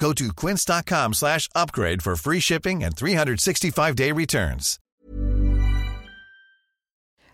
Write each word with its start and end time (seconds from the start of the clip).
Go 0.00 0.12
to 0.12 0.32
quince.com 0.32 1.14
slash 1.14 1.48
upgrade 1.54 2.02
for 2.02 2.16
free 2.16 2.40
shipping 2.40 2.84
and 2.84 2.94
365-day 2.94 4.12
returns. 4.12 4.78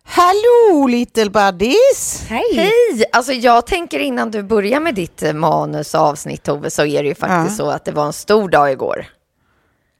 Hallå 0.06 0.86
little 0.88 1.30
buddies! 1.30 2.26
Hej! 2.28 2.42
Hej! 2.54 3.04
Alltså 3.12 3.32
jag 3.32 3.66
tänker 3.66 3.98
innan 3.98 4.30
du 4.30 4.42
börjar 4.42 4.80
med 4.80 4.94
ditt 4.94 5.22
eh, 5.22 5.32
manusavsnitt 5.32 6.42
Tove 6.42 6.70
så 6.70 6.84
är 6.86 7.02
det 7.02 7.08
ju 7.08 7.14
faktiskt 7.14 7.58
Ja. 7.58 7.64
så 7.64 7.70
att 7.70 7.84
det 7.84 7.92
var 7.92 8.06
en 8.06 8.12
stor 8.12 8.48
dag 8.48 8.72
igår. 8.72 9.06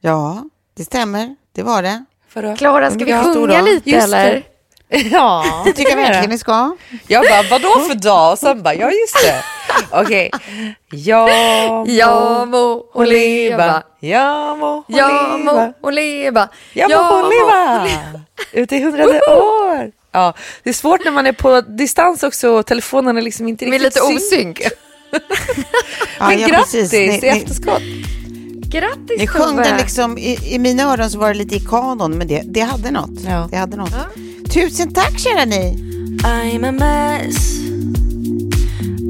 Ja, 0.01 0.43
det 0.73 0.83
stämmer. 0.85 1.35
Det 1.55 1.63
var 1.63 1.81
det. 1.83 2.05
Klara, 2.57 2.91
ska 2.91 3.05
vi 3.05 3.13
sjunga 3.13 3.61
lite 3.61 3.89
Just 3.89 4.03
eller? 4.07 4.33
det. 4.33 4.43
Ja, 5.11 5.61
Det 5.65 5.73
tycker 5.73 5.89
jag 5.89 5.97
verkligen 5.97 6.29
ni 6.29 6.37
ska. 6.37 6.75
Jag 7.07 7.25
bara, 7.29 7.43
vadå 7.49 7.79
för 7.79 7.95
dag? 7.95 8.31
Och 8.31 8.39
sen 8.39 8.63
bara, 8.63 8.73
ja 8.75 8.91
just 8.91 9.15
det. 9.23 9.43
Okej. 9.91 10.31
Ja 10.91 11.27
må 11.27 11.85
Ja 11.87 12.45
må 12.45 12.85
hon 12.93 13.05
leva, 13.09 13.83
Ja 13.99 14.55
må 14.55 14.83
ja 14.87 15.37
må 15.37 15.51
leva. 15.51 15.73
hon 15.81 15.95
leva, 15.95 16.47
Ja 16.73 16.87
må 16.87 17.21
hon 17.21 17.29
leva. 17.29 17.87
Ut 18.51 18.71
i 18.71 18.83
hundrade 18.83 19.19
år. 19.21 19.91
Ja, 20.11 20.33
det 20.63 20.69
är 20.69 20.73
svårt 20.73 21.05
när 21.05 21.11
man 21.11 21.25
är 21.27 21.31
på 21.33 21.61
distans 21.61 22.23
också 22.23 22.49
och 22.49 22.65
telefonen 22.65 23.17
är 23.17 23.21
liksom 23.21 23.47
inte 23.47 23.65
Med 23.65 23.81
riktigt 23.81 24.03
lite 24.03 24.19
synk. 24.21 24.59
osynk. 24.59 24.61
Ja, 26.19 26.27
Men 26.29 26.39
ja, 26.39 26.47
grattis 26.47 26.93
i 26.93 27.07
Ni, 27.07 27.19
ni, 27.21 27.27
efterskott. 27.27 27.81
Grattis 28.69 29.17
ni 29.19 29.27
sjöng 29.27 29.55
den 29.55 29.77
liksom, 29.77 30.17
i, 30.17 30.39
i 30.55 30.59
mina 30.59 30.83
öron 30.83 31.09
så 31.09 31.19
var 31.19 31.27
det 31.27 31.33
lite 31.33 31.55
i 31.55 31.59
kanon, 31.59 32.17
men 32.17 32.27
det, 32.27 32.41
det 32.45 32.59
hade 32.61 32.91
något. 32.91 33.09
Ja. 33.25 33.47
Det 33.51 33.57
hade 33.57 33.77
något. 33.77 33.89
Tusen 34.49 34.93
tack 34.93 35.19
kära 35.19 35.45
ni! 35.45 35.77
I'm 36.23 36.63
a 36.67 36.71
mess. 36.71 37.55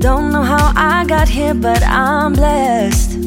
Don't 0.02 0.30
know 0.32 0.44
how 0.44 0.72
I 0.76 1.06
got 1.08 1.30
here, 1.30 1.54
but 1.54 1.82
I'm 1.84 2.34
blessed. 2.34 3.18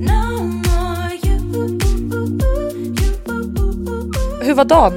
No 0.00 0.38
more 0.42 1.14
you. 1.24 1.38
Hur 4.42 4.54
var 4.54 4.64
dagen? 4.64 4.92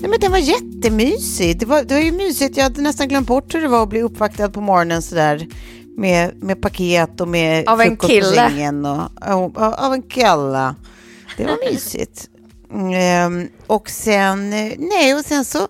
Nej, 0.00 0.10
men 0.10 0.20
den 0.20 0.30
var 0.32 0.38
jättemysig. 0.38 1.58
Det 1.60 1.66
var, 1.66 1.82
det 1.82 1.94
var 1.94 2.00
ju 2.02 2.12
mysigt. 2.12 2.56
Jag 2.56 2.64
hade 2.64 2.80
nästan 2.82 3.08
glömt 3.08 3.26
bort 3.26 3.54
hur 3.54 3.60
det 3.62 3.68
var 3.68 3.82
att 3.82 3.88
bli 3.88 4.02
uppvaktad 4.02 4.50
på 4.50 4.60
morgonen 4.60 5.02
sådär. 5.02 5.46
Med, 5.96 6.42
med 6.42 6.60
paket 6.60 7.20
och 7.20 7.28
med 7.28 7.68
Av 7.68 7.80
en 7.80 7.96
kille. 7.96 8.26
sängen. 8.34 8.84
Och, 8.86 9.00
av, 9.22 9.56
av 9.78 9.92
en 9.92 10.02
kille. 10.02 10.74
Det 11.36 11.44
var 11.44 11.70
mysigt. 11.72 12.28
Ehm, 12.72 13.48
och 13.66 13.90
sen, 13.90 14.50
nej, 14.78 15.14
och 15.14 15.24
sen 15.24 15.44
så 15.44 15.68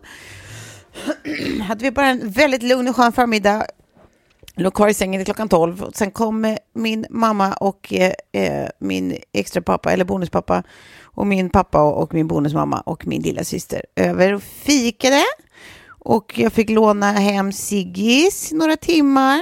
hade 1.63 1.85
vi 1.85 1.91
bara 1.91 2.07
en 2.07 2.31
väldigt 2.31 2.63
lugn 2.63 2.89
och 2.89 2.97
skön 2.97 3.13
förmiddag. 3.13 3.67
Låg 4.55 4.75
kvar 4.75 4.89
i 4.89 4.95
sängen 4.95 5.19
till 5.19 5.25
klockan 5.25 5.49
12. 5.49 5.83
Och 5.83 5.97
sen 5.97 6.11
kom 6.11 6.45
eh, 6.45 6.57
min 6.75 7.07
mamma 7.11 7.53
och 7.53 7.93
eh, 7.93 8.13
eh, 8.33 8.69
min 8.79 9.17
extra 9.33 9.63
pappa, 9.63 9.93
eller 9.93 10.05
bonuspappa, 10.05 10.63
och 11.03 11.27
min 11.27 11.51
pappa 11.51 11.83
och, 11.83 12.03
och 12.03 12.15
min 12.15 12.29
bonusmamma 12.29 12.81
och 12.81 13.07
min 13.07 13.23
lilla 13.23 13.45
syster 13.45 13.83
över 13.97 14.33
och 14.35 14.43
fikade. 14.43 15.23
Och 15.89 16.39
jag 16.39 16.53
fick 16.53 16.71
låna 16.71 17.13
hem 17.13 17.53
Siggis 17.53 18.53
några 18.53 18.77
timmar. 18.77 19.41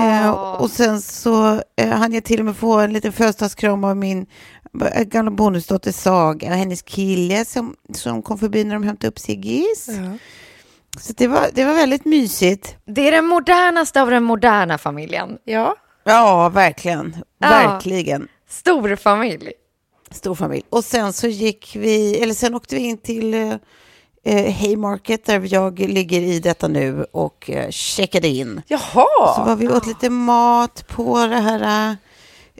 Eh, 0.00 0.30
och 0.30 0.70
sen 0.70 1.02
så 1.02 1.62
eh, 1.76 1.88
hann 1.88 2.12
jag 2.12 2.24
till 2.24 2.40
och 2.40 2.46
med 2.46 2.56
få 2.56 2.78
en 2.78 2.92
liten 2.92 3.12
födelsedagskram 3.12 3.84
av 3.84 3.96
min 3.96 4.26
gamla 5.06 5.30
bonusdotter 5.30 5.92
Saga 5.92 6.50
och 6.50 6.56
hennes 6.56 6.82
kille 6.82 7.44
som, 7.44 7.76
som 7.94 8.22
kom 8.22 8.38
förbi 8.38 8.64
när 8.64 8.74
de 8.74 8.82
hämtade 8.82 9.08
upp 9.08 9.18
Siggis. 9.18 9.88
Så 11.00 11.12
det 11.16 11.26
var, 11.26 11.48
det 11.54 11.64
var 11.64 11.74
väldigt 11.74 12.04
mysigt. 12.04 12.76
Det 12.84 13.08
är 13.08 13.12
den 13.12 13.26
modernaste 13.26 14.02
av 14.02 14.10
den 14.10 14.24
moderna 14.24 14.78
familjen. 14.78 15.38
Ja. 15.44 15.76
Ja, 16.04 16.48
verkligen. 16.48 17.16
Ja. 17.38 17.48
Verkligen. 17.48 18.28
Stor 18.48 18.96
familj. 18.96 19.52
Stor 20.10 20.34
familj. 20.34 20.62
Och 20.70 20.84
sen 20.84 21.12
så 21.12 21.26
gick 21.26 21.76
vi, 21.76 22.22
eller 22.22 22.34
sen 22.34 22.54
åkte 22.54 22.74
vi 22.74 22.80
in 22.80 22.98
till 22.98 23.34
eh, 23.34 23.54
eh, 24.24 24.54
Haymarket 24.54 25.24
där 25.24 25.54
jag 25.54 25.78
ligger 25.78 26.20
i 26.20 26.40
detta 26.40 26.68
nu 26.68 27.06
och 27.12 27.50
eh, 27.50 27.70
checkade 27.70 28.28
in. 28.28 28.62
Jaha. 28.66 29.34
Så 29.36 29.44
var 29.44 29.56
vi 29.56 29.68
åt 29.68 29.86
lite 29.86 30.10
mat 30.10 30.84
på 30.88 31.26
det 31.26 31.40
här 31.40 31.96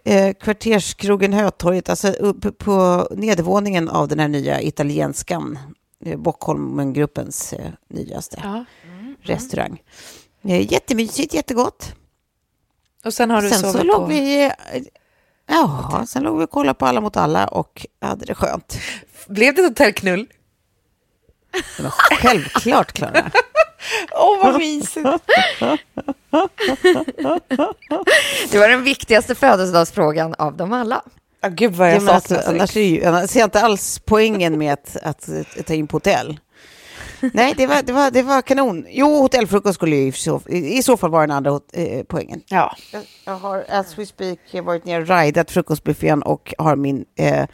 eh, 0.04 0.32
kvarterskrogen 0.34 1.32
Hötorget, 1.32 1.88
alltså 1.88 2.08
uppe 2.08 2.52
på 2.52 3.08
nedervåningen 3.16 3.88
av 3.88 4.08
den 4.08 4.18
här 4.18 4.28
nya 4.28 4.60
italienskan, 4.62 5.58
eh, 6.04 6.18
Bockholmengruppens 6.18 7.52
eh, 7.52 7.70
nyaste 7.88 8.40
Ja. 8.42 8.64
restaurang. 9.22 9.82
Eh, 10.44 10.72
jättemysigt, 10.72 11.34
jättegott. 11.34 11.94
Och 13.04 13.14
sen 13.14 13.30
har 13.30 13.42
du 13.42 13.48
Sen 13.50 13.58
så 13.58 13.72
sovit 13.72 13.86
låg 13.86 13.96
på... 13.96 14.06
vi, 14.06 14.44
eh, 14.44 14.52
ja, 15.46 16.04
sen 16.08 16.22
låg 16.22 16.38
vi 16.38 16.44
och 16.44 16.50
kollade 16.50 16.78
på 16.78 16.86
Alla 16.86 17.00
mot 17.00 17.16
alla 17.16 17.46
och 17.48 17.86
hade 18.00 18.24
det 18.24 18.34
skönt. 18.34 18.78
Blev 19.28 19.54
det 19.54 19.62
ett 19.62 19.68
hotellknull? 19.68 20.26
Det 21.76 21.82
var 21.82 21.90
självklart, 21.90 22.92
Klara. 22.92 23.30
Åh, 24.12 24.44
vad 24.44 24.58
mysigt. 24.58 25.08
Det 28.50 28.58
var 28.58 28.68
den 28.68 28.84
viktigaste 28.84 29.34
födelsedagsfrågan 29.34 30.34
av 30.38 30.56
dem 30.56 30.72
alla. 30.72 31.02
Ja, 31.40 31.48
gud 31.48 31.72
vad 31.72 31.88
Ja, 31.88 31.92
jag 31.92 32.02
men 32.02 32.14
alltså, 32.14 32.34
saknar 32.34 32.52
annars, 32.54 32.76
ju, 32.76 33.04
annars 33.04 33.30
ser 33.30 33.40
jag 33.40 33.46
inte 33.46 33.60
alls 33.60 33.98
poängen 34.04 34.58
med 34.58 34.72
att, 34.72 34.96
att, 35.02 35.28
att 35.58 35.66
ta 35.66 35.74
in 35.74 35.86
på 35.86 35.96
hotell. 35.96 36.40
Nej, 37.32 37.54
det 37.56 37.66
var, 37.66 37.82
det, 37.82 37.92
var, 37.92 38.10
det 38.10 38.22
var 38.22 38.42
kanon. 38.42 38.86
Jo, 38.88 39.20
hotellfrukost 39.22 39.74
skulle 39.74 39.96
ju 39.96 40.06
i 40.06 40.12
så, 40.12 40.40
i 40.48 40.82
så 40.82 40.96
fall 40.96 41.10
vara 41.10 41.26
den 41.26 41.36
andra 41.36 41.60
eh, 41.72 42.02
poängen. 42.08 42.42
Ja. 42.48 42.76
Jag, 42.92 43.02
jag 43.24 43.36
har, 43.36 43.64
as 43.68 43.98
we 43.98 44.06
speak, 44.06 44.38
varit 44.62 44.84
ner 44.84 45.00
och 45.00 45.08
ridat 45.08 45.50
frukostbuffén 45.50 46.22
och 46.22 46.54
har 46.58 46.76
min 46.76 47.04
eh, 47.18 47.46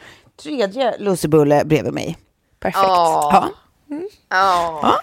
tredje 0.43 0.99
lussebulle 0.99 1.65
bredvid 1.65 1.93
mig. 1.93 2.19
Perfekt. 2.61 2.79
Ja. 2.83 3.49
Ja. 4.29 5.01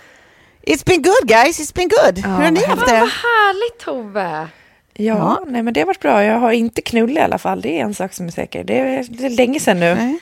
It's 0.66 0.86
been 0.86 1.02
good 1.02 1.28
guys, 1.28 1.60
it's 1.60 1.76
been 1.76 1.90
good. 1.90 2.18
Hur 2.18 2.32
har 2.44 2.52
ni 2.52 2.60
vad 2.60 2.70
haft 2.70 2.82
Vad 2.82 2.90
det? 2.90 2.96
härligt 2.96 3.80
Tove. 3.80 4.48
Ja, 4.94 5.44
nej 5.48 5.64
men 5.64 5.74
det 5.74 5.80
har 5.82 5.86
varit 5.88 6.00
bra. 6.00 6.24
Jag 6.24 6.40
har 6.40 6.52
inte 6.52 6.82
knull 6.82 7.18
i 7.18 7.20
alla 7.22 7.38
fall. 7.38 7.62
Det 7.62 7.80
är 7.80 7.84
en 7.84 7.94
sak 7.94 8.14
som 8.14 8.28
är 8.28 8.32
säker. 8.32 8.64
Det 8.64 8.80
är, 8.80 9.06
det 9.10 9.26
är 9.26 9.30
länge 9.30 9.60
sedan 9.60 9.80
nu. 9.80 9.96
Nej. 9.96 10.20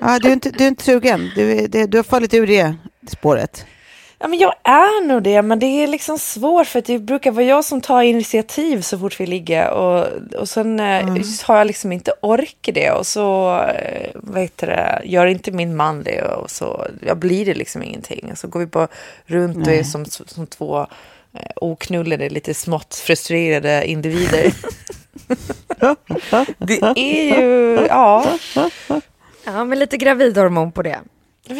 Ja, 0.00 0.18
du, 0.18 0.28
är 0.28 0.32
inte, 0.32 0.50
du 0.50 0.64
är 0.64 0.68
inte 0.68 0.84
sugen. 0.84 1.30
Du, 1.34 1.52
är- 1.52 1.68
det, 1.68 1.86
du 1.86 1.98
har 1.98 2.02
fallit 2.04 2.34
ur 2.34 2.46
det 2.46 2.74
spåret. 3.08 3.66
Ja, 4.20 4.28
men 4.28 4.38
jag 4.38 4.54
är 4.62 5.06
nog 5.06 5.22
det, 5.22 5.42
men 5.42 5.58
det 5.58 5.66
är 5.66 5.86
liksom 5.86 6.18
svårt 6.18 6.66
för 6.66 6.78
att 6.78 6.84
det 6.84 6.98
brukar 6.98 7.30
vara 7.30 7.44
jag 7.44 7.64
som 7.64 7.80
tar 7.80 8.02
initiativ 8.02 8.80
så 8.80 8.98
fort 8.98 9.20
vi 9.20 9.26
ligger 9.26 9.70
och, 9.70 10.06
och 10.40 10.48
sen 10.48 10.80
mm. 10.80 11.22
har 11.44 11.56
jag 11.56 11.66
liksom 11.66 11.92
inte 11.92 12.12
ork 12.22 12.68
i 12.68 12.72
det 12.72 12.90
och 12.90 13.06
så 13.06 13.58
eh, 13.60 14.10
vad 14.14 14.42
heter 14.42 14.66
det, 14.66 15.02
gör 15.04 15.26
inte 15.26 15.50
min 15.50 15.76
man 15.76 16.02
det 16.02 16.22
och 16.22 16.50
så 16.50 16.86
jag 17.06 17.16
blir 17.16 17.46
det 17.46 17.54
liksom 17.54 17.82
ingenting. 17.82 18.32
Så 18.36 18.48
går 18.48 18.60
vi 18.60 18.66
bara 18.66 18.88
runt 19.26 19.66
och 19.66 19.72
är 19.72 19.82
som, 19.82 20.04
som 20.04 20.46
två 20.46 20.80
eh, 21.34 21.50
oknullade, 21.56 22.28
lite 22.28 22.54
smått 22.54 22.94
frustrerade 22.94 23.86
individer. 23.86 24.52
det 26.58 26.80
är 26.96 27.40
ju, 27.40 27.86
ja. 27.88 28.26
Ja, 29.44 29.64
med 29.64 29.78
lite 29.78 29.96
gravidhormon 29.96 30.72
på 30.72 30.82
det. 30.82 30.98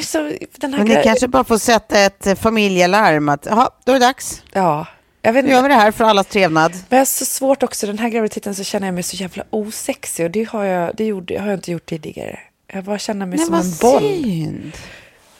Så, 0.02 0.32
Men 0.60 0.86
ni 0.88 1.00
kanske 1.04 1.28
bara 1.28 1.44
får 1.44 1.58
sätta 1.58 2.00
ett 2.00 2.26
eh, 2.26 2.34
familjelarm 2.34 3.28
att, 3.28 3.46
jaha, 3.50 3.70
då 3.84 3.92
är 3.92 3.98
det 4.00 4.06
dags. 4.06 4.42
Ja, 4.52 4.86
jag 5.22 5.32
vet 5.32 5.44
Nu 5.44 5.50
gör 5.50 5.62
vi 5.62 5.68
det 5.68 5.74
här 5.74 5.90
för 5.92 6.04
allas 6.04 6.26
trevnad. 6.26 6.72
Men 6.72 6.96
jag 6.96 6.98
har 6.98 7.04
så 7.04 7.24
svårt 7.24 7.62
också, 7.62 7.86
den 7.86 7.98
här 7.98 8.08
graviditeten 8.08 8.54
så 8.54 8.64
känner 8.64 8.86
jag 8.86 8.94
mig 8.94 9.02
så 9.02 9.16
jävla 9.16 9.44
osexig 9.50 10.24
och 10.24 10.30
det 10.30 10.44
har 10.48 10.64
jag, 10.64 10.96
det 10.96 11.04
gjorde, 11.04 11.38
har 11.40 11.46
jag 11.48 11.56
inte 11.56 11.72
gjort 11.72 11.86
tidigare. 11.86 12.38
Jag 12.72 12.84
bara 12.84 12.98
känner 12.98 13.26
mig 13.26 13.36
Nej, 13.38 13.46
som 13.46 13.54
en 13.54 13.72
boll, 13.80 14.00
synd. 14.22 14.72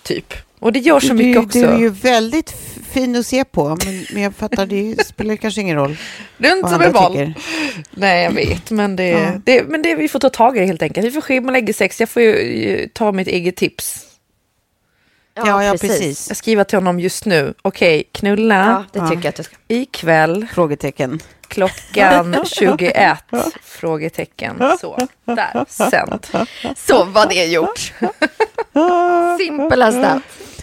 typ. 0.03 0.35
Och 0.59 0.73
det 0.73 0.79
gör 0.79 1.01
så 1.01 1.07
Du, 1.09 1.15
mycket 1.15 1.45
också. 1.45 1.59
du 1.59 1.65
är 1.67 1.79
ju 1.79 1.89
väldigt 1.89 2.55
fin 2.91 3.17
att 3.17 3.27
se 3.27 3.45
på, 3.45 3.69
men, 3.85 4.07
men 4.13 4.23
jag 4.23 4.35
fattar, 4.35 4.67
det 4.67 5.07
spelar 5.07 5.37
kanske 5.37 5.61
ingen 5.61 5.77
roll. 5.77 5.97
Runt 6.39 6.63
vad 6.63 6.71
som 6.73 6.83
en 6.83 6.93
boll. 6.93 7.33
Nej, 7.91 8.25
jag 8.25 8.31
vet, 8.33 8.71
men, 8.71 8.97
det, 8.97 9.09
Ja. 9.09 9.33
det, 9.45 9.65
men 9.69 9.83
det, 9.83 9.95
vi 9.95 10.09
får 10.09 10.19
ta 10.19 10.31
tag 10.31 10.57
i 10.57 10.61
det 10.61 10.67
helt 10.67 10.83
enkelt. 10.83 11.07
Vi 11.07 11.11
får 11.11 11.21
schemalägga 11.21 11.73
sex, 11.73 12.01
jag 12.01 12.09
får 12.09 12.23
ju 12.23 12.89
ta 12.93 13.13
mitt 13.13 13.29
eget 13.29 13.57
tips. 13.57 14.05
Ja, 15.47 15.65
ja, 15.65 15.73
precis. 15.73 16.29
Jag 16.29 16.37
skriver 16.37 16.65
till 16.65 16.77
honom 16.79 17.01
just 17.01 17.25
nu. 17.25 17.55
Okej, 17.63 18.09
knulla 18.13 18.85
Ja, 18.93 19.01
det 19.01 19.09
tycker 19.09 19.23
jag 19.23 19.27
att 19.29 19.37
du 19.37 19.43
ska. 19.43 19.57
ikväll 19.69 20.47
Frågetecken. 20.55 21.21
klockan 21.49 22.37
21? 22.47 23.19
Frågetecken. 23.63 24.63
Så, 24.81 25.09
där, 25.25 25.65
sänt. 25.91 26.31
Så 26.77 27.05
var 27.05 27.27
det 27.27 27.45
gjort. 27.45 27.93
Simple 29.39 29.87
as 29.87 29.95
that. 29.95 30.23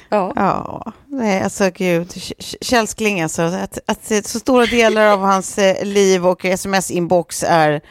Ja. 0.09 0.33
Ja, 0.35 0.91
nej, 1.07 1.41
alltså 1.41 1.69
gud, 1.75 2.13
Kjell 2.61 2.87
Skling 2.87 3.21
alltså, 3.21 3.41
att, 3.41 3.79
att 3.85 4.27
så 4.27 4.39
stora 4.39 4.65
delar 4.65 5.05
av 5.07 5.19
hans 5.19 5.57
eh, 5.57 5.85
liv 5.85 6.27
och 6.27 6.45
sms-inbox 6.45 7.43
är 7.47 7.81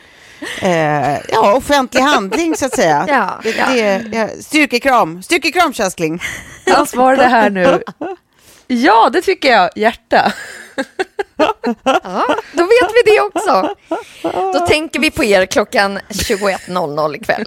eh, 0.62 1.18
ja, 1.28 1.54
offentlig 1.56 2.00
handling 2.00 2.56
så 2.56 2.66
att 2.66 2.74
säga. 2.74 3.06
Ja, 3.14 3.40
det, 3.42 3.50
ja. 3.50 3.66
det, 3.66 4.16
ja, 4.16 4.28
styrkekram, 4.42 5.22
styrkekram 5.22 5.72
Kjell 5.72 5.90
Skling. 5.90 6.20
Han 6.66 6.86
svarade 6.86 7.24
här 7.24 7.50
nu. 7.50 7.82
Ja, 8.66 9.10
det 9.12 9.22
tycker 9.22 9.52
jag. 9.52 9.70
Hjärta. 9.76 10.32
Ja, 11.84 12.36
då 12.52 12.62
vet 12.62 12.90
vi 12.94 13.10
det 13.10 13.20
också. 13.20 13.74
Då 14.52 14.66
tänker 14.66 15.00
vi 15.00 15.10
på 15.10 15.24
er 15.24 15.46
klockan 15.46 15.98
21.00 15.98 17.16
ikväll. 17.16 17.44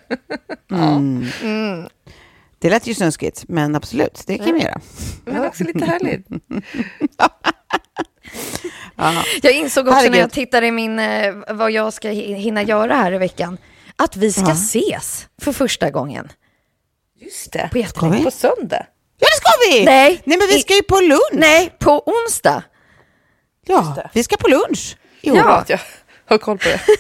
Det 2.60 2.70
lät 2.70 2.88
ju 2.88 2.94
snuskigt, 2.94 3.44
men 3.48 3.76
absolut, 3.76 4.24
det 4.28 4.38
kan 4.38 4.54
vi 4.54 4.62
göra. 4.64 4.80
Men 5.26 5.46
också 5.46 5.64
lite 5.64 5.86
härligt. 5.86 6.28
Jag 9.42 9.54
insåg 9.54 9.88
också 9.88 9.96
när 9.96 10.02
Herregud. 10.04 10.22
jag 10.22 10.32
tittade 10.32 10.68
i 10.68 10.72
min, 10.72 11.00
eh, 11.00 11.34
vad 11.50 11.72
jag 11.72 11.94
ska 11.94 12.10
hi- 12.10 12.36
hinna 12.36 12.64
göra 12.64 12.96
här 12.96 13.12
i 13.14 13.18
veckan, 13.18 13.58
att 13.96 14.16
vi 14.18 14.32
ska 14.34 14.52
ses 14.52 15.28
för 15.42 15.52
första 15.52 15.90
gången. 15.90 16.30
Just 17.20 17.52
det. 17.54 17.70
På 17.72 17.78
jättelänge. 17.78 18.18
vi? 18.18 18.24
På 18.24 18.32
söndag. 18.32 18.86
Ja, 19.20 19.28
det 19.28 19.38
ska 19.38 19.50
vi! 19.72 19.86
Nej. 19.86 20.22
Nej 20.26 20.38
men 20.38 20.48
vi 20.48 20.60
ska 20.60 20.76
ju 20.76 20.84
på 20.84 21.00
lunch. 21.00 21.30
Nej, 21.32 21.76
på 21.80 22.04
onsdag. 22.06 22.64
Ja, 23.66 23.98
vi 24.14 24.24
ska 24.24 24.38
på 24.38 24.48
lunch. 24.48 24.98
Jo, 25.22 25.36
Ja. 25.36 25.64
Jag 25.68 25.80
har 26.26 26.38
koll 26.38 26.58
på 26.58 26.68
det. 26.68 26.82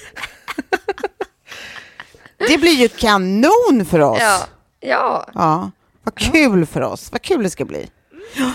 Det 2.37 2.57
blir 2.57 2.71
ju 2.73 2.87
kanon 2.87 3.85
för 3.89 3.99
oss. 3.99 4.17
Ja. 4.21 4.39
Ja. 4.79 5.27
Ja, 5.33 5.71
vad 6.03 6.15
kul 6.15 6.65
för 6.65 6.81
oss. 6.81 7.11
Vad 7.11 7.21
kul 7.21 7.43
det 7.43 7.49
ska 7.49 7.65
bli. 7.65 7.89
Ja, 8.35 8.51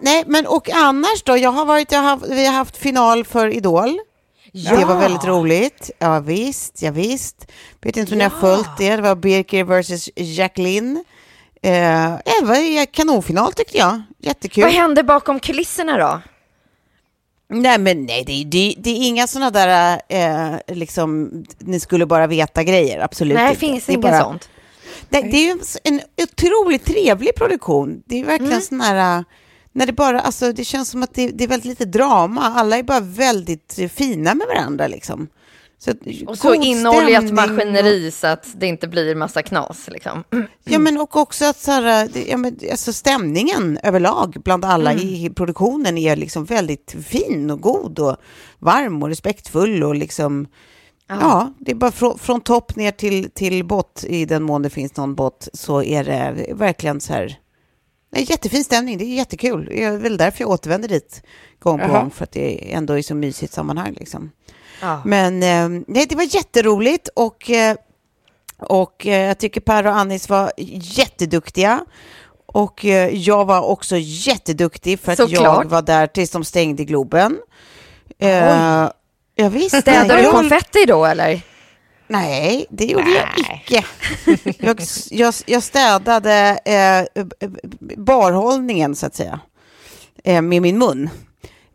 nej, 0.00 0.24
men 0.26 0.46
och 0.46 0.70
annars 0.70 1.22
då? 1.24 1.36
Jag 1.36 1.50
har 1.52 1.64
varit, 1.64 1.92
jag 1.92 2.00
har, 2.00 2.16
vi 2.34 2.46
har 2.46 2.52
haft 2.52 2.76
final 2.76 3.24
för 3.24 3.48
Idol. 3.56 3.98
Det 4.52 4.84
var 4.84 4.96
väldigt 4.98 5.24
roligt. 5.24 5.90
Ja, 5.98 6.20
visst, 6.20 6.82
ja, 6.82 6.90
visst. 6.90 7.46
Vet 7.82 7.96
inte 7.96 8.12
om 8.12 8.18
ni 8.18 8.24
har 8.24 8.30
följt 8.40 8.68
det. 8.78 8.96
Det 8.96 9.02
var 9.02 9.14
Birker 9.14 9.64
versus 9.64 10.10
Jacqueline. 10.16 11.04
Eh, 11.62 11.72
det 12.40 12.44
var 12.44 12.56
ju 12.56 12.86
kanonfinal 12.86 13.52
tyckte 13.52 13.78
jag. 13.78 14.02
Jättekul. 14.18 14.62
Vad 14.64 14.72
hände 14.72 15.02
bakom 15.02 15.40
kulisserna 15.40 15.98
då? 15.98 16.20
Nej, 17.48 17.78
men 17.78 18.06
nej, 18.06 18.24
det, 18.26 18.44
det, 18.44 18.74
det 18.78 18.90
är 18.90 19.06
inga 19.08 19.26
sådana 19.26 19.50
där, 19.50 20.00
eh, 20.08 20.76
liksom, 20.76 21.30
ni 21.58 21.80
skulle 21.80 22.06
bara 22.06 22.26
veta 22.26 22.62
grejer. 22.62 23.00
Absolut 23.00 23.34
Nej, 23.34 23.48
inte. 23.48 23.60
finns 23.60 23.86
Det 23.86 23.92
är 23.92 23.94
inget 23.94 24.10
bara- 24.10 24.22
sånt. 24.22 24.48
Nej, 25.08 25.22
det 25.22 25.48
är 25.50 25.56
en 25.84 26.00
otroligt 26.22 26.84
trevlig 26.84 27.34
produktion. 27.34 28.02
Det 28.06 28.20
är 28.20 28.24
verkligen 28.24 28.52
Mm. 28.52 28.62
sån 28.62 28.80
här, 28.80 29.18
äh, 29.18 29.24
när 29.76 29.86
det 29.86 29.92
bara, 29.92 30.20
alltså 30.20 30.52
det 30.52 30.64
känns 30.64 30.90
som 30.90 31.02
att 31.02 31.14
det, 31.14 31.28
det 31.28 31.44
är 31.44 31.48
väldigt 31.48 31.68
lite 31.68 31.84
drama. 31.84 32.40
Alla 32.42 32.78
är 32.78 32.82
bara 32.82 33.00
väldigt 33.00 33.78
fina 33.92 34.34
med 34.34 34.46
varandra 34.46 34.86
liksom. 34.86 35.28
Så, 35.78 35.92
Och 36.26 36.38
så 36.38 36.54
inoljat 36.54 37.32
maskineri 37.32 38.10
så 38.10 38.26
att 38.26 38.46
det 38.54 38.66
inte 38.66 38.88
blir 38.88 39.14
massa 39.14 39.42
knas. 39.42 39.88
Liksom. 39.92 40.24
Och, 40.32 40.38
ja, 40.64 40.78
men 40.78 41.00
och 41.00 41.16
också 41.16 41.44
att 41.44 41.60
så 41.60 41.70
här, 41.70 42.08
ja, 42.28 42.36
men, 42.36 42.58
alltså 42.70 42.92
stämningen 42.92 43.78
överlag 43.82 44.36
bland 44.44 44.64
alla 44.64 44.92
Mm. 44.92 45.04
i 45.04 45.30
produktionen 45.30 45.98
är 45.98 46.16
liksom 46.16 46.44
väldigt 46.44 46.96
fin 47.06 47.50
och 47.50 47.60
god 47.60 47.98
och 47.98 48.16
varm 48.58 49.02
och 49.02 49.08
respektfull 49.08 49.82
och 49.82 49.94
liksom 49.94 50.46
Ja, 51.08 51.52
det 51.58 51.70
är 51.70 51.74
bara 51.74 51.92
från, 51.92 52.18
från 52.18 52.40
topp 52.40 52.76
ner 52.76 52.90
till, 52.90 53.30
till 53.30 53.64
bott, 53.64 54.04
i 54.08 54.24
den 54.24 54.42
mån 54.42 54.62
det 54.62 54.70
finns 54.70 54.96
någon 54.96 55.14
bott, 55.14 55.48
så 55.52 55.82
är 55.82 56.04
det 56.04 56.46
verkligen 56.54 57.00
så 57.00 57.12
här... 57.12 57.38
Är 58.16 58.30
jättefin 58.30 58.64
stämning, 58.64 58.98
det 58.98 59.04
är 59.04 59.14
jättekul. 59.16 59.64
Det 59.64 59.82
är 59.84 59.96
väl 59.96 60.16
därför 60.16 60.40
jag 60.40 60.50
återvänder 60.50 60.88
dit 60.88 61.22
gång 61.58 61.78
på 61.78 61.84
Jaha. 61.84 62.00
gång, 62.00 62.10
för 62.10 62.24
att 62.24 62.32
det 62.32 62.72
ändå 62.72 62.98
är 62.98 63.02
så 63.02 63.14
mysigt 63.14 63.52
sammanhang. 63.52 63.92
Liksom. 64.00 64.30
Ja. 64.80 65.02
Men 65.04 65.42
eh, 65.42 65.82
nej, 65.88 66.06
det 66.08 66.14
var 66.16 66.34
jätteroligt 66.34 67.08
och, 67.14 67.50
eh, 67.50 67.76
och 68.58 69.06
eh, 69.06 69.26
jag 69.26 69.38
tycker 69.38 69.60
Per 69.60 69.86
och 69.86 69.96
Anis 69.96 70.28
var 70.28 70.52
jätteduktiga. 70.98 71.84
Och 72.46 72.84
eh, 72.84 73.14
jag 73.14 73.44
var 73.44 73.60
också 73.60 73.96
jätteduktig 73.98 75.00
för 75.00 75.12
att 75.12 75.18
jag 75.18 75.28
Såklart. 75.30 75.66
var 75.66 75.82
där 75.82 76.06
tills 76.06 76.30
de 76.30 76.44
stängde 76.44 76.84
Globen. 76.84 77.38
Eh, 78.18 78.88
ja, 79.34 79.48
visst. 79.48 79.76
Städade 79.80 80.06
nej, 80.08 80.16
du 80.16 80.22
jag- 80.22 80.32
konfetti 80.32 80.84
då 80.86 81.04
eller? 81.04 81.40
Nej, 82.08 82.66
det 82.70 82.84
gjorde 82.84 83.10
jag 83.10 83.28
icke. 83.38 83.84
Jag, 84.58 84.80
jag, 85.10 85.34
jag 85.46 85.62
städade 85.62 86.58
eh, 86.64 87.24
barhållningen, 87.96 88.96
så 88.96 89.06
att 89.06 89.14
säga, 89.14 89.40
eh, 90.24 90.42
med 90.42 90.62
min 90.62 90.78
mun. 90.78 91.10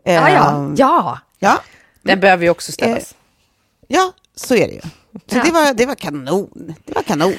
Eh, 0.06 0.14
Ja, 0.14 0.30
ja. 0.30 0.72
ja. 0.78 1.20
ja. 1.40 1.62
Den 2.02 2.20
behöver 2.20 2.44
ju 2.44 2.50
också 2.50 2.72
städas. 2.72 3.16
Ja, 3.88 4.12
så 4.36 4.56
är 4.56 4.68
det 4.68 4.74
ju. 4.74 4.82
Så 4.82 5.38
Ja. 5.38 5.44
det, 5.44 5.52
var, 5.52 5.74
det 5.74 5.86
var 5.86 5.96
kanon. 5.96 6.76
Det 6.86 6.96
var 6.96 7.04
kanon. 7.04 7.34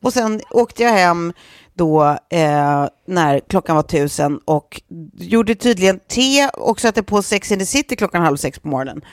Och 0.00 0.12
sen 0.12 0.40
åkte 0.50 0.82
jag 0.82 0.90
hem 0.92 1.32
då 1.74 2.04
eh, 2.30 2.86
när 3.06 3.40
klockan 3.48 3.76
var 3.76 3.82
tusen 3.82 4.38
och 4.44 4.80
gjorde 5.18 5.54
tydligen 5.54 6.00
te 6.08 6.48
och 6.48 6.80
satte 6.80 7.02
på 7.02 7.22
Sex 7.22 7.52
and 7.52 7.60
the 7.60 7.66
City 7.66 7.96
klockan 7.96 8.22
halv 8.22 8.36
sex 8.36 8.58
på 8.58 8.68
morgonen. 8.68 9.04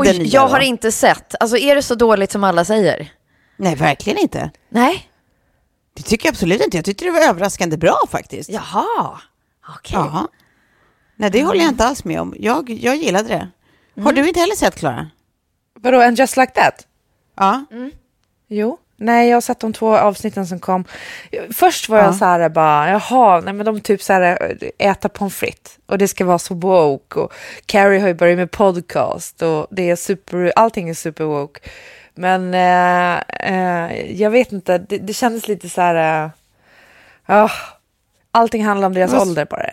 Oj, 0.00 0.06
den 0.06 0.16
nya 0.16 0.26
jag 0.26 0.48
har 0.48 0.60
inte 0.60 0.92
sett. 0.92 1.34
Alltså 1.40 1.56
är 1.56 1.74
det 1.74 1.82
så 1.82 1.94
dåligt 1.94 2.32
som 2.32 2.44
alla 2.44 2.64
säger? 2.64 3.12
Nej, 3.56 3.74
verkligen 3.74 4.18
inte. 4.18 4.50
Nej. 4.68 5.08
Det 5.94 6.02
tycker 6.02 6.26
jag 6.26 6.32
absolut 6.32 6.62
inte. 6.64 6.76
Jag 6.76 6.84
tyckte 6.84 7.04
det 7.04 7.10
var 7.10 7.20
överraskande 7.20 7.76
bra 7.76 7.96
faktiskt. 8.10 8.50
Jaha. 8.50 9.20
Okej. 9.76 9.96
Ja. 9.96 10.28
Nej, 11.16 11.30
det 11.30 11.44
håller 11.44 11.60
jag 11.60 11.68
inte 11.68 11.84
alls 11.84 12.04
med 12.04 12.20
om. 12.20 12.34
Jag, 12.38 12.70
jag 12.70 12.96
gillade 12.96 13.28
det. 13.28 13.48
Har 14.02 14.12
du 14.12 14.28
inte 14.28 14.40
heller 14.40 14.54
sett, 14.56 14.74
Klara? 14.76 15.10
Vadå, 15.74 16.00
en 16.00 16.14
just 16.14 16.36
like 16.36 16.52
that? 16.52 16.86
Ja. 17.36 17.64
Jo. 18.48 18.78
Nej, 19.04 19.28
jag 19.28 19.36
har 19.36 19.40
sett 19.40 19.60
de 19.60 19.72
två 19.72 19.96
avsnitten 19.96 20.46
som 20.46 20.60
kom. 20.60 20.84
Först 21.52 21.88
var 21.88 21.98
jag 21.98 22.14
så 22.14 22.24
här 22.24 22.48
bara, 22.48 22.90
jaha, 22.90 23.40
nej 23.40 23.54
men 23.54 23.66
de 23.66 23.80
typ 23.80 24.02
så 24.02 24.12
här 24.12 24.56
äta 24.78 25.08
pommes 25.08 25.34
frites 25.36 25.78
och 25.86 25.98
det 25.98 26.08
ska 26.08 26.24
vara 26.24 26.38
så 26.38 26.54
woke 26.54 27.18
och 27.20 27.32
Carrie 27.66 28.00
har 28.00 28.08
ju 28.08 28.14
börjat 28.14 28.36
med 28.38 28.50
podcast 28.50 29.42
och 29.42 29.66
det 29.70 29.90
är 29.90 29.96
super, 29.96 30.52
allting 30.56 30.88
är 30.88 30.94
super 30.94 31.24
woke. 31.24 31.60
Men 32.14 32.54
eh, 32.54 33.22
eh, 33.52 34.12
jag 34.22 34.30
vet 34.30 34.52
inte, 34.52 34.78
det, 34.78 34.98
det 34.98 35.12
kändes 35.12 35.48
lite 35.48 35.68
så 35.68 35.80
här, 35.80 36.24
eh, 36.24 36.30
ah, 37.26 37.50
allting 38.30 38.64
handlar 38.64 38.86
om 38.86 38.94
deras 38.94 39.12
Vad- 39.12 39.20
ålder 39.22 39.44
bara. 39.50 39.70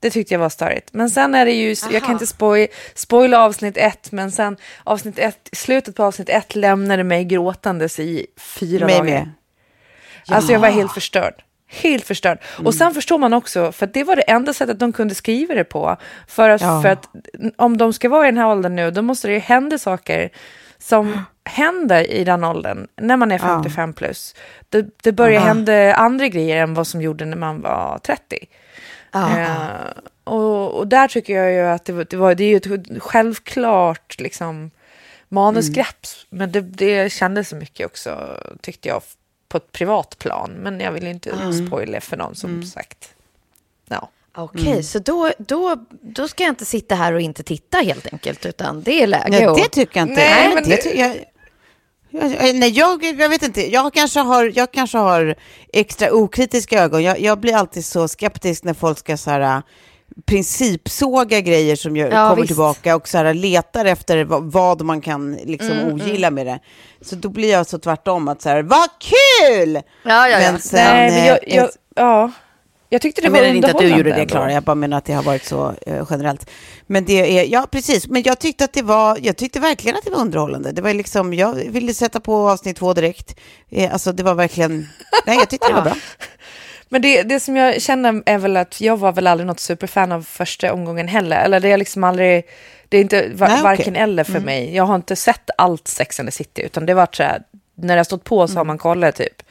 Det 0.00 0.10
tyckte 0.10 0.34
jag 0.34 0.38
var 0.38 0.48
störigt. 0.48 0.88
Men 0.92 1.10
sen 1.10 1.34
är 1.34 1.44
det 1.44 1.52
ju, 1.52 1.68
jag 1.68 1.90
kan 1.90 2.02
Aha. 2.02 2.12
inte 2.12 2.26
spoil, 2.26 2.68
spoila 2.94 3.38
avsnitt 3.44 3.76
ett, 3.76 4.12
men 4.12 4.32
sen 4.32 4.56
avsnitt 4.84 5.18
ett, 5.18 5.48
slutet 5.52 5.96
på 5.96 6.04
avsnitt 6.04 6.28
ett 6.28 6.54
lämnade 6.54 7.04
mig 7.04 7.24
gråtandes 7.24 7.98
i 7.98 8.26
fyra 8.38 8.86
Mig 8.86 8.94
dagar. 8.98 9.04
med. 9.10 9.30
Alltså 10.28 10.52
jag 10.52 10.60
var 10.60 10.68
helt 10.70 10.92
förstörd. 10.92 11.34
Helt 11.68 12.04
förstörd. 12.04 12.38
Och 12.64 12.74
sen 12.74 12.94
förstår 12.94 13.18
man 13.18 13.32
också, 13.32 13.72
för 13.72 13.86
det 13.86 14.04
var 14.04 14.16
det 14.16 14.22
enda 14.22 14.52
sättet 14.52 14.78
de 14.78 14.92
kunde 14.92 15.14
skriva 15.14 15.54
det 15.54 15.64
på. 15.64 15.96
För 16.28 16.48
att, 16.50 16.60
Ja. 16.60 16.82
för 16.82 16.88
att 16.88 17.08
om 17.56 17.76
de 17.76 17.92
ska 17.92 18.08
vara 18.08 18.24
i 18.28 18.30
den 18.30 18.38
här 18.38 18.48
åldern 18.48 18.76
nu, 18.76 18.90
då 18.90 19.02
måste 19.02 19.28
det 19.28 19.34
ju 19.34 19.40
hända 19.40 19.78
saker 19.78 20.30
som 20.78 21.24
händer 21.44 22.10
i 22.10 22.24
den 22.24 22.44
åldern, 22.44 22.86
när 23.00 23.16
man 23.16 23.32
är 23.32 23.38
55 23.38 23.92
plus. 23.92 24.34
Det, 24.68 24.86
det 25.02 25.12
börjar 25.12 25.40
hända 25.40 25.94
andra 25.94 26.28
grejer 26.28 26.56
än 26.62 26.74
vad 26.74 26.86
som 26.86 27.00
gjorde 27.02 27.24
när 27.24 27.36
man 27.36 27.60
var 27.60 27.98
30. 28.02 28.38
Eh, 29.14 29.90
och, 30.24 30.74
och 30.78 30.86
där 30.88 31.08
tycker 31.08 31.34
jag 31.34 31.52
ju 31.52 31.60
att 31.60 31.84
det, 31.84 31.92
var, 31.92 32.06
det, 32.10 32.16
var, 32.16 32.34
det 32.34 32.44
är 32.44 32.48
ju 32.48 32.56
ett 32.76 33.02
självklart 33.02 34.20
liksom, 34.20 34.70
manusgrepp, 35.28 36.06
men 36.30 36.52
det, 36.52 36.60
det 36.60 37.12
kändes 37.12 37.48
så 37.48 37.56
mycket 37.56 37.86
också, 37.86 38.36
tyckte 38.60 38.88
jag, 38.88 39.02
på 39.48 39.56
ett 39.56 39.72
privat 39.72 40.18
plan. 40.18 40.50
Men 40.50 40.80
jag 40.80 40.92
vill 40.92 41.06
inte 41.06 41.30
spoila 41.66 42.00
för 42.00 42.16
någon, 42.16 42.34
som 42.34 42.62
sagt. 42.62 43.14
Ja. 43.88 44.08
Okej, 44.34 44.82
så 44.82 44.98
då, 44.98 45.32
då, 45.38 45.76
då 45.90 46.28
ska 46.28 46.42
jag 46.42 46.50
inte 46.50 46.64
sitta 46.64 46.94
här 46.94 47.12
och 47.12 47.20
inte 47.20 47.42
titta 47.42 47.78
helt 47.78 48.12
enkelt, 48.12 48.46
utan 48.46 48.82
det 48.82 49.02
är 49.02 49.06
läge 49.06 49.30
Nej, 49.30 49.62
det 49.62 49.68
tycker 49.68 50.00
jag 50.00 50.08
inte. 50.08 50.22
Nej, 50.22 50.44
Nej, 50.44 50.54
men 50.54 50.64
det 50.64 50.84
det- 50.84 50.94
jag, 50.94 51.16
nej, 52.10 52.70
jag, 52.78 53.04
jag 53.04 53.28
vet 53.28 53.42
inte. 53.42 53.72
Jag 53.72 53.92
kanske 53.94 54.20
har, 54.20 54.52
jag 54.54 54.72
kanske 54.72 54.98
har 54.98 55.34
extra 55.72 56.12
okritiska 56.12 56.82
ögon. 56.82 57.02
Jag, 57.02 57.20
jag 57.20 57.40
blir 57.40 57.54
alltid 57.56 57.84
så 57.84 58.08
skeptisk 58.08 58.64
när 58.64 58.74
folk 58.74 58.98
ska 58.98 59.16
så 59.16 59.30
här, 59.30 59.40
äh, 59.40 59.60
principsåga 60.26 61.40
grejer 61.40 61.76
som 61.76 61.96
gör, 61.96 62.10
Ja, 62.12 62.28
kommer 62.28 62.36
visst. 62.42 62.46
tillbaka 62.48 62.96
och 62.96 63.08
så 63.08 63.18
här, 63.18 63.34
letar 63.34 63.84
efter 63.84 64.24
vad, 64.24 64.52
vad 64.52 64.82
man 64.82 65.00
kan 65.00 65.32
liksom 65.34 65.70
Mm, 65.70 65.94
ogilla 65.94 66.30
med 66.30 66.46
det. 66.46 66.58
Så 67.00 67.16
då 67.16 67.28
blir 67.28 67.50
jag 67.50 67.66
så 67.66 67.78
tvärtom 67.78 68.28
att 68.28 68.42
så 68.42 68.48
här, 68.48 68.62
vad 68.62 68.88
kul! 68.98 69.74
Ja, 69.74 69.82
ja, 70.02 70.28
ja. 70.28 70.38
Men 70.52 70.60
sen, 70.60 70.84
Nej, 70.84 71.10
men 71.10 71.26
jag, 71.26 71.38
eh, 71.48 71.56
jag, 71.56 71.68
ja. 71.96 72.30
Jag 72.92 73.02
tyckte 73.02 73.20
det 73.20 73.24
jag 73.24 73.32
var 73.32 73.40
menar 73.40 73.54
inte 73.54 73.70
att 73.70 73.78
du 73.78 73.88
gjorde 73.88 74.12
det. 74.12 74.26
Klara. 74.26 74.52
Jag 74.52 74.62
bara 74.62 74.74
menar 74.74 74.98
att 74.98 75.04
det 75.04 75.12
har 75.12 75.22
varit 75.22 75.44
så 75.44 75.74
eh, 75.86 76.06
generellt. 76.10 76.50
Men 76.86 77.04
det 77.04 77.38
är, 77.38 77.44
ja 77.44 77.66
precis. 77.70 78.08
Men 78.08 78.22
jag 78.22 78.38
tyckte 78.38 78.64
att 78.64 78.72
det 78.72 78.82
var, 78.82 79.18
jag 79.22 79.36
tyckte 79.36 79.60
verkligen 79.60 79.96
att 79.96 80.04
det 80.04 80.10
var 80.10 80.20
underhållande. 80.20 80.72
Det 80.72 80.82
var 80.82 80.94
liksom, 80.94 81.34
jag 81.34 81.54
ville 81.54 81.94
sätta 81.94 82.20
på 82.20 82.50
avsnitt 82.50 82.76
två 82.76 82.94
direkt. 82.94 83.36
Eh, 83.70 83.92
alltså 83.92 84.12
det 84.12 84.22
var 84.22 84.34
verkligen, 84.34 84.88
nej 85.26 85.36
jag 85.36 85.50
tyckte 85.50 85.68
det 85.68 85.74
var 85.74 85.82
bra. 85.82 85.96
Men 86.88 87.02
det, 87.02 87.22
det 87.22 87.40
som 87.40 87.56
jag 87.56 87.82
känner 87.82 88.22
är 88.26 88.38
väl 88.38 88.56
att 88.56 88.80
jag 88.80 88.96
var 88.96 89.12
väl 89.12 89.26
aldrig 89.26 89.46
något 89.46 89.60
superfan 89.60 90.12
av 90.12 90.22
första 90.22 90.72
omgången 90.72 91.08
heller. 91.08 91.36
Eller 91.36 91.60
det 91.60 91.72
är 91.72 91.76
liksom 91.76 92.04
aldrig, 92.04 92.44
det 92.88 92.96
är 92.96 93.00
inte 93.00 93.28
va, 93.34 93.48
Nej, 93.48 93.62
varken 93.62 93.96
eller 93.96 94.24
för 94.24 94.40
mig. 94.40 94.74
Jag 94.74 94.84
har 94.84 94.94
inte 94.94 95.16
sett 95.16 95.50
allt 95.58 95.88
Sex 95.88 96.20
and 96.20 96.28
the 96.28 96.32
City, 96.32 96.62
utan 96.62 96.86
det 96.86 96.94
var 96.94 97.08
så 97.12 97.22
här, 97.22 97.42
när 97.82 97.94
det 97.94 97.98
har 97.98 98.04
stått 98.04 98.24
på 98.24 98.48
så 98.48 98.54
har 98.54 98.64
man 98.64 98.78
kollat 98.78 99.16
typ. 99.16 99.42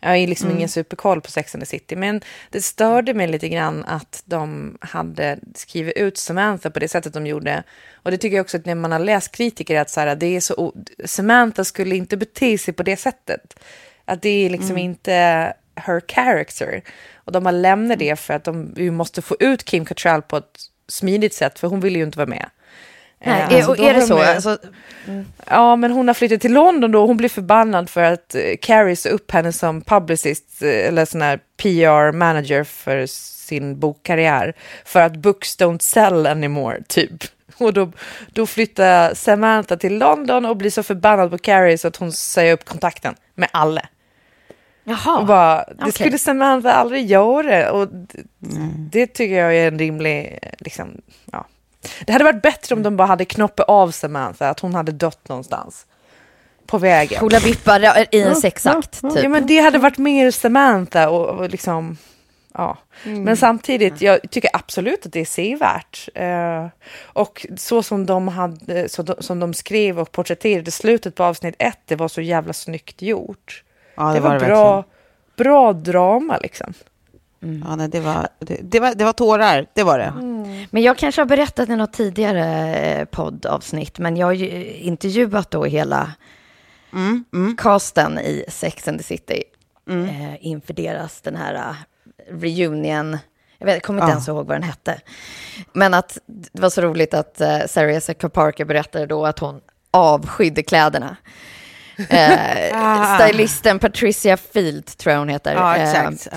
Jag 0.00 0.08
har 0.08 0.26
liksom 0.26 0.50
ingen 0.50 0.68
superkoll 0.68 1.20
på 1.20 1.30
Sex 1.30 1.54
and 1.54 1.62
the 1.62 1.66
City, 1.66 1.96
men 1.96 2.20
det 2.50 2.62
störde 2.62 3.14
mig 3.14 3.28
lite 3.28 3.48
grann 3.48 3.84
att 3.84 4.22
de 4.24 4.76
hade 4.80 5.38
skrivit 5.54 5.96
ut 5.96 6.18
Samantha 6.18 6.70
på 6.70 6.78
det 6.78 6.88
sättet 6.88 7.12
de 7.12 7.26
gjorde. 7.26 7.62
Och 7.92 8.10
det 8.10 8.18
tycker 8.18 8.36
jag 8.36 8.44
också 8.44 8.56
att 8.56 8.66
när 8.66 8.74
man 8.74 8.92
har 8.92 8.98
läst 8.98 9.32
kritiker 9.32 9.80
att 9.80 9.90
så 9.90 10.00
här, 10.00 10.16
det 10.16 10.26
är 10.26 10.40
så, 10.40 10.74
Samantha 11.04 11.64
skulle 11.64 11.96
inte 11.96 12.16
bete 12.16 12.58
sig 12.58 12.74
på 12.74 12.82
det 12.82 12.96
sättet. 12.96 13.60
Att 14.04 14.22
det 14.22 14.46
är 14.46 14.50
liksom 14.50 14.78
inte 14.78 15.12
her 15.74 16.02
character. 16.08 16.82
Och 17.14 17.32
de 17.32 17.46
har 17.46 17.52
lämnat 17.52 17.98
det 17.98 18.16
för 18.16 18.34
att 18.34 18.44
de 18.44 18.90
måste 18.90 19.22
få 19.22 19.36
ut 19.40 19.64
Kim 19.64 19.84
Cattrall 19.84 20.22
på 20.22 20.36
ett 20.36 20.60
smidigt 20.88 21.34
sätt, 21.34 21.58
för 21.58 21.68
hon 21.68 21.80
vill 21.80 21.96
ju 21.96 22.02
inte 22.02 22.18
vara 22.18 22.28
med. 22.28 22.46
Nej, 23.26 23.42
Eh, 23.50 23.54
är, 23.58 23.62
så 23.62 23.70
och 23.70 23.78
är 23.78 23.94
det 23.94 24.02
så? 24.02 24.16
de- 24.18 24.24
Alltså, 24.24 24.58
Ja, 25.46 25.76
men 25.76 25.90
hon 25.92 26.06
har 26.08 26.14
flyttat 26.14 26.40
till 26.40 26.52
London 26.52 26.92
då 26.92 27.00
och 27.00 27.08
hon 27.08 27.16
blir 27.16 27.28
förbannad 27.28 27.90
för 27.90 28.02
att 28.02 28.34
eh, 28.34 28.40
Carrie 28.60 28.96
sa 28.96 29.08
upp 29.08 29.30
henne 29.30 29.52
som 29.52 29.80
publicist 29.80 30.62
eh, 30.62 30.68
eller 30.88 31.04
sån 31.04 31.22
här 31.22 31.38
PR-manager 31.56 32.64
för 32.64 33.06
sin 33.06 33.78
bokkarriär 33.80 34.54
för 34.84 35.00
att 35.00 35.16
books 35.16 35.58
don't 35.58 35.82
sell 35.82 36.26
anymore, 36.26 36.82
typ. 36.88 37.12
Och 37.58 37.72
då, 37.72 37.92
då 38.32 38.46
flyttar 38.46 39.14
Samantha 39.14 39.76
till 39.76 39.98
London 39.98 40.46
och 40.46 40.56
blir 40.56 40.70
så 40.70 40.82
förbannad 40.82 41.30
på 41.30 41.38
Carrie 41.38 41.78
så 41.78 41.88
att 41.88 41.96
hon 41.96 42.12
säger 42.12 42.52
upp 42.52 42.64
kontakten 42.64 43.14
med 43.34 43.48
alla. 43.52 43.82
jaha. 44.84 45.18
Och 45.18 45.26
bara, 45.26 45.56
det 45.64 45.74
okej. 45.80 45.92
skulle 45.92 46.18
Samantha 46.18 46.72
aldrig 46.72 47.06
göra. 47.06 47.72
Och 47.72 47.88
det, 47.88 48.22
det 48.92 49.06
tycker 49.06 49.34
jag 49.38 49.56
är 49.56 49.68
en 49.68 49.78
rimlig... 49.78 50.38
Liksom, 50.58 51.00
ja. 51.32 51.46
Det 52.06 52.12
hade 52.12 52.24
varit 52.24 52.42
bättre 52.42 52.74
om 52.74 52.82
de 52.82 52.96
bara 52.96 53.08
hade 53.08 53.24
knoppat 53.24 53.68
av 53.68 53.90
Samantha, 53.90 54.48
att 54.48 54.60
hon 54.60 54.74
hade 54.74 54.92
dött 54.92 55.28
någonstans 55.28 55.86
på 56.66 56.78
vägen. 56.78 57.20
Coola 57.20 57.38
vippar 57.38 58.06
i 58.14 58.20
en 58.22 58.36
sexakt, 58.36 59.00
typ. 59.00 59.22
Ja, 59.22 59.28
men 59.28 59.46
det 59.46 59.58
hade 59.58 59.78
varit 59.78 59.98
mer 59.98 60.30
Samantha 60.30 61.08
och, 61.08 61.26
och 61.28 61.50
liksom... 61.50 61.96
Ja. 62.54 62.78
Men 63.04 63.36
samtidigt, 63.36 64.00
jag 64.00 64.30
tycker 64.30 64.50
absolut 64.52 65.06
att 65.06 65.12
det 65.12 65.20
är 65.20 65.24
sevärt. 65.24 66.08
Eh, 66.14 66.66
och 67.02 67.46
så 67.56 67.82
som 67.82 68.06
de, 68.06 68.28
hade, 68.28 68.88
så 68.88 69.02
de, 69.02 69.14
som 69.22 69.40
de 69.40 69.54
skrev 69.54 70.00
och 70.00 70.12
porträtterade 70.12 70.70
slutet 70.70 71.14
på 71.14 71.24
avsnitt 71.24 71.54
ett, 71.58 71.78
det 71.86 71.96
var 71.96 72.08
så 72.08 72.20
jävla 72.20 72.52
snyggt 72.52 73.02
gjort. 73.02 73.62
Ja, 73.94 74.12
det, 74.12 74.20
var, 74.20 74.38
det 74.38 74.46
bra, 74.46 74.84
bra 75.36 75.72
drama 75.72 76.38
liksom. 76.38 76.74
Ja, 77.64 77.76
nej, 77.76 77.88
det, 77.88 78.00
var, 78.00 78.28
det, 78.38 78.58
det, 78.62 78.80
var, 78.80 78.94
det 78.94 79.04
var 79.04 79.12
tårar, 79.12 79.66
det 79.74 79.82
var 79.82 79.98
det. 79.98 80.12
Men 80.70 80.82
jag 80.82 80.98
kanske 80.98 81.20
har 81.20 81.26
berättat 81.26 81.68
i 81.68 81.76
något 81.76 81.92
tidigare 81.92 82.74
eh, 82.76 83.04
poddavsnitt, 83.04 83.98
men 83.98 84.16
jag 84.16 84.26
har 84.26 84.32
ju 84.32 84.74
intervjuat 84.76 85.50
då 85.50 85.64
hela 85.64 86.12
casten 87.58 88.18
i 88.18 88.44
Sex 88.48 88.88
and 88.88 88.98
the 88.98 89.04
City 89.04 89.42
eh, 89.90 90.46
inför 90.46 90.74
deras 90.74 91.20
den 91.20 91.36
här 91.36 91.54
eh, 91.54 91.74
reunion. 92.40 93.18
Jag, 93.58 93.66
vet, 93.66 93.74
jag 93.74 93.82
kommer 93.82 94.00
inte 94.00 94.10
Ja. 94.10 94.14
ens 94.14 94.28
ihåg 94.28 94.46
vad 94.46 94.56
den 94.56 94.62
hette. 94.62 95.00
Men 95.72 95.94
att 95.94 96.18
det 96.26 96.60
var 96.62 96.70
så 96.70 96.80
roligt 96.80 97.14
att 97.14 97.40
eh, 97.40 97.58
Sarah 97.66 97.92
Jessica 97.92 98.28
Parker 98.28 98.64
berättade 98.64 99.06
då 99.06 99.26
att 99.26 99.38
hon 99.38 99.60
avskydde 99.90 100.62
kläderna. 100.62 101.16
Eh, 102.08 103.18
stylisten 103.18 103.78
Patricia 103.78 104.36
Field, 104.36 104.96
tror 104.96 105.12
jag 105.12 105.18
hon 105.18 105.28
heter. 105.28 105.54
Ja, 105.54 105.76
eh, 105.76 105.82
exakt. 105.82 106.28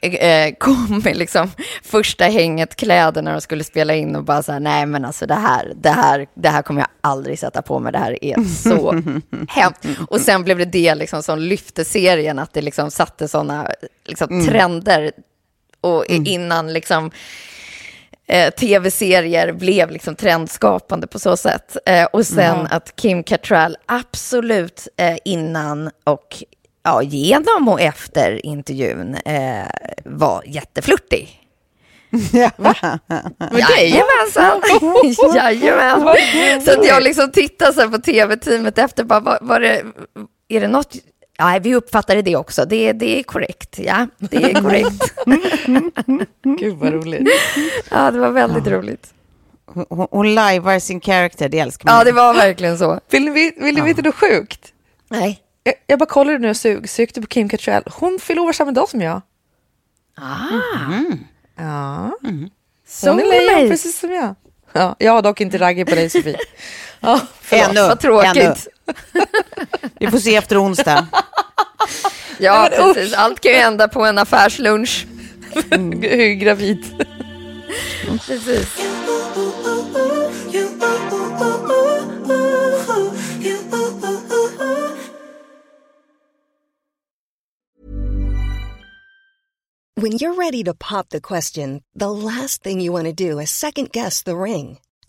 Ja. 0.00 0.08
eh, 0.08 0.54
kom 0.58 1.02
med 1.04 1.16
liksom 1.16 1.50
första 1.84 2.24
hänget 2.24 2.76
kläder 2.76 3.22
när 3.22 3.32
de 3.32 3.40
skulle 3.40 3.64
spela 3.64 3.94
in 3.94 4.16
och 4.16 4.24
bara 4.24 4.42
så 4.42 4.52
här, 4.52 4.60
nej 4.60 4.86
men 4.86 5.04
alltså 5.04 5.26
det 5.26 5.34
här, 5.34 5.72
det 5.76 5.90
här, 5.90 6.26
det 6.34 6.48
här 6.48 6.62
kommer 6.62 6.80
jag 6.80 6.88
aldrig 7.00 7.38
sätta 7.38 7.62
på 7.62 7.78
mig, 7.78 7.92
det 7.92 7.98
här 7.98 8.24
är 8.24 8.44
så 8.44 9.02
hemskt. 9.48 9.86
Och 10.08 10.20
sen 10.20 10.44
blev 10.44 10.58
det 10.58 10.64
det 10.64 10.94
liksom 10.94 11.22
som 11.22 11.38
lyfte 11.38 11.84
serien, 11.84 12.38
att 12.38 12.52
det 12.52 12.62
liksom 12.62 12.90
satte 12.90 13.28
sådana 13.28 13.70
liksom, 14.04 14.46
trender 14.46 15.12
och 15.80 16.04
innan 16.06 16.72
liksom 16.72 17.10
eh, 18.30 18.50
tv-serier 18.50 19.52
blev 19.52 19.90
liksom 19.90 20.14
trendskapande 20.14 21.06
på 21.06 21.18
så 21.18 21.36
sätt. 21.36 21.76
Eh, 21.86 22.04
och 22.04 22.26
sen 22.26 22.66
att 22.70 22.96
Kim 22.96 23.22
Cattrall 23.22 23.76
absolut 23.86 24.88
eh, 24.96 25.16
innan 25.24 25.90
och 26.04 26.44
ja, 26.82 27.02
genom 27.02 27.68
och 27.68 27.80
efter 27.80 28.46
intervjun 28.46 29.14
eh, 29.14 29.66
var 30.04 30.42
jätteflörtig. 30.46 31.36
Jajamensan! 33.52 34.62
Jajamän! 35.34 36.62
Så 36.62 36.80
att 36.80 36.86
jag 36.86 37.02
liksom 37.02 37.32
tittar 37.32 37.72
så 37.72 37.90
på 37.90 37.98
tv-teamet 37.98 38.78
efter, 38.78 39.04
bara, 39.04 39.20
var, 39.20 39.38
var 39.40 39.60
det, 39.60 39.84
är 40.48 40.60
det 40.60 40.68
något? 40.68 40.94
Nej, 41.40 41.60
vi 41.60 41.74
uppfattade 41.74 42.22
det 42.22 42.36
också. 42.36 42.64
Det, 42.64 42.92
det 42.92 43.18
är 43.18 43.22
korrekt. 43.22 43.78
Ja, 43.78 44.06
det 44.18 44.36
är 44.36 44.62
korrekt. 44.62 45.14
Gud 46.60 46.76
vad 46.76 46.92
roligt. 46.92 47.28
Ja, 47.90 48.10
det 48.10 48.18
var 48.18 48.30
väldigt 48.30 48.66
roligt. 48.66 49.14
Hon, 49.66 50.06
hon 50.10 50.34
lajvar 50.34 50.78
sin 50.78 51.00
karaktär, 51.00 51.48
det 51.48 51.58
älskar 51.58 51.86
man. 51.86 51.98
Ja, 51.98 52.04
det 52.04 52.12
var 52.12 52.34
verkligen 52.34 52.78
så. 52.78 53.00
Vill 53.10 53.24
ni, 53.24 53.30
vi- 53.30 53.64
vill 53.64 53.74
ni 53.74 53.80
veta 53.80 54.02
något 54.02 54.14
sjukt? 54.14 54.72
Nej. 55.08 55.40
Jag, 55.62 55.74
jag 55.86 55.98
bara 55.98 56.06
kollade 56.06 56.38
nu 56.38 56.50
och 56.50 56.56
sug, 56.56 56.88
sökte 56.88 57.20
på 57.20 57.26
Kim 57.26 57.48
Cattrall. 57.48 57.82
Hon 57.86 58.18
fyller 58.22 58.42
år 58.42 58.52
samma 58.52 58.72
dag 58.72 58.88
som 58.88 59.00
jag. 59.00 59.20
Ah, 60.16 60.36
Ja. 61.56 62.12
så 62.88 63.10
Hon 63.10 63.20
är 63.20 63.24
lejon 63.56 63.70
precis 63.70 63.98
som 63.98 64.10
jag. 64.12 64.34
Ja, 64.72 64.96
jag 64.98 65.12
har 65.12 65.22
dock 65.22 65.40
inte 65.40 65.58
raggat 65.58 65.88
på 65.88 65.94
dig 65.94 66.10
Sofie. 66.10 66.36
Ja, 67.00 67.20
förlåt. 67.40 67.68
Ännu, 67.68 67.80
Vad 67.80 68.00
tråkigt. 68.00 68.36
ännu. 68.36 68.54
Vi 70.00 70.10
får 70.10 70.18
se 70.18 70.36
efter 70.36 70.62
onsdag. 70.64 71.06
Ja, 72.38 72.68
men 72.70 72.94
precis. 72.94 73.14
Allt 73.14 73.40
kan 73.40 73.52
ju 73.52 73.58
hända 73.58 73.88
på 73.88 74.04
en 74.04 74.18
affärslunch. 74.18 75.06
Jag 75.70 76.04
är 76.04 76.34
gravid. 76.34 77.06
Precis. 78.26 78.66
When 89.96 90.12
you're 90.12 90.34
ready 90.34 90.64
to 90.64 90.74
pop 90.74 91.10
the 91.10 91.20
question, 91.20 91.82
the 91.94 92.10
last 92.10 92.62
thing 92.62 92.80
you 92.80 92.92
want 92.92 93.06
to 93.06 93.12
do 93.12 93.38
is 93.38 93.50
second 93.50 93.92
guess 93.92 94.22
the 94.22 94.36
ring. 94.36 94.78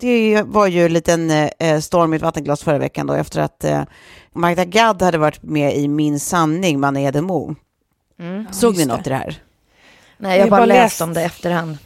Det 0.00 0.42
var 0.42 0.66
ju 0.66 0.84
en 0.84 0.92
liten 0.92 1.30
eh, 1.30 1.80
storm 1.80 2.12
i 2.12 2.16
ett 2.16 2.22
vattenglas 2.22 2.62
förra 2.62 2.78
veckan 2.78 3.06
då 3.06 3.14
efter 3.14 3.40
att 3.40 3.64
eh, 3.64 3.82
Magda 4.32 4.64
Gad 4.64 5.02
hade 5.02 5.18
varit 5.18 5.42
med 5.42 5.76
i 5.76 5.88
Min 5.88 6.20
sanning 6.20 6.80
med 6.80 6.88
Anna 6.88 7.00
Edemo. 7.00 7.54
Mm. 8.18 8.46
Såg 8.52 8.76
ni 8.76 8.84
något 8.84 9.06
i 9.06 9.10
det 9.10 9.16
här? 9.16 9.42
Nej, 10.18 10.38
jag 10.38 10.44
har 10.44 10.50
bara 10.50 10.66
läst 10.66 11.00
om 11.00 11.14
det 11.14 11.22
efterhand. 11.22 11.78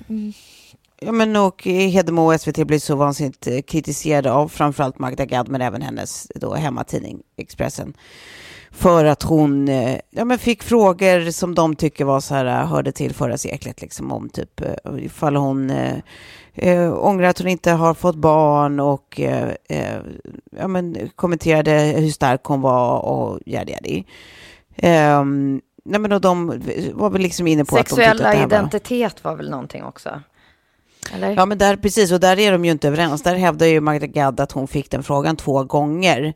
Ja, 1.00 1.12
men 1.12 1.36
och 1.36 1.62
Hedemo 1.64 2.32
och 2.32 2.40
SVT 2.40 2.66
blev 2.66 2.78
så 2.78 2.94
vansinnigt 2.96 3.46
eh, 3.46 3.60
kritiserade 3.60 4.32
av 4.32 4.48
framförallt 4.48 4.98
Magda 4.98 5.24
Gad, 5.24 5.48
men 5.48 5.60
även 5.60 5.82
hennes 5.82 6.26
då 6.34 6.54
hemmatidning 6.54 7.22
Expressen. 7.36 7.94
För 8.70 9.04
att 9.04 9.22
hon 9.22 9.68
ja, 10.10 10.24
men 10.24 10.38
fick 10.38 10.62
frågor 10.62 11.30
som 11.30 11.54
de 11.54 11.76
tycker 11.76 12.04
var 12.04 12.20
så 12.20 12.34
här, 12.34 12.64
hörde 12.64 12.92
till 12.92 13.14
förra 13.14 13.38
seklet, 13.38 13.80
liksom 13.80 14.12
om 14.12 14.28
typ 14.28 14.60
ifall 14.98 15.36
hon 15.36 15.72
eh, 16.54 17.04
ångrar 17.04 17.28
att 17.28 17.38
hon 17.38 17.48
inte 17.48 17.70
har 17.70 17.94
fått 17.94 18.16
barn 18.16 18.80
och 18.80 19.20
eh, 19.20 19.50
eh, 19.68 19.98
ja, 20.58 20.68
men 20.68 21.10
kommenterade 21.14 21.72
hur 21.72 22.10
stark 22.10 22.44
hon 22.44 22.60
var 22.60 22.98
och 22.98 23.40
yadi 23.46 23.72
yadi. 23.72 24.04
Eh, 24.76 25.24
nej, 25.84 26.00
men 26.00 26.12
och 26.12 26.20
de 26.20 26.46
var 26.94 27.10
väl 27.10 27.22
liksom 27.22 27.46
inne 27.46 27.64
på 27.64 27.76
att 27.76 27.86
de 27.86 27.96
tyckte 27.96 28.10
att 28.10 28.18
Sexuella 28.18 28.44
identitet 28.44 29.24
var 29.24 29.36
väl 29.36 29.50
någonting 29.50 29.84
också? 29.84 30.22
Eller? 31.14 31.36
Ja, 31.36 31.46
men 31.46 31.58
där, 31.58 31.76
precis, 31.76 32.12
och 32.12 32.20
där 32.20 32.38
är 32.38 32.52
de 32.52 32.64
ju 32.64 32.70
inte 32.70 32.88
överens. 32.88 33.22
Där 33.22 33.34
hävdar 33.34 33.66
ju 33.66 33.80
Magda 33.80 34.06
Gad 34.06 34.40
att 34.40 34.52
hon 34.52 34.68
fick 34.68 34.90
den 34.90 35.02
frågan 35.02 35.36
två 35.36 35.64
gånger. 35.64 36.34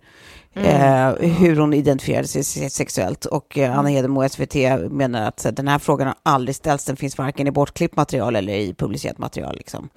Eh, 0.57 1.15
hur 1.29 1.57
hon 1.57 1.75
identifierade 1.75 2.29
sig 2.29 2.45
se- 2.45 2.71
sexuellt. 2.71 3.25
Och 3.25 3.59
eh, 3.59 3.79
Anna 3.79 3.89
Hedemo, 3.89 4.29
SVT, 4.29 4.55
menar 4.91 5.29
att 5.29 5.47
den 5.53 5.69
här 5.69 5.79
frågan 5.79 6.07
har 6.07 6.17
aldrig 6.23 6.57
ställts. 6.57 6.85
Den 6.85 6.97
finns 6.97 7.19
varken 7.19 7.47
i 7.47 7.51
bortklippt 7.51 7.97
material 7.97 8.37
eller 8.37 8.53
i 8.55 8.75
publicerat 8.75 9.19
material. 9.19 9.57
Liksom. 9.57 9.89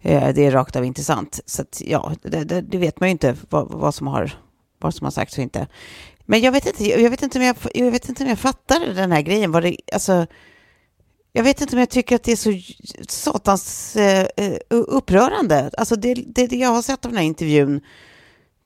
Eh, 0.00 0.34
det 0.34 0.46
är 0.46 0.50
rakt 0.50 0.76
av 0.76 0.84
inte 0.84 1.04
sant. 1.04 1.40
Så 1.46 1.62
att, 1.62 1.82
ja, 1.84 2.12
det, 2.22 2.44
det, 2.44 2.60
det 2.60 2.78
vet 2.78 3.00
man 3.00 3.08
ju 3.08 3.10
inte 3.10 3.36
vad, 3.50 3.70
vad, 3.70 3.94
som 3.94 4.06
har, 4.06 4.32
vad 4.78 4.94
som 4.94 5.04
har 5.04 5.10
sagts 5.10 5.36
och 5.38 5.42
inte. 5.42 5.66
Men 6.26 6.40
jag 6.40 6.52
vet 6.52 6.66
inte, 6.66 6.84
jag 7.00 7.10
vet 7.10 7.22
inte, 7.22 7.38
om 7.38 7.44
jag, 7.44 7.56
jag 7.74 7.90
vet 7.90 8.08
inte 8.08 8.22
om 8.22 8.28
jag 8.28 8.38
fattar 8.38 8.94
den 8.94 9.12
här 9.12 9.22
grejen. 9.22 9.52
Vad 9.52 9.62
det, 9.62 9.76
alltså, 9.92 10.26
jag 11.32 11.42
vet 11.44 11.60
inte 11.60 11.76
om 11.76 11.80
jag 11.80 11.90
tycker 11.90 12.16
att 12.16 12.22
det 12.22 12.32
är 12.32 12.36
så 12.36 12.52
satans 13.08 13.96
eh, 13.96 14.26
eh, 14.36 14.56
upprörande. 14.70 15.70
Alltså 15.78 15.96
det, 15.96 16.14
det, 16.14 16.46
det 16.46 16.56
jag 16.56 16.68
har 16.68 16.82
sett 16.82 17.04
av 17.04 17.10
den 17.10 17.18
här 17.18 17.24
intervjun, 17.26 17.80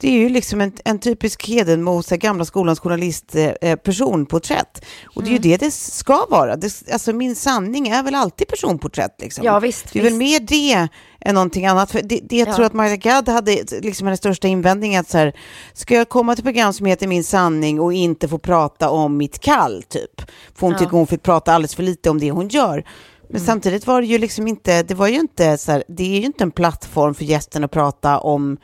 det 0.02 0.08
är 0.08 0.12
ju 0.18 0.28
liksom 0.28 0.60
en, 0.60 0.72
en 0.84 0.98
typisk 0.98 1.48
Hedenmo, 1.48 2.02
så 2.02 2.10
här 2.10 2.16
gamla 2.20 2.44
skolans 2.44 2.80
journalist, 2.80 3.34
eh, 3.34 3.50
eh, 3.60 3.76
personporträtt. 3.76 4.84
Och 5.14 5.22
det 5.22 5.28
är 5.28 5.32
ju 5.32 5.38
det 5.38 5.56
det 5.56 5.70
ska 5.70 6.26
vara. 6.30 6.56
Det, 6.56 6.82
alltså 6.92 7.12
min 7.12 7.36
sanning 7.36 7.88
är 7.88 8.02
väl 8.02 8.14
alltid 8.14 8.48
personporträtt. 8.48 9.20
Liksom. 9.20 9.44
Ja, 9.44 9.58
visst, 9.60 9.92
det 9.92 9.98
är 9.98 10.02
väl 10.02 10.12
visst. 10.18 10.40
mer 10.40 10.46
det 10.48 10.88
än 11.20 11.34
någonting 11.34 11.66
annat. 11.66 11.90
För 11.90 12.02
det, 12.02 12.20
det 12.22 12.36
jag 12.36 12.48
Ja. 12.48 12.54
tror 12.54 12.66
att 12.66 12.72
Magda 12.72 12.96
Gad 12.96 13.28
hade, 13.28 13.64
liksom 13.82 14.06
hennes 14.06 14.18
största 14.20 14.48
invändning, 14.48 14.96
att 14.96 15.10
så 15.10 15.18
här, 15.18 15.32
ska 15.74 15.94
jag 15.94 16.08
komma 16.08 16.34
till 16.34 16.44
program 16.44 16.72
som 16.72 16.86
heter 16.86 17.06
Min 17.06 17.24
sanning 17.24 17.80
och 17.80 17.92
inte 17.92 18.28
få 18.28 18.38
prata 18.38 18.90
om 18.90 19.16
mitt 19.16 19.38
kall, 19.38 19.82
typ? 19.88 20.20
För 20.54 20.60
hon 20.60 20.72
Ja. 20.72 20.78
tycker 20.78 20.92
hon 20.92 21.06
fick 21.06 21.22
prata 21.22 21.52
alldeles 21.52 21.74
för 21.74 21.82
lite 21.82 22.10
om 22.10 22.20
det 22.20 22.30
hon 22.30 22.48
gör. 22.48 22.84
Men 23.28 23.36
Mm. 23.40 23.46
samtidigt 23.46 23.86
var 23.86 24.00
det 24.00 24.06
ju 24.06 24.18
liksom 24.18 24.48
inte, 24.48 24.82
det 24.82 24.94
var 24.94 25.06
ju 25.08 25.20
inte 25.20 25.58
så 25.58 25.72
här, 25.72 25.84
det 25.88 26.02
är 26.16 26.20
ju 26.20 26.26
inte 26.26 26.44
en 26.44 26.50
plattform 26.50 27.14
för 27.14 27.24
gästen 27.24 27.64
att 27.64 27.70
prata 27.70 28.18
om 28.18 28.56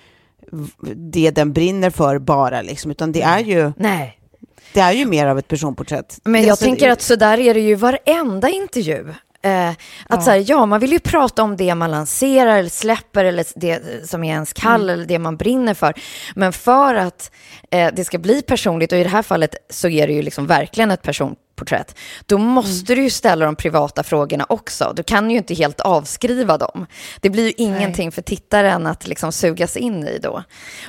det 1.13 1.31
den 1.31 1.53
brinner 1.53 1.91
för 1.91 2.19
bara 2.19 2.63
liksom, 2.63 2.91
utan 2.91 3.13
det 3.13 3.23
är 3.23 3.39
ju, 3.39 3.73
Nej. 3.77 4.19
det 4.73 4.81
är 4.81 4.93
ju 4.93 5.07
mer 5.07 5.27
av 5.27 5.39
ett 5.39 5.49
personporträtt. 5.49 6.21
Men 6.25 6.43
jag 6.43 6.51
alltså, 6.51 6.65
tänker 6.65 6.91
att 6.91 7.03
så 7.03 7.17
där 7.17 7.41
är 7.41 7.55
det 7.55 7.61
ju 7.61 7.75
varenda 7.75 8.49
intervju. 8.49 9.15
Eh, 9.49 9.71
att 10.09 10.25
så 10.25 10.31
här, 10.31 10.45
ja, 10.47 10.67
man 10.67 10.81
vill 10.81 10.93
ju 10.93 10.99
prata 11.01 11.43
om 11.43 11.57
det 11.57 11.75
man 11.75 11.91
lanserar 11.91 12.57
eller 12.57 12.69
släpper 12.71 13.25
eller 13.25 13.47
det 13.57 14.09
som 14.09 14.25
är 14.25 14.33
ens 14.33 14.53
kall 14.53 14.81
Mm. 14.83 14.95
eller 14.95 15.07
det 15.07 15.19
man 15.19 15.37
brinner 15.37 15.75
för. 15.75 15.95
Men 16.35 16.53
för 16.53 16.95
att 16.95 17.31
eh, 17.71 17.89
det 17.93 18.05
ska 18.05 18.19
bli 18.19 18.43
personligt, 18.43 18.93
och 18.93 18.99
i 18.99 19.03
det 19.03 19.09
här 19.09 19.23
fallet 19.23 19.55
så 19.71 19.89
är 19.89 20.07
det 20.07 20.13
ju 20.13 20.23
liksom 20.23 20.47
verkligen 20.47 20.91
ett 20.91 21.03
personporträtt, 21.03 21.95
då 22.27 22.39
måste 22.39 22.93
Mm. 22.93 22.97
du 22.97 23.03
ju 23.05 23.11
ställa 23.11 23.45
de 23.45 23.57
privata 23.57 24.03
frågorna 24.03 24.47
också. 24.49 24.93
Du 24.97 25.03
kan 25.03 25.31
ju 25.31 25.37
inte 25.37 25.55
helt 25.55 25.81
avskriva 25.81 26.59
dem. 26.59 26.87
Det 27.21 27.31
blir 27.31 27.45
ju 27.45 27.53
ingenting 27.57 28.13
för 28.13 28.23
tittaren 28.23 28.87
att 28.87 29.07
liksom 29.07 29.33
sugas 29.33 29.77
in 29.77 30.07
i 30.09 30.19
då. 30.23 30.43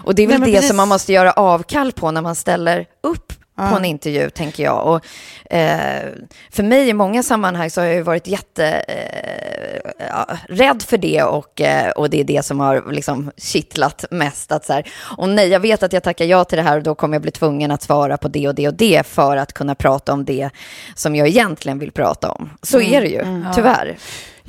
Och 0.04 0.16
det 0.16 0.24
är 0.24 0.28
Nej, 0.28 0.34
väl 0.34 0.40
men 0.40 0.50
det 0.50 0.56
precis. 0.56 0.68
som 0.70 0.78
man 0.78 0.88
måste 0.88 1.14
göra 1.14 1.32
avkall 1.32 1.92
på 1.92 2.12
när 2.12 2.22
man 2.22 2.36
ställer 2.36 2.86
upp 3.04 3.29
på 3.70 3.78
en 3.78 3.86
intervju, 3.86 4.30
tänker 4.30 4.64
jag. 4.64 4.88
Och, 4.88 5.06
eh, 5.54 6.10
för 6.52 6.64
mig 6.64 6.90
i 6.90 6.94
många 6.94 7.24
sammanhang 7.24 7.70
så 7.70 7.82
har 7.82 7.86
jag 7.86 7.96
ju 7.96 8.02
varit 8.02 8.28
jätte 8.28 8.66
eh, 8.88 9.92
ja, 10.10 10.78
för 10.88 10.98
det 10.98 11.24
och, 11.24 11.62
eh, 11.62 11.90
och 11.90 12.10
det 12.10 12.20
är 12.20 12.24
det 12.24 12.46
som 12.46 12.60
har 12.60 12.92
liksom 12.92 13.32
kittlat 13.38 14.06
mest. 14.12 14.52
Att 14.52 14.66
så 14.66 14.74
här, 14.74 14.88
och 15.18 15.30
nej, 15.30 15.48
jag 15.48 15.60
vet 15.60 15.84
att 15.84 15.94
jag 15.94 16.04
tackar 16.04 16.26
ja 16.26 16.44
till 16.44 16.58
det 16.58 16.64
här 16.64 16.78
och 16.78 16.84
då 16.84 16.96
kommer 16.96 17.16
jag 17.16 17.22
bli 17.22 17.32
tvungen 17.32 17.72
att 17.72 17.82
svara 17.82 18.18
på 18.18 18.28
det 18.28 18.48
och 18.48 18.56
det 18.56 18.68
och 18.68 18.74
det 18.74 19.08
för 19.08 19.38
att 19.38 19.54
kunna 19.54 19.76
prata 19.76 20.14
om 20.14 20.26
det 20.26 20.50
som 20.96 21.16
jag 21.16 21.28
egentligen 21.28 21.80
vill 21.80 21.92
prata 21.92 22.32
om. 22.32 22.50
Så 22.62 22.82
är 22.82 23.02
det 23.02 23.08
ju, 23.08 23.44
tyvärr. 23.56 23.98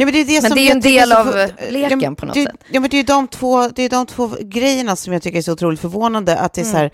Ja, 0.00 0.06
men 0.06 0.14
det 0.14 0.20
är, 0.20 0.24
det 0.24 0.42
Men 0.42 0.52
det 0.52 0.60
är 0.60 0.64
ju 0.64 0.70
en 0.70 0.80
del 0.80 1.08
så 1.10 1.16
av 1.16 1.24
för- 1.24 1.70
leken 1.70 2.00
ja, 2.00 2.14
på 2.14 2.26
något 2.26 2.34
det, 2.34 2.44
sätt. 2.44 2.56
Ja, 2.70 2.80
men 2.80 2.90
det 2.90 2.96
är 2.98 3.04
de 3.04 3.28
två, 3.28 3.68
det 3.68 3.82
är 3.82 3.88
de 3.88 4.06
två 4.06 4.30
grejerna 4.40 4.96
som 4.96 5.12
jag 5.12 5.22
tycker 5.22 5.38
är 5.38 5.42
så 5.42 5.52
otroligt 5.52 5.80
förvånande. 5.80 6.38
Att 6.38 6.52
det 6.54 6.60
är 6.60 6.64
så 6.64 6.70
Mm. 6.76 6.80
här, 6.80 6.90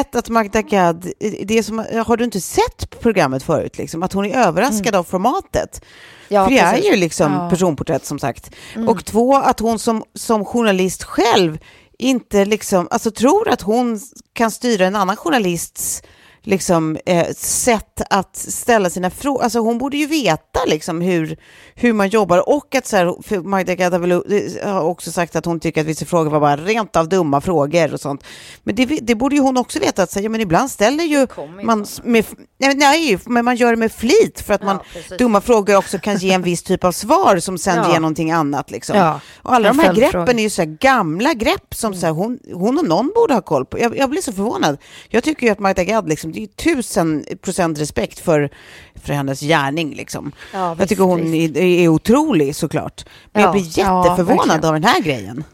ett, 0.00 0.16
att 0.16 0.28
Magda 0.28 0.62
Gad, 0.62 1.06
det 1.44 1.62
som, 1.62 1.78
har 2.06 2.16
du 2.16 2.24
inte 2.24 2.40
sett 2.40 3.00
programmet 3.00 3.42
förut? 3.42 3.78
Liksom? 3.78 4.02
Att 4.02 4.12
hon 4.12 4.24
är 4.24 4.36
överraskad 4.46 4.94
av 4.94 5.04
formatet. 5.04 5.80
Mm. 5.82 5.86
Ja, 6.28 6.44
För 6.44 6.50
det 6.50 6.58
är 6.88 6.90
ju 6.90 6.96
liksom 6.96 7.32
Ja. 7.32 7.50
personporträtt 7.50 8.04
som 8.06 8.18
sagt. 8.18 8.50
Mm. 8.74 8.88
Och 8.88 9.04
två, 9.04 9.36
att 9.36 9.60
hon 9.60 9.78
som, 9.78 10.04
som 10.14 10.44
journalist 10.44 11.04
själv 11.04 11.58
inte 11.98 12.44
liksom, 12.44 12.88
alltså 12.90 13.10
tror 13.10 13.48
att 13.48 13.62
hon 13.62 14.00
kan 14.32 14.50
styra 14.50 14.86
en 14.86 14.96
annan 14.96 15.16
journalists 15.16 16.02
liksom, 16.46 16.98
eh, 17.06 17.26
sätt 17.36 18.00
att 18.10 18.36
ställa 18.36 18.90
sina 18.90 19.10
frågor. 19.10 19.42
Alltså 19.42 19.58
hon 19.58 19.78
borde 19.78 19.96
ju 19.96 20.06
veta 20.06 20.60
liksom, 20.66 21.00
hur, 21.00 21.36
hur 21.74 21.92
man 21.92 22.08
jobbar 22.08 22.48
och 22.48 22.74
att 22.74 22.86
så 22.86 22.96
här, 22.96 23.42
Magda 23.42 23.74
Gad 23.74 23.92
har, 23.92 24.00
väl, 24.00 24.12
eh, 24.12 24.72
har 24.72 24.82
också 24.82 25.12
sagt 25.12 25.36
att 25.36 25.44
hon 25.44 25.60
tycker 25.60 25.80
att 25.80 25.86
vissa 25.86 26.04
frågor 26.04 26.30
var 26.30 26.40
bara 26.40 26.56
rent 26.56 26.96
av 26.96 27.08
dumma 27.08 27.40
frågor 27.40 27.94
och 27.94 28.00
sånt. 28.00 28.24
Men 28.62 28.74
det, 28.74 28.84
det 28.84 29.14
borde 29.14 29.34
ju 29.36 29.40
hon 29.42 29.56
också 29.56 29.78
veta 29.78 30.02
att 30.02 30.10
så 30.10 30.18
här, 30.18 30.24
ja, 30.24 30.30
men 30.30 30.40
ibland 30.40 30.70
ställer 30.70 31.04
ju 31.04 31.26
man 31.62 31.86
med, 32.04 32.24
nej, 32.58 32.74
nej, 32.74 33.18
men 33.26 33.44
man 33.44 33.56
gör 33.56 33.70
det 33.70 33.76
med 33.76 33.92
flit 33.92 34.40
för 34.46 34.54
att 34.54 34.62
man 34.62 34.78
precis. 34.92 35.18
dumma 35.18 35.40
frågor 35.40 35.76
också 35.76 35.98
kan 35.98 36.16
ge 36.16 36.32
en 36.32 36.42
viss 36.42 36.62
typ 36.62 36.84
av 36.84 36.92
svar 36.92 37.38
som 37.38 37.58
sen 37.58 37.76
Ja. 37.76 37.92
ger 37.92 38.00
någonting 38.00 38.30
annat. 38.30 38.70
Liksom. 38.70 38.96
Ja, 38.96 39.20
Och 39.42 39.54
alla 39.54 39.68
de 39.68 39.78
här 39.78 39.94
greppen 39.94 40.38
är 40.38 40.42
ju 40.42 40.50
så 40.50 40.62
här 40.62 40.76
gamla 40.80 41.34
grepp 41.34 41.74
som 41.74 41.94
så 41.94 42.06
här, 42.06 42.12
hon, 42.12 42.38
hon 42.52 42.78
och 42.78 42.84
någon 42.84 43.12
borde 43.14 43.34
ha 43.34 43.40
koll 43.40 43.64
på. 43.66 43.78
Jag, 43.78 43.96
jag 43.96 44.10
blir 44.10 44.22
så 44.22 44.32
förvånad. 44.32 44.78
Jag 45.08 45.24
tycker 45.24 45.46
ju 45.46 45.52
att 45.52 45.58
Magda 45.58 45.84
Gad, 45.84 46.08
liksom, 46.08 46.32
det 46.36 46.42
är 46.42 46.46
tusen 46.46 47.24
procent 47.42 47.78
respekt 47.78 48.18
för, 48.18 48.50
för 48.94 49.12
hennes 49.12 49.40
gärning. 49.40 49.94
Liksom. 49.94 50.32
Ja, 50.52 50.58
jag 50.68 50.74
visst, 50.76 50.88
tycker 50.88 51.02
hon 51.02 51.34
är, 51.34 51.56
är 51.58 51.88
otrolig 51.88 52.56
såklart. 52.56 53.04
Men 53.32 53.42
Ja, 53.42 53.46
jag 53.48 53.52
blir 53.52 53.78
ja, 53.78 54.04
jätteförvånad 54.04 54.48
verkligen. 54.48 54.64
av 54.64 54.72
den 54.72 54.84
här 54.84 55.00
grejen. 55.00 55.44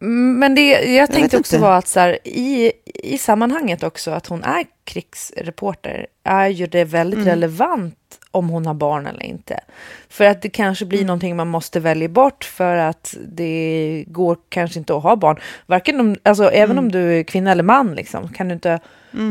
Mm, 0.00 0.38
Men 0.38 0.54
det 0.54 0.70
jag 0.96 1.12
tänkte 1.12 1.38
också 1.38 1.56
inte. 1.56 1.62
var 1.66 1.78
att 1.78 1.88
så 1.88 2.00
här, 2.00 2.18
i, 2.24 2.72
i 2.84 3.18
sammanhanget 3.18 3.82
också 3.82 4.10
att 4.10 4.26
hon 4.26 4.44
är 4.44 4.64
krigsreporter 4.84 6.06
är 6.24 6.48
ju 6.48 6.66
det 6.66 6.84
väldigt 6.84 7.16
Mm. 7.18 7.28
relevant 7.28 7.94
om 8.30 8.48
hon 8.48 8.66
har 8.66 8.74
barn 8.74 9.06
eller 9.06 9.22
inte. 9.22 9.60
För 10.08 10.24
att 10.24 10.42
det 10.42 10.48
kanske 10.48 10.84
blir 10.84 10.98
Mm. 10.98 11.06
någonting 11.06 11.36
man 11.36 11.48
måste 11.48 11.80
välja 11.80 12.08
bort 12.08 12.44
för 12.44 12.76
att 12.76 13.14
det 13.28 14.04
går 14.06 14.36
kanske 14.48 14.78
inte 14.78 14.96
att 14.96 15.02
ha 15.02 15.16
barn. 15.16 15.38
Varken 15.66 16.00
om, 16.00 16.16
alltså, 16.22 16.42
Mm. 16.42 16.62
Även 16.62 16.78
om 16.78 16.92
du 16.92 17.18
är 17.18 17.22
kvinna 17.22 17.52
eller 17.52 17.62
man 17.62 17.94
liksom, 17.94 18.28
kan 18.28 18.48
du 18.48 18.54
inte 18.54 18.80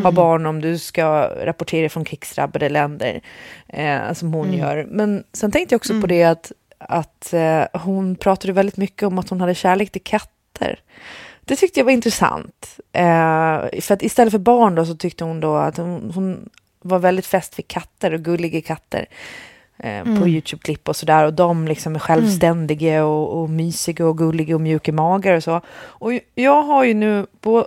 ha 0.04 0.12
barn 0.12 0.46
om 0.46 0.62
du 0.62 0.78
ska 0.78 1.22
rapportera 1.46 1.90
från 1.90 2.06
krigsdrabbade 2.06 2.70
länder 2.70 3.22
eh, 3.68 4.14
som 4.14 4.34
hon 4.34 4.48
Mm. 4.48 4.60
gör. 4.60 4.88
Men 4.92 5.24
sen 5.34 5.52
tänkte 5.52 5.74
jag 5.74 5.80
också 5.80 6.02
på 6.02 6.08
det 6.08 6.24
att, 6.24 6.52
att 6.78 7.34
eh, 7.34 7.64
hon 7.74 8.16
pratade 8.16 8.54
väldigt 8.54 8.78
mycket 8.78 9.04
om 9.04 9.20
att 9.20 9.30
hon 9.30 9.42
hade 9.42 9.56
kärlek 9.56 9.92
till 9.92 10.04
katter. 10.04 10.32
Det 11.46 11.56
tyckte 11.56 11.80
jag 11.80 11.86
var 11.86 11.92
intressant. 11.92 12.80
Eh, 12.92 13.82
för 13.82 13.92
att 13.92 14.02
istället 14.02 14.32
för 14.32 14.40
barn 14.40 14.76
då 14.76 14.86
så 14.86 14.96
tyckte 14.96 15.24
hon 15.24 15.40
då 15.40 15.56
att 15.56 15.78
hon, 15.78 16.12
hon 16.16 16.50
var 16.82 17.00
väldigt 17.00 17.26
fäst 17.26 17.60
vid 17.60 17.68
katter 17.68 18.14
och 18.14 18.22
gulliga 18.22 18.62
katter. 18.62 19.06
Eh, 19.78 20.04
På 20.04 20.28
Youtube-klipp 20.28 20.90
och 20.90 20.96
sådär. 20.96 21.26
Och 21.26 21.34
de 21.34 21.68
liksom 21.68 21.96
är 21.96 22.00
självständiga 22.00 23.06
och, 23.06 23.42
och 23.42 23.50
mysiga 23.50 24.08
och 24.08 24.18
gulliga 24.18 24.56
och 24.56 24.62
mjuka 24.62 24.94
magar 24.94 25.34
och 25.34 25.44
så. 25.44 25.62
Och 25.78 26.12
jag 26.36 26.62
har 26.64 26.84
ju 26.84 26.94
nu 26.94 27.26
bo, 27.42 27.66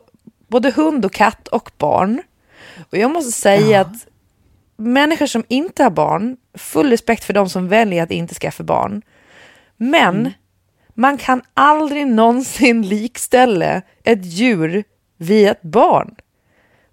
både 0.49 0.71
hund 0.71 1.05
och 1.05 1.13
katt 1.13 1.49
och 1.49 1.71
barn. 1.79 2.23
Och 2.91 2.99
jag 2.99 3.11
måste 3.11 3.33
säga 3.33 3.81
att 3.81 4.07
människor 4.77 5.27
som 5.27 5.45
inte 5.49 5.83
har 5.83 5.91
barn, 5.91 6.37
full 6.55 6.91
respekt 6.91 7.25
för 7.25 7.33
de 7.33 7.49
som 7.49 7.69
väljer 7.69 8.03
att 8.03 8.11
inte 8.11 8.35
skaffa 8.35 8.63
barn. 8.63 9.03
Men 9.77 10.33
man 11.01 11.19
kan 11.19 11.43
aldrig 11.55 12.07
någonsin 12.07 12.83
likställa 12.83 13.83
ett 14.05 14.25
djur 14.25 14.85
vid 15.17 15.49
ett 15.49 15.63
barn. 15.63 16.15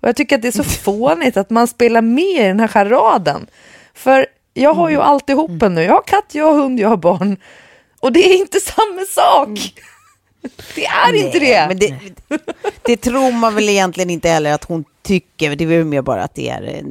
Och 0.02 0.08
jag 0.08 0.16
tycker 0.16 0.36
att 0.36 0.42
det 0.42 0.48
är 0.48 0.52
så 0.52 0.64
fånigt 0.84 1.38
att 1.38 1.50
man 1.50 1.68
spelar 1.68 2.02
med 2.02 2.46
i 2.46 2.48
den 2.48 2.60
här 2.60 2.68
charaden. 2.68 3.48
För 3.94 4.28
jag 4.54 4.74
har 4.74 4.90
ju 4.90 5.02
alltihopa 5.02 5.70
nu. 5.70 5.84
Jag 5.84 5.94
har 5.94 6.02
katt, 6.02 6.26
jag 6.32 6.46
har 6.46 6.54
hund, 6.54 6.80
jag 6.80 6.90
har 6.90 6.98
barn. 6.98 7.38
Och 8.00 8.12
det 8.12 8.30
är 8.30 8.38
inte 8.38 8.60
samma 8.60 9.06
sak. 9.10 9.50
Det 10.76 10.86
är 10.86 11.26
inte 11.26 11.40
det. 11.40 11.74
Det, 11.74 11.96
det 12.82 12.98
tror 12.98 13.32
man 13.32 13.56
väl 13.56 13.70
egentligen 13.70 14.10
inte 14.10 14.30
heller 14.30 14.54
att 14.54 14.64
hon 14.64 14.86
tycker. 15.02 15.56
Det 15.56 15.64
är 15.64 15.68
väl 15.68 15.86
mer 15.86 16.02
bara 16.02 16.24
att 16.24 16.36
det 16.36 16.50
är... 16.50 16.84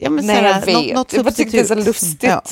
Ja, 0.00 0.10
men 0.10 0.26
Nej, 0.26 0.36
så 0.36 0.42
här, 0.42 0.60
jag 0.60 0.66
vet. 0.66 0.76
Något, 0.76 0.94
något 0.94 1.12
jag 1.12 1.24
bara 1.24 1.34
tyckte 1.34 1.56
det 1.56 1.62
är 1.62 1.66
så 1.66 1.74
lustigt. 1.74 2.22
Ja. 2.22 2.42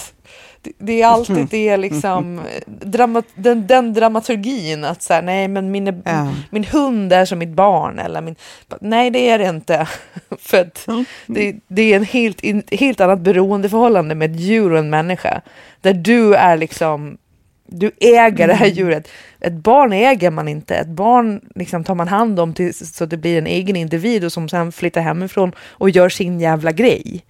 Det, 0.63 0.73
det 0.79 1.03
är 1.03 1.07
alltid 1.07 1.47
det 1.51 1.77
liksom, 1.77 2.41
drama, 2.67 3.23
den, 3.35 3.67
den 3.67 3.95
dramaturgin 3.95 4.85
att 4.85 5.03
så 5.03 5.13
här, 5.15 5.23
nej 5.23 5.49
men 5.49 5.71
min, 5.71 6.03
Ja. 6.05 6.33
min 6.51 6.65
hund 6.65 7.13
är 7.13 7.25
som 7.25 7.39
mitt 7.39 7.49
barn 7.49 7.99
eller 7.99 8.21
min, 8.21 8.37
nej 8.81 9.11
det 9.11 9.29
är 9.29 9.39
det 9.39 9.49
inte. 9.49 9.89
För 10.39 10.61
att 10.61 10.89
det, 11.27 11.57
det 11.69 11.93
är 11.93 11.97
en 11.97 12.05
helt, 12.05 12.41
in, 12.41 12.63
helt 12.71 13.01
annat 13.01 13.21
beroendeförhållande 13.21 14.15
med 14.15 14.31
ett 14.31 14.41
djur 14.41 14.73
och 14.73 14.79
en 14.79 14.91
människa. 14.91 15.41
Där 15.81 15.93
du 15.93 16.35
är 16.35 16.57
liksom, 16.57 17.19
du 17.67 17.91
äger 18.01 18.49
det 18.49 18.55
här 18.55 18.67
djuret. 18.67 19.09
Ett 19.41 19.53
barn 19.53 19.93
äger 19.93 20.31
man 20.31 20.49
inte. 20.49 20.75
Ett 20.77 20.89
barn 20.89 21.41
liksom 21.55 21.85
tar 21.85 21.95
man 21.95 22.09
hand 22.09 22.41
om 22.41 22.55
tills, 22.55 22.95
så 22.97 23.05
att 23.05 23.11
det 23.11 23.17
blir 23.17 23.39
en 23.39 23.47
egen 23.47 23.77
individ 23.77 24.25
och 24.25 24.33
som 24.33 24.49
sen 24.49 24.73
flyttar 24.73 25.01
hemifrån 25.01 25.53
och 25.69 25.91
gör 25.91 26.09
sin 26.09 26.41
jävla 26.41 26.73
grej. 26.73 27.25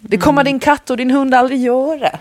Det 0.00 0.18
kommer 0.18 0.44
din 0.44 0.60
katt 0.60 0.90
och 0.90 0.96
din 0.96 1.10
hund 1.10 1.34
aldrig 1.34 1.60
göra. 1.60 2.18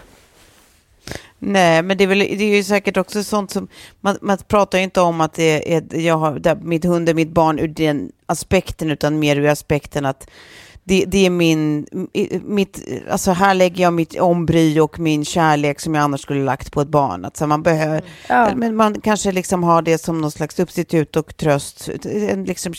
Nej, 1.46 1.84
men 1.84 1.98
det 1.98 2.04
är, 2.04 2.08
väl, 2.08 2.20
det 2.20 2.44
är 2.44 2.56
ju 2.56 2.64
säkert 2.64 2.98
också 2.98 3.24
sånt 3.24 3.52
som... 3.52 3.68
Man, 4.02 4.18
man 4.22 4.38
pratar 4.48 4.78
ju 4.78 4.84
inte 4.84 5.02
om 5.02 5.22
att 5.22 5.34
det 5.34 5.76
är, 5.76 5.96
jag 5.96 6.18
har, 6.18 6.40
där, 6.40 6.56
mitt 6.56 6.86
hund 6.86 7.10
är 7.10 7.14
mitt 7.14 7.32
barn 7.34 7.60
ur 7.60 7.68
den 7.68 8.12
aspekten, 8.26 8.92
utan 8.92 9.20
mer 9.20 9.36
ur 9.36 9.48
aspekten 9.48 10.06
att 10.06 10.30
det, 10.84 11.06
det 11.08 11.26
är 11.26 11.30
min... 11.30 11.88
Mitt, 12.44 12.88
alltså 13.10 13.32
här 13.32 13.54
lägger 13.54 13.84
jag 13.84 13.94
mitt 13.94 14.20
ombry 14.20 14.80
och 14.80 15.00
min 15.00 15.26
kärlek 15.26 15.80
som 15.80 15.96
jag 15.96 16.04
annars 16.04 16.22
skulle 16.22 16.44
lagt 16.44 16.72
på 16.72 16.82
ett 16.82 16.88
barn. 16.88 17.26
Att 17.26 17.38
så 17.38 17.48
man 17.48 17.64
behöver... 17.64 18.02
Ja. 18.30 18.56
Men 18.56 18.76
man 18.76 19.02
kanske 19.02 19.32
liksom 19.32 19.64
har 19.64 19.82
det 19.82 19.98
som 19.98 20.22
någon 20.22 20.32
slags 20.32 20.56
substitut 20.56 21.16
och 21.16 21.38
tröst. 21.38 21.90
En 22.06 22.44
liksom 22.44 22.74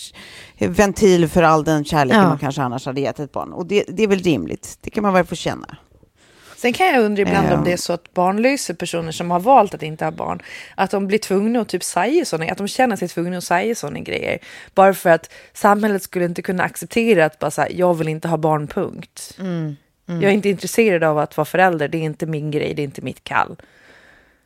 ventil 0.59 1.29
för 1.29 1.43
all 1.43 1.65
den 1.65 1.85
kärleken 1.85 2.23
Ja. 2.23 2.29
man 2.29 2.39
kanske 2.39 2.63
annars 2.63 2.87
hade 2.87 3.01
gett 3.01 3.21
ett 3.21 3.33
barn. 3.33 3.53
Och 3.53 3.67
det, 3.67 3.85
det 3.89 4.03
är 4.03 4.09
väl 4.09 4.19
rimligt. 4.19 4.79
Det 4.81 4.91
kan 4.91 5.03
man 5.03 5.13
väl 5.13 5.25
få 5.25 5.35
känna. 5.35 5.77
Sen 6.65 6.73
kan 6.73 6.87
jag 6.87 7.03
undra 7.03 7.23
ibland 7.23 7.49
Ja. 7.51 7.55
om 7.59 7.65
det 7.65 7.73
är 7.73 7.77
så 7.77 7.93
att 7.93 8.15
barnlösa 8.15 8.75
personer 8.75 9.13
som 9.13 9.31
har 9.31 9.41
valt 9.41 9.75
att 9.75 9.83
inte 9.83 10.05
ha 10.05 10.13
barn, 10.13 10.43
att 10.75 10.91
de 10.91 11.07
blir 11.07 11.19
tvungna 11.19 11.61
att 11.61 11.69
typ 11.69 11.83
säga 11.83 12.25
sådana, 12.25 12.53
att 12.53 12.59
de 12.59 12.69
känner 12.69 12.97
sig 12.97 13.09
tvungna 13.09 13.39
att 13.39 13.45
säga 13.45 13.75
sådana 13.75 13.99
grejer. 14.01 14.39
Bara 14.75 14.95
för 14.95 15.11
att 15.11 15.33
samhället 15.53 16.03
skulle 16.03 16.25
inte 16.25 16.43
kunna 16.43 16.63
acceptera 16.63 17.25
att 17.25 17.39
bara 17.39 17.51
säga, 17.51 17.71
jag 17.71 17.95
vill 17.95 18.09
inte 18.09 18.29
ha 18.29 18.37
barn, 18.37 18.67
punkt. 18.67 19.37
Jag 20.07 20.25
är 20.25 20.31
inte 20.31 20.49
intresserad 20.49 21.05
av 21.05 21.19
att 21.19 21.37
vara 21.37 21.45
förälder, 21.45 21.89
det 21.89 21.99
är 21.99 22.03
inte 22.03 22.27
min 22.27 22.51
grej, 22.51 22.75
det 22.75 22.83
är 22.83 22.85
inte 22.85 23.03
mitt 23.03 23.25
kall. 23.25 23.57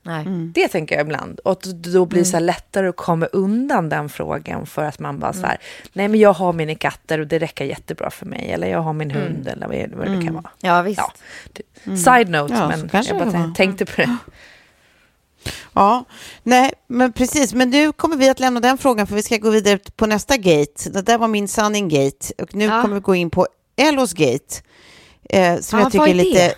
Nej. 0.08 0.24
Det 0.54 0.68
tänker 0.68 0.94
jag 0.96 1.02
ibland. 1.06 1.40
Och 1.40 1.62
då 1.74 2.06
blir 2.06 2.18
det 2.20 2.24
så 2.24 2.36
här 2.36 2.40
lättare 2.44 2.88
att 2.88 2.96
komma 2.96 3.26
undan 3.26 3.88
den 3.88 4.08
frågan 4.08 4.66
för 4.66 4.84
att 4.84 4.98
man 4.98 5.18
bara 5.18 5.32
så 5.32 5.46
här, 5.46 5.58
nej 5.92 6.08
men 6.08 6.20
jag 6.20 6.32
har 6.32 6.52
mina 6.52 6.74
katter 6.74 7.18
och 7.20 7.26
det 7.26 7.38
räcker 7.38 7.64
jättebra 7.64 8.10
för 8.10 8.26
mig. 8.26 8.50
Eller 8.52 8.66
jag 8.68 8.78
har 8.80 8.92
min 8.92 9.10
hund 9.10 9.48
eller 9.48 9.66
vad 9.68 10.06
vad 10.06 10.16
det 10.18 10.24
kan 10.26 10.34
vara. 10.34 10.50
Ja, 10.60 10.82
visst. 10.82 11.00
Ja. 11.84 11.96
Side 11.96 12.28
note, 12.30 12.54
Ja, 12.54 12.60
så 12.60 12.66
men 12.68 13.04
jag 13.04 13.16
bara 13.18 13.24
det 13.24 13.38
var. 13.38 13.44
tän- 13.44 13.54
tänkte 13.54 13.84
på 13.86 13.92
det. 13.96 14.16
Ja, 15.72 16.04
nej, 16.42 16.72
men 16.86 17.12
precis. 17.12 17.54
Men 17.54 17.70
nu 17.70 17.92
kommer 17.92 18.16
vi 18.16 18.28
att 18.28 18.40
lämna 18.40 18.60
den 18.60 18.78
frågan 18.78 19.06
för 19.06 19.14
vi 19.14 19.22
ska 19.22 19.36
gå 19.36 19.50
vidare 19.50 19.78
på 19.96 20.06
nästa 20.06 20.36
gate. 20.36 20.90
Det 20.90 21.02
där 21.02 21.18
var 21.18 21.28
min 21.28 21.48
sanning 21.48 21.88
gate 21.88 22.32
och 22.42 22.54
nu 22.54 22.64
Ja. 22.64 22.82
kommer 22.82 22.94
vi 22.94 23.00
gå 23.00 23.14
in 23.14 23.30
på 23.30 23.46
Ellos 23.76 24.12
gate. 24.12 24.54
Eh, 25.30 25.58
som 25.60 25.78
Ja, 25.78 25.84
jag 25.84 25.92
tycker 25.92 25.98
vad 25.98 26.08
är 26.08 26.12
är 26.12 26.14
lite... 26.24 26.38
det? 26.48 26.54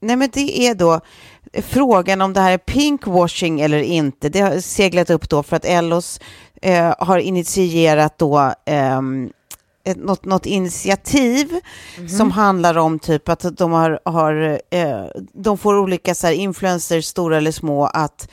Nej, 0.00 0.16
men 0.16 0.30
det 0.32 0.60
är 0.60 0.74
då 0.74 1.00
frågan 1.52 2.20
om 2.20 2.32
det 2.32 2.40
här 2.40 2.52
är 2.52 2.58
pinkwashing 2.58 3.60
eller 3.60 3.82
inte. 3.82 4.28
Det 4.28 4.40
har 4.40 4.60
seglat 4.60 5.10
upp 5.10 5.28
då 5.28 5.42
för 5.42 5.56
att 5.56 5.64
Ellos 5.64 6.20
eh, 6.62 6.94
har 6.98 7.18
initierat 7.18 8.18
då 8.18 8.54
ett, 9.88 9.96
något, 9.96 10.24
något 10.24 10.46
initiativ 10.46 11.60
som 12.08 12.30
handlar 12.30 12.78
om 12.78 12.98
typ 12.98 13.28
att 13.28 13.56
de 13.56 13.72
har, 13.72 14.00
har 14.04 14.60
eh, 14.70 15.04
de 15.32 15.58
får 15.58 15.78
olika 15.78 16.14
så 16.14 16.26
här 16.26 16.34
influencers, 16.34 17.04
stora 17.04 17.36
eller 17.36 17.52
små, 17.52 17.86
att 17.86 18.28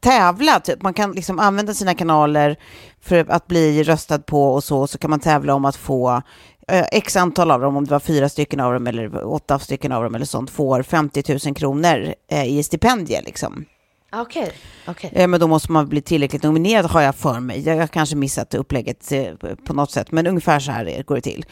tävla. 0.00 0.60
Typ. 0.60 0.82
Man 0.82 0.94
kan 0.94 1.12
liksom 1.12 1.38
använda 1.38 1.74
sina 1.74 1.94
kanaler 1.94 2.56
för 3.00 3.30
att 3.30 3.46
bli 3.46 3.82
röstad 3.82 4.18
på 4.18 4.54
och 4.54 4.64
så, 4.64 4.86
så 4.86 4.98
kan 4.98 5.10
man 5.10 5.20
tävla 5.20 5.54
om 5.54 5.64
att 5.64 5.76
få 5.76 6.10
eh, 6.10 6.20
x 6.92 7.16
antal 7.16 7.50
av 7.50 7.60
dem, 7.60 7.76
om 7.76 7.84
det 7.84 7.90
var 7.90 8.00
fyra 8.00 8.28
stycken 8.28 8.60
av 8.60 8.72
dem 8.72 8.86
eller 8.86 9.24
åtta 9.26 9.58
stycken 9.58 9.92
av 9.92 10.02
dem 10.02 10.14
eller 10.14 10.24
sånt, 10.26 10.50
får 10.50 10.82
50 10.82 11.38
000 11.46 11.54
kronor 11.54 12.14
eh, 12.30 12.44
i 12.44 12.62
stipendier 12.62 13.22
liksom. 13.22 13.64
Okej. 14.14 14.52
okej. 14.88 15.10
Eh, 15.14 15.28
Men 15.28 15.40
då 15.40 15.46
måste 15.46 15.72
man 15.72 15.88
bli 15.88 16.00
tillräckligt 16.00 16.42
nominerad 16.42 16.86
har 16.86 17.00
jag 17.02 17.14
för 17.14 17.40
mig. 17.40 17.60
Jag 17.68 17.76
har 17.76 17.86
kanske 17.86 18.16
missat 18.16 18.54
upplägget 18.54 19.12
eh, 19.12 19.24
på 19.64 19.74
något 19.74 19.90
sätt, 19.90 20.12
men 20.12 20.26
ungefär 20.26 20.60
så 20.60 20.72
här 20.72 20.88
är- 20.88 21.02
går 21.02 21.14
det 21.14 21.20
till. 21.20 21.44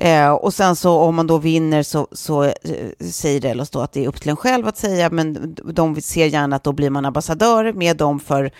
Eh, 0.00 0.32
och 0.32 0.54
sen 0.54 0.76
så 0.76 0.98
om 0.98 1.14
man 1.14 1.26
då 1.26 1.38
vinner 1.38 1.82
så, 1.82 2.08
så 2.12 2.44
eh, 2.44 2.52
säger 3.10 3.40
Delos 3.40 3.70
då 3.70 3.80
att 3.80 3.92
det 3.92 4.04
är 4.04 4.08
upp 4.08 4.20
till 4.20 4.30
en 4.30 4.36
själv 4.36 4.66
att 4.66 4.76
säga, 4.76 5.10
men 5.10 5.56
de 5.64 6.00
ser 6.00 6.26
gärna 6.26 6.56
att 6.56 6.64
då 6.64 6.72
blir 6.72 6.90
man 6.90 7.04
ambassadör 7.04 7.72
med 7.72 7.96
dem 7.96 8.20
för, 8.20 8.50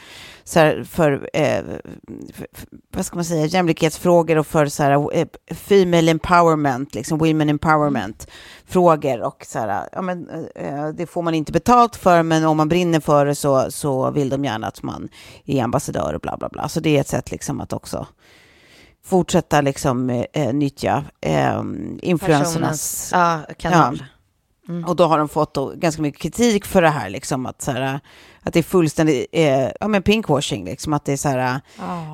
så 0.45 0.59
här, 0.59 0.85
för, 0.85 1.31
eh, 1.33 1.63
för, 2.33 2.47
för 2.53 2.67
vad 2.93 3.07
ska 3.07 3.17
man 3.17 3.25
säga, 3.25 3.47
jämlikhetsfrågor 3.47 4.39
och 4.39 4.47
för 4.47 4.67
så 4.67 4.83
här, 4.83 5.17
eh, 5.17 5.27
female 5.55 6.11
empowerment, 6.11 6.95
liksom 6.95 7.19
women 7.19 7.49
empowerment 7.49 8.27
frågor 8.67 9.21
och 9.21 9.45
så 9.47 9.59
här, 9.59 9.89
ja 9.93 10.03
men 10.03 10.29
eh, 10.55 10.89
det 10.89 11.07
får 11.07 11.23
man 11.23 11.35
inte 11.35 11.53
betalt 11.53 11.97
för, 11.97 12.23
men 12.23 12.45
om 12.45 12.57
man 12.57 12.69
brinner 12.69 13.01
för 13.01 13.27
det 13.27 13.35
så, 13.35 13.71
så 13.71 14.11
vill 14.11 14.29
de 14.29 14.45
gärna 14.45 14.67
att 14.67 14.83
man 14.83 15.09
är 15.45 15.63
ambassadör 15.63 16.15
och 16.15 16.21
bla 16.21 16.37
bla 16.37 16.49
bla. 16.49 16.69
Så 16.69 16.81
det 16.81 16.97
är 16.97 17.01
ett 17.01 17.09
sätt 17.09 17.31
liksom 17.31 17.61
att 17.61 17.73
också 17.73 18.07
fortsätta 19.05 19.61
liksom 19.61 20.11
eh, 20.11 20.25
eh, 20.33 20.55
nyttja 20.55 21.05
eh, 21.21 21.63
influencernas... 22.03 22.53
Personens 22.55 23.11
ja, 23.13 23.55
kanal. 23.59 24.05
Och 24.87 24.97
då 24.97 25.05
har 25.05 25.19
de 25.19 25.29
fått 25.29 25.55
då 25.55 25.73
ganska 25.77 26.03
mycket 26.03 26.21
kritik 26.21 26.65
för 26.65 26.83
det 26.83 26.89
här, 26.89 27.11
liksom 27.11 27.47
att 27.47 27.63
så 27.63 27.71
här, 27.71 28.01
att 28.43 28.53
det 28.53 28.59
är 28.59 28.63
fullständigt 28.63 29.27
eh, 29.33 29.69
ja, 29.81 29.89
men 29.89 30.03
pinkwashing. 30.03 30.65
Liksom, 30.65 30.93
att 30.93 31.05
det 31.05 31.13
är 31.13 31.17
så 31.17 31.29
här, 31.29 31.61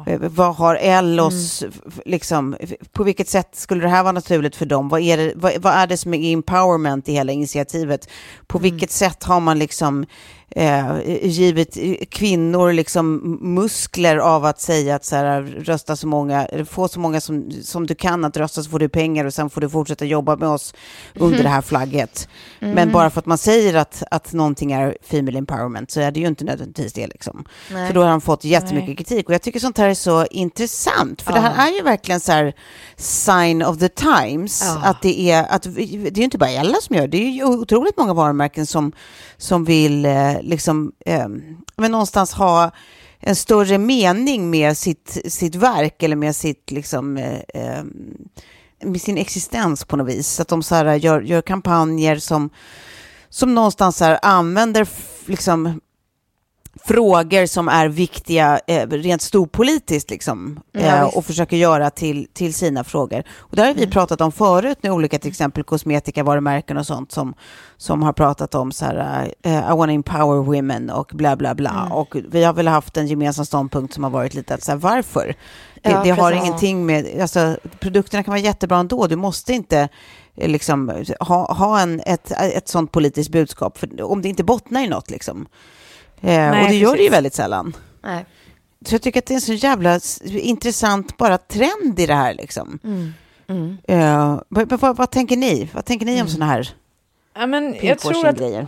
eh, 0.06 0.18
vad 0.20 0.54
har 0.56 0.74
Ellos, 0.76 1.62
f- 1.68 1.98
liksom, 2.04 2.56
på 2.92 3.04
vilket 3.04 3.28
sätt 3.28 3.48
skulle 3.52 3.82
det 3.82 3.88
här 3.88 4.02
vara 4.02 4.12
naturligt 4.12 4.56
för 4.56 4.66
dem? 4.66 4.88
Vad 4.88 5.00
är 5.00 5.16
det, 5.16 5.32
vad, 5.36 5.52
vad 5.62 5.72
är 5.72 5.86
det 5.86 5.96
som 5.96 6.14
är 6.14 6.32
empowerment 6.32 7.08
i 7.08 7.12
hela 7.12 7.32
initiativet? 7.32 8.08
På 8.46 8.58
vilket 8.58 8.90
sätt 8.90 9.24
har 9.24 9.40
man 9.40 9.58
liksom 9.58 10.06
eh, 10.50 10.98
givit 11.22 11.78
kvinnor 12.10 12.72
liksom 12.72 13.38
muskler 13.40 14.16
av 14.16 14.44
att 14.44 14.60
säga 14.60 14.94
att 14.94 15.04
så 15.04 15.16
här, 15.16 15.42
rösta 15.42 15.96
så 15.96 16.06
många, 16.06 16.48
få 16.70 16.88
så 16.88 17.00
många 17.00 17.20
som, 17.20 17.50
som 17.62 17.86
du 17.86 17.94
kan 17.94 18.24
att 18.24 18.36
rösta 18.36 18.62
så 18.62 18.70
får 18.70 18.78
du 18.78 18.88
pengar 18.88 19.24
och 19.24 19.34
sen 19.34 19.50
får 19.50 19.60
du 19.60 19.68
fortsätta 19.68 20.04
jobba 20.04 20.36
med 20.36 20.48
oss 20.48 20.74
under 21.14 21.42
det 21.42 21.48
här 21.48 21.62
flagget. 21.62 22.28
Men 22.60 22.92
bara 22.92 23.10
för 23.10 23.18
att 23.20 23.26
man 23.26 23.38
säger 23.38 23.74
att, 23.74 24.02
att 24.10 24.32
någonting 24.32 24.72
är 24.72 24.96
female 25.02 25.38
empowerment 25.38 25.90
så 25.90 26.00
är 26.00 26.10
det 26.16 26.22
ju 26.22 26.28
inte 26.28 26.44
nödvändigtvis 26.44 26.92
det. 26.92 27.06
Liksom. 27.06 27.44
Nej. 27.72 27.88
Så 27.88 27.94
då 27.94 28.00
har 28.00 28.08
han 28.08 28.20
fått 28.20 28.44
jättemycket 28.44 28.96
kritik 28.98 29.28
och 29.28 29.34
jag 29.34 29.42
tycker 29.42 29.60
sånt 29.60 29.78
här 29.78 29.88
är 29.88 29.94
så 29.94 30.26
intressant 30.26 31.22
för 31.22 31.32
det 31.32 31.40
här 31.40 31.68
är 31.68 31.74
ju 31.76 31.82
verkligen 31.82 32.20
så 32.20 32.32
här 32.32 32.54
sign 32.96 33.62
of 33.62 33.78
the 33.78 33.88
times. 33.88 34.62
Ja. 34.64 34.80
Att 34.84 35.02
det 35.02 35.30
är, 35.30 35.46
att, 35.50 35.62
det 35.62 35.80
är 35.82 36.18
ju 36.18 36.24
inte 36.24 36.38
bara 36.38 36.50
Ella 36.50 36.76
som 36.80 36.96
gör 36.96 37.02
det, 37.02 37.18
det 37.18 37.24
är 37.24 37.30
ju 37.30 37.44
otroligt 37.44 37.96
många 37.96 38.14
varumärken 38.14 38.66
som, 38.66 38.92
som 39.36 39.64
vill 39.64 40.04
eh, 40.04 40.42
liksom, 40.42 40.92
eh, 41.06 41.28
men 41.76 41.92
någonstans 41.92 42.32
ha 42.32 42.70
en 43.20 43.36
större 43.36 43.78
mening 43.78 44.50
med 44.50 44.76
sitt, 44.76 45.32
sitt 45.32 45.54
verk 45.54 46.02
eller 46.02 46.16
med 46.16 46.36
sitt 46.36 46.70
liksom, 46.70 47.16
eh, 47.16 47.40
eh, 47.54 47.84
med 48.82 49.00
sin 49.00 49.18
existens 49.18 49.84
på 49.84 49.96
något 49.96 50.08
vis. 50.08 50.40
Att 50.40 50.48
de 50.48 50.62
så 50.62 50.74
här, 50.74 50.94
gör, 50.94 51.20
gör 51.20 51.42
kampanjer 51.42 52.16
som, 52.16 52.50
som 53.28 53.54
någonstans 53.54 53.96
så 53.96 54.04
här, 54.04 54.18
använder 54.22 54.88
liksom, 55.26 55.80
frågor 56.84 57.46
som 57.46 57.68
är 57.68 57.88
viktiga 57.88 58.60
eh, 58.66 58.88
rent 58.88 59.22
storpolitiskt 59.22 60.10
liksom, 60.10 60.60
Ja, 60.72 60.80
eh, 60.80 61.04
visst. 61.04 61.16
och 61.16 61.24
försöker 61.24 61.56
göra 61.56 61.90
till, 61.90 62.26
till 62.32 62.54
sina 62.54 62.84
frågor. 62.84 63.22
Och 63.38 63.56
det 63.56 63.62
har 63.62 63.74
vi 63.74 63.86
pratat 63.86 64.20
om 64.20 64.32
förut 64.32 64.78
med 64.82 64.92
olika 64.92 65.18
till 65.18 65.30
exempel 65.30 65.64
kosmetikavarumärken 65.64 66.76
och 66.76 66.86
sånt 66.86 67.12
som, 67.12 67.34
som 67.76 68.02
har 68.02 68.12
pratat 68.12 68.54
om 68.54 68.72
så 68.72 68.84
här, 68.84 69.32
eh, 69.42 69.52
I 69.58 69.76
want 69.76 69.88
to 69.88 69.94
empower 69.94 70.42
women 70.42 70.90
och 70.90 71.10
bla 71.14 71.36
bla 71.36 71.54
bla. 71.54 71.88
Och 71.92 72.16
vi 72.30 72.44
har 72.44 72.52
väl 72.52 72.68
haft 72.68 72.96
en 72.96 73.06
gemensam 73.06 73.44
ståndpunkt 73.46 73.94
som 73.94 74.04
har 74.04 74.10
varit 74.10 74.34
lite 74.34 74.54
att 74.54 74.62
så 74.62 74.70
här, 74.72 74.78
varför? 74.78 75.34
Det, 75.82 75.90
Ja, 75.90 76.00
det 76.04 76.10
har 76.10 76.32
ingenting 76.32 76.86
med, 76.86 77.20
alltså 77.20 77.56
produkterna 77.80 78.22
kan 78.22 78.32
vara 78.32 78.40
jättebra 78.40 78.78
ändå, 78.78 79.06
du 79.06 79.16
måste 79.16 79.52
inte 79.52 79.88
eh, 80.36 80.48
liksom 80.48 81.04
ha, 81.20 81.52
ha 81.52 81.80
en, 81.80 82.00
ett, 82.06 82.30
ett 82.30 82.68
sånt 82.68 82.92
politiskt 82.92 83.30
budskap, 83.30 83.78
för 83.78 84.02
om 84.02 84.22
det 84.22 84.28
inte 84.28 84.44
bottnar 84.44 84.84
i 84.84 84.88
något 84.88 85.10
liksom. 85.10 85.46
Eh, 86.20 86.62
och 86.62 86.68
det 86.68 86.74
gör 86.74 86.92
det 86.92 87.02
ju 87.02 87.08
precis. 87.08 87.12
väldigt 87.12 87.34
sällan. 87.34 87.76
Nej. 88.02 88.26
Så 88.86 88.94
jag 88.94 89.02
tycker 89.02 89.18
att 89.18 89.26
det 89.26 89.32
är 89.32 89.36
en 89.36 89.40
så 89.40 89.52
jävla 89.52 90.00
intressant 90.24 91.16
bara 91.16 91.38
trend 91.38 92.00
i 92.00 92.06
det 92.06 92.14
här 92.14 92.34
liksom. 92.34 92.78
Mm. 92.84 93.12
Mm. 93.48 93.78
Eh, 93.88 94.40
vad, 94.48 94.80
vad, 94.80 94.96
vad 94.96 95.10
tänker 95.10 95.36
ni? 95.36 95.68
Vad 95.74 95.84
tänker 95.84 96.06
ni 96.06 96.22
om 96.22 96.28
såna 96.28 96.46
här 96.46 96.68
Ja, 97.34 97.46
men 97.46 97.76
jag 97.82 97.98
tror 97.98 98.26
att 98.26 98.38
grejer? 98.38 98.66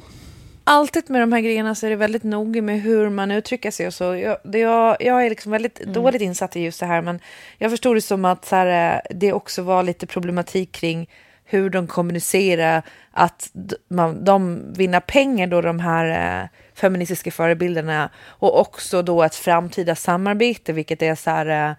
alltid 0.69 1.11
med 1.11 1.21
de 1.21 1.33
här 1.33 1.41
grejerna 1.41 1.75
så 1.75 1.87
är 1.87 1.91
det 1.91 1.97
väldigt 1.97 2.23
noga 2.23 2.63
med 2.63 2.81
hur 2.81 3.11
man 3.11 3.31
uttrycker 3.31 3.71
sig 3.71 3.87
och 3.87 3.95
så. 3.95 4.05
Jag, 4.15 4.37
det, 4.45 4.59
jag, 4.59 4.97
jag 5.01 5.27
är 5.27 5.31
liksom 5.31 5.53
väldigt 5.53 5.81
dåligt 5.81 6.23
insatt 6.23 6.57
i 6.57 6.61
just 6.61 6.81
det 6.81 6.87
här, 6.87 7.03
men 7.03 7.21
jag 7.59 7.71
förstod 7.71 7.97
det 7.97 8.01
som 8.01 8.25
att 8.25 8.51
här, 8.51 8.95
eh, 8.95 9.01
det 9.11 9.33
också 9.33 9.63
var 9.63 9.83
lite 9.83 10.07
problematik 10.07 10.73
kring 10.73 11.09
hur 11.45 11.71
de 11.71 11.87
kommunicerar 11.87 12.83
att 13.11 13.51
man, 13.89 14.25
de 14.25 14.61
vinner 14.73 15.01
pengar 15.01 15.47
då 15.47 15.61
de 15.61 15.81
här 15.81 16.49
feministiska 16.79 17.31
förebilderna 17.31 18.11
och 18.19 18.61
också 18.61 19.03
då 19.03 19.23
ett 19.23 19.35
framtida 19.35 19.95
samarbete, 19.95 20.73
vilket 20.73 21.03
är 21.03 21.15
så 21.15 21.31
här 21.31 21.77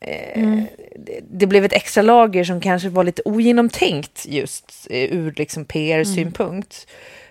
eh, 0.00 0.10
eh, 0.10 0.62
det, 0.96 1.20
det 1.30 1.46
blev 1.46 1.64
ett 1.64 1.72
extra 1.72 2.02
lager 2.02 2.44
som 2.44 2.60
kanske 2.60 2.88
var 2.88 3.04
lite 3.04 3.22
ogenomtänkt 3.24 4.26
just 4.28 4.86
eh, 4.90 5.12
ur 5.12 5.34
liksom 5.36 5.64
PR-synpunkt. 5.64 6.86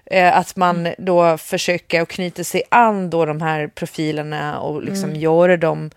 Eh, 0.05 0.37
att 0.37 0.55
man 0.55 0.87
då 0.97 1.37
försöker 1.37 2.01
att 2.01 2.09
knyta 2.09 2.43
sig 2.43 2.63
an 2.69 3.09
då 3.09 3.25
de 3.25 3.41
här 3.41 3.67
profilerna 3.67 4.59
och 4.59 4.83
liksom 4.83 5.15
göra 5.15 5.57
dem 5.57 5.91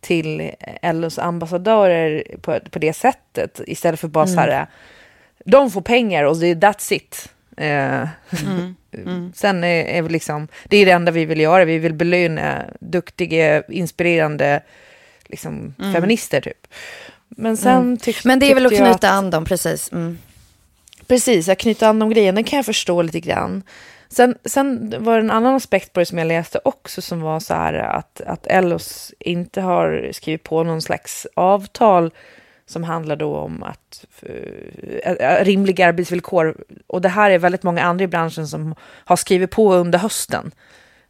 till 0.00 0.50
LOs 0.82 1.18
ambassadörer 1.18 2.24
på, 2.42 2.58
på 2.70 2.78
det 2.78 2.92
sättet 2.92 3.60
istället 3.66 4.00
för 4.00 4.08
bara 4.08 4.26
så 4.26 4.40
här, 4.40 4.66
de 5.44 5.70
får 5.70 5.80
pengar 5.80 6.24
och 6.24 6.36
det 6.36 6.46
är 6.46 6.54
that's 6.54 6.92
it. 6.92 7.28
Eh, 7.58 8.08
Sen 9.34 9.64
är, 9.64 9.84
är 9.84 10.02
vi 10.02 10.08
liksom, 10.08 10.48
det 10.64 10.76
är 10.76 10.86
det 10.86 10.92
enda 10.92 11.12
vi 11.12 11.24
vill 11.24 11.40
göra, 11.40 11.64
vi 11.64 11.78
vill 11.78 11.94
belöna 11.94 12.64
duktiga, 12.80 13.62
inspirerande 13.62 14.62
liksom, 15.26 15.74
feminister 15.94 16.40
typ. 16.40 16.66
Men 17.28 17.56
sen 17.56 17.96
tyck, 17.96 18.24
Men 18.24 18.38
det 18.38 18.50
är 18.50 18.54
väl 18.54 18.66
att 18.66 18.76
knyta 18.76 19.10
an 19.10 19.30
dem, 19.30 19.44
precis. 19.44 19.92
Mm. 19.92 20.18
Precis, 21.06 21.48
att 21.48 21.58
knyta 21.58 21.88
an 21.88 21.98
de 21.98 22.10
grejerna 22.10 22.42
kan 22.42 22.56
jag 22.56 22.66
förstå 22.66 23.02
lite 23.02 23.20
grann. 23.20 23.62
Sen, 24.08 24.34
sen 24.44 24.94
var 24.98 25.14
det 25.14 25.20
en 25.20 25.30
annan 25.30 25.54
aspekt 25.54 25.92
på 25.92 26.00
det 26.00 26.06
som 26.06 26.18
jag 26.18 26.26
läste 26.26 26.60
också 26.64 27.02
som 27.02 27.20
var 27.20 27.40
så 27.40 27.54
här 27.54 27.74
att, 27.74 28.20
att 28.20 28.46
Ellos 28.46 29.14
inte 29.18 29.60
har 29.60 30.10
skrivit 30.12 30.42
på 30.42 30.64
någon 30.64 30.82
slags 30.82 31.26
avtal 31.34 32.10
som 32.68 32.84
handlar 32.84 33.16
då 33.16 33.36
om 33.36 33.62
att 33.62 34.04
eh, 34.22 35.44
rimliga 35.44 35.86
arbetsvillkor. 35.86 36.56
Och 36.86 37.00
det 37.00 37.08
här 37.08 37.30
är 37.30 37.38
väldigt 37.38 37.62
många 37.62 37.82
andra 37.82 38.04
i 38.04 38.08
branschen 38.08 38.48
som 38.48 38.74
har 39.04 39.16
skrivit 39.16 39.50
på 39.50 39.74
under 39.74 39.98
hösten. 39.98 40.50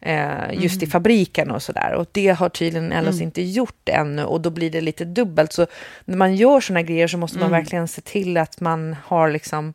Eh, 0.01 0.53
just 0.53 0.83
i 0.83 0.87
fabriken 0.87 1.51
och 1.51 1.63
sådär. 1.63 1.93
Och 1.93 2.07
det 2.13 2.29
har 2.29 2.49
tydligen 2.49 2.93
Ellos 2.93 3.21
inte 3.21 3.43
gjort 3.43 3.89
ännu 3.89 4.25
och 4.25 4.41
då 4.41 4.51
blir 4.51 4.71
det 4.71 4.81
lite 4.81 5.05
dubbelt. 5.05 5.53
Så 5.53 5.67
när 6.05 6.17
man 6.17 6.35
gör 6.35 6.61
sådana 6.61 6.83
grejer 6.83 7.09
så 7.09 7.19
måste 7.19 7.39
man 7.39 7.51
verkligen 7.51 7.89
se 7.89 8.01
till 8.01 8.37
att 8.37 8.61
man 8.61 8.97
har 9.05 9.31
liksom 9.31 9.75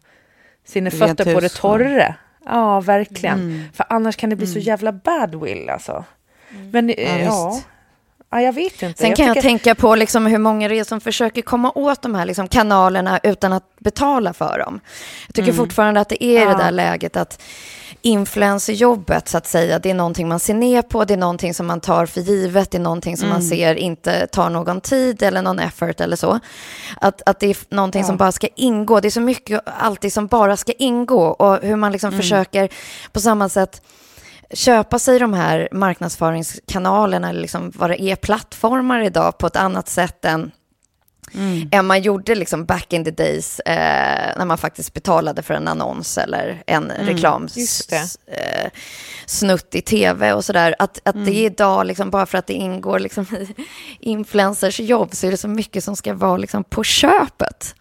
sina 0.66 0.90
Rent 0.90 1.00
fötter 1.00 1.34
på 1.34 1.40
det 1.40 1.46
hus, 1.46 1.60
torra. 1.60 2.16
Ja, 2.46 2.82
verkligen. 2.82 3.70
För 3.74 3.86
annars 3.90 4.16
kan 4.16 4.30
det 4.30 4.36
bli 4.36 4.48
så 4.48 4.60
jävla 4.60 4.92
badwill 4.92 5.70
alltså. 5.70 6.06
Men 6.72 6.90
eh, 6.90 7.24
ja, 7.24 7.50
visst. 7.50 7.68
Ja, 8.34 8.42
jag 8.42 8.54
vet 8.54 8.82
inte. 8.82 9.02
Sen 9.02 9.16
kan 9.16 9.28
jag 9.28 9.42
tänka 9.42 9.76
på 9.76 9.96
liksom 9.96 10.26
hur 10.26 10.38
många 10.38 10.68
det 10.68 10.80
är 10.80 10.84
som 10.84 11.02
försöker 11.02 11.42
komma 11.42 11.72
åt 11.76 12.02
de 12.02 12.16
här 12.16 12.26
liksom 12.26 12.48
kanalerna 12.48 13.20
utan 13.24 13.54
att 13.54 13.64
betala 13.80 14.34
för 14.34 14.60
dem. 14.60 14.80
Jag 15.28 15.36
tycker 15.36 15.54
fortfarande 15.54 16.00
att 16.00 16.10
det 16.10 16.24
är 16.24 16.46
det 16.46 16.54
där 16.54 16.72
läget 16.72 17.18
att 17.18 17.42
influencerjobbet 18.06 19.30
så 19.30 19.38
att 19.38 19.48
säga, 19.48 19.80
det 19.80 19.90
är 19.90 19.94
någonting 19.94 20.28
man 20.28 20.40
ser 20.40 20.54
ner 20.54 20.82
på, 20.82 21.06
det 21.06 21.14
är 21.14 21.18
någonting 21.18 21.54
som 21.54 21.68
man 21.68 21.82
tar 21.82 22.06
för 22.06 22.22
givet, 22.22 22.72
det 22.72 22.78
är 22.78 22.82
någonting 22.82 23.18
som 23.18 23.30
man 23.30 23.42
ser 23.42 23.76
inte 23.76 24.28
tar 24.28 24.50
någon 24.50 24.82
tid 24.82 25.24
eller 25.24 25.42
någon 25.42 25.60
effort 25.60 26.02
eller 26.02 26.16
så. 26.16 26.40
Att, 27.02 27.22
att 27.26 27.40
det 27.40 27.48
är 27.48 27.58
någonting 27.70 28.04
som 28.04 28.18
bara 28.18 28.32
ska 28.32 28.48
ingå, 28.56 29.00
det 29.00 29.08
är 29.08 29.10
så 29.10 29.22
mycket 29.22 29.62
alltid 29.66 30.14
som 30.14 30.28
bara 30.28 30.58
ska 30.58 30.72
ingå. 30.72 31.24
Och 31.24 31.60
hur 31.62 31.76
man 31.76 31.92
liksom 31.92 32.12
försöker 32.12 32.70
på 33.12 33.20
samma 33.20 33.50
sätt 33.50 33.82
köpa 34.54 35.00
sig 35.00 35.20
de 35.20 35.34
här 35.34 35.70
marknadsföringskanalerna, 35.72 37.30
eller 37.30 37.42
liksom 37.42 37.72
vad 37.76 37.90
det 37.90 38.02
är, 38.02 38.16
plattformar 38.16 39.02
idag 39.02 39.38
på 39.38 39.48
ett 39.48 39.56
annat 39.56 39.90
sätt 39.90 40.26
än, 40.26 40.52
än 41.72 41.86
man 41.86 42.02
gjorde 42.02 42.36
liksom 42.36 42.66
back 42.66 42.94
in 42.94 43.06
the 43.06 43.12
days 43.12 43.60
eh, 43.60 44.38
när 44.38 44.46
man 44.46 44.58
faktiskt 44.58 44.94
betalade 44.94 45.42
för 45.42 45.54
en 45.54 45.68
annons 45.68 46.18
eller 46.18 46.64
en 46.68 46.92
reklams 46.92 47.58
just 47.58 47.90
det. 47.90 48.06
eh, 48.28 48.72
i 49.72 49.82
tv 49.82 50.34
och 50.34 50.46
sådär. 50.46 50.76
Att, 50.80 51.00
att 51.04 51.26
det 51.26 51.32
är 51.32 51.46
idag, 51.46 51.86
liksom, 51.86 52.10
bara 52.10 52.26
för 52.26 52.38
att 52.38 52.48
det 52.48 52.54
ingår 52.54 53.00
liksom, 53.00 53.26
i 54.00 54.10
influencers 54.10 54.80
jobb, 54.80 55.16
så 55.16 55.28
är 55.28 55.32
det 55.32 55.38
så 55.38 55.48
mycket 55.48 55.84
som 55.84 55.96
ska 55.96 56.14
vara 56.14 56.38
liksom, 56.38 56.64
på 56.64 56.84
köpet. 56.84 57.76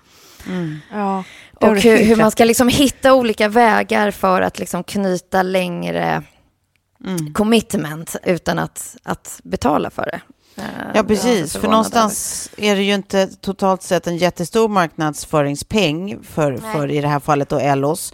Ja, 0.93 1.25
det 1.61 1.67
har 1.67 1.73
Och 1.73 1.81
hur, 1.81 2.05
hur 2.05 2.17
man 2.17 2.31
ska 2.31 2.45
liksom 2.45 2.69
hitta 2.69 3.15
olika 3.15 3.49
vägar 3.49 4.11
för 4.11 4.43
att 4.43 4.59
liksom 4.59 4.85
knyta 4.85 5.43
längre 5.43 6.23
commitment 7.35 8.17
utan 8.25 8.59
att, 8.59 8.97
att 9.03 9.41
betala 9.43 9.91
för 9.91 10.03
det. 10.05 10.21
Eh, 10.57 10.65
Ja, 10.95 11.03
precis. 11.03 11.57
För 11.57 11.69
någonstans 11.69 12.51
är 12.57 12.77
det 12.77 12.83
ju 12.83 12.95
inte 12.95 13.27
totalt 13.27 13.83
sett 13.83 14.07
en 14.07 14.17
jättestor 14.17 14.69
marknadsföringspeng 14.69 16.19
för, 16.23 16.57
för 16.57 16.91
i 16.91 17.01
det 17.01 17.09
här 17.09 17.21
fallet 17.21 17.49
då 17.49 17.59
Ellos. 17.59 18.12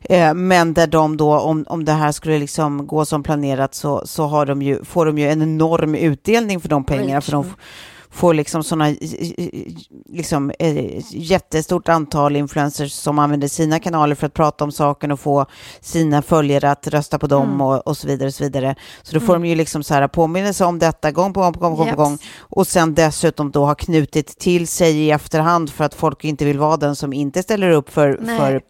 Eh, 0.00 0.34
men 0.34 0.74
där 0.74 0.86
de 0.86 1.16
då, 1.16 1.38
om, 1.38 1.64
om 1.68 1.84
det 1.84 1.92
här 1.92 2.12
skulle 2.12 2.38
liksom 2.38 2.86
gå 2.86 3.04
som 3.04 3.22
planerat 3.22 3.74
så, 3.74 4.06
så 4.06 4.26
har 4.26 4.46
de 4.46 4.62
ju, 4.62 4.84
får 4.84 5.06
de 5.06 5.18
ju 5.18 5.28
en 5.30 5.42
enorm 5.42 5.94
utdelning 5.94 6.60
för 6.60 6.68
de 6.68 6.84
pengarna. 6.84 7.20
För 7.20 7.32
de 7.32 7.54
får 8.18 8.34
liksom 8.34 8.64
sådana 8.64 8.94
liksom, 10.08 10.52
eh, 10.58 11.02
jättestort 11.10 11.88
antal 11.88 12.36
influencers 12.36 12.92
som 12.92 13.18
använder 13.18 13.48
sina 13.48 13.78
kanaler 13.78 14.14
för 14.14 14.26
att 14.26 14.34
prata 14.34 14.64
om 14.64 14.72
saken 14.72 15.10
och 15.10 15.20
få 15.20 15.46
sina 15.80 16.22
följare 16.22 16.70
att 16.70 16.86
rösta 16.86 17.18
på 17.18 17.26
dem 17.26 17.60
och, 17.60 17.86
och 17.86 17.96
så 17.96 18.06
vidare. 18.06 18.28
Och 18.28 18.34
så, 18.34 18.44
vidare. 18.44 18.74
så 19.02 19.14
då 19.14 19.20
får 19.20 19.32
de 19.32 19.44
ju 19.44 19.54
liksom 19.54 19.82
så 19.82 19.94
här 19.94 20.08
påminnelse 20.08 20.64
om 20.64 20.78
detta 20.78 21.10
gång 21.10 21.32
på 21.32 21.40
gång 21.40 21.52
på 21.52 21.60
gång, 21.60 21.90
på 21.90 21.96
gång. 21.96 22.18
Och 22.40 22.66
sen 22.66 22.94
dessutom 22.94 23.50
då 23.50 23.64
ha 23.64 23.74
knutit 23.74 24.38
till 24.38 24.68
sig 24.68 24.98
i 24.98 25.10
efterhand 25.10 25.70
för 25.70 25.84
att 25.84 25.94
folk 25.94 26.24
inte 26.24 26.44
vill 26.44 26.58
vara 26.58 26.76
den 26.76 26.96
som 26.96 27.12
inte 27.12 27.42
ställer 27.42 27.70
upp 27.70 27.90
för, 27.90 28.18
Nej. 28.20 28.38
för 28.38 28.60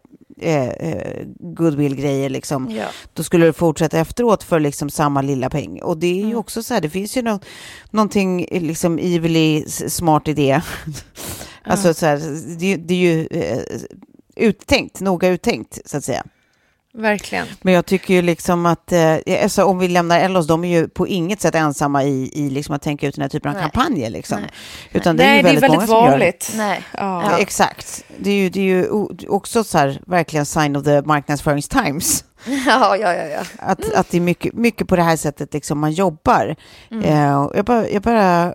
eh, 0.41 0.67
eh, 0.69 1.25
goodwill-grejer 1.39 2.29
liksom. 2.29 2.69
Ja. 2.71 2.85
Då 3.13 3.23
skulle 3.23 3.45
du 3.45 3.53
fortsätta 3.53 3.99
efteråt 3.99 4.43
för 4.43 4.59
liksom 4.59 4.89
samma 4.89 5.21
lilla 5.21 5.49
peng. 5.49 5.81
Och 5.81 5.97
det 5.97 6.07
är 6.07 6.17
Mm. 6.17 6.29
ju 6.29 6.35
också 6.35 6.63
så 6.63 6.73
här, 6.73 6.81
det 6.81 6.89
finns 6.89 7.17
ju 7.17 7.21
no 7.21 7.39
någonting 7.91 8.45
liksom 8.51 8.99
evilly 8.99 9.65
smart 9.67 10.27
i 10.27 10.33
det. 10.33 10.61
alltså 11.63 11.93
så 11.93 12.05
här, 12.05 12.17
det, 12.59 12.73
är- 12.73 12.77
det 12.77 12.93
är 12.93 12.97
ju 12.97 13.27
eh, 13.31 13.59
uttänkt, 14.35 15.01
noga 15.01 15.27
uttänkt 15.27 15.79
så 15.85 15.97
att 15.97 16.03
säga. 16.03 16.23
Verkligen. 16.93 17.47
Men 17.61 17.73
jag 17.73 17.85
tycker 17.85 18.13
ju 18.13 18.21
liksom 18.21 18.65
att, 18.65 18.91
eh, 18.91 19.17
alltså, 19.43 19.63
om 19.63 19.79
vi 19.79 19.87
lämnar 19.87 20.19
Ellos, 20.19 20.47
de 20.47 20.63
är 20.63 20.79
ju 20.79 20.87
på 20.87 21.07
inget 21.07 21.41
sätt 21.41 21.55
ensamma 21.55 22.03
i, 22.03 22.31
i 22.33 22.49
liksom 22.49 22.75
att 22.75 22.81
tänka 22.81 23.07
ut 23.07 23.15
den 23.15 23.21
här 23.21 23.29
typen 23.29 23.49
av 23.49 23.55
Nej. 23.55 23.63
kampanjer. 23.63 24.09
Liksom. 24.09 24.39
Nej. 24.41 24.49
Utan 24.91 25.17
det 25.17 25.23
är 25.23 25.27
Nej, 25.27 25.37
ju 25.37 25.43
det 25.43 25.49
är 25.49 25.53
väldigt, 25.53 25.63
väldigt 25.63 25.77
många 25.77 25.87
som 25.87 25.95
gör 25.95 26.03
det. 26.05 26.11
vanligt. 26.11 26.53
Nej. 26.55 26.83
Ja. 26.91 27.31
Ja. 27.31 27.39
Exakt. 27.39 28.03
Det 28.17 28.29
är 28.29 28.35
ju, 28.35 28.49
det 28.49 28.59
är 28.59 28.63
ju 28.63 28.87
också 29.27 29.63
så 29.63 29.77
här, 29.77 30.01
verkligen 30.07 30.45
sign 30.45 30.75
of 30.75 30.83
the 30.83 31.01
marknadsförings 31.01 31.67
times. 31.67 32.23
Ja, 32.65 32.97
ja, 32.97 33.13
ja. 33.13 33.25
ja. 33.25 33.41
Att, 33.59 33.93
att 33.93 34.09
det 34.11 34.17
är 34.17 34.21
mycket, 34.21 34.53
mycket 34.53 34.87
på 34.87 34.95
det 34.95 35.03
här 35.03 35.15
sättet 35.15 35.53
liksom 35.53 35.79
man 35.79 35.91
jobbar. 35.91 36.55
Mm. 36.91 37.03
Eh, 37.05 37.49
jag, 37.55 37.65
bara, 37.65 37.89
jag, 37.89 38.01
bara, 38.01 38.53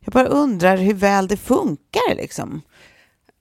jag 0.00 0.12
bara 0.12 0.26
undrar 0.26 0.76
hur 0.76 0.94
väl 0.94 1.28
det 1.28 1.36
funkar. 1.36 2.14
Liksom. 2.16 2.62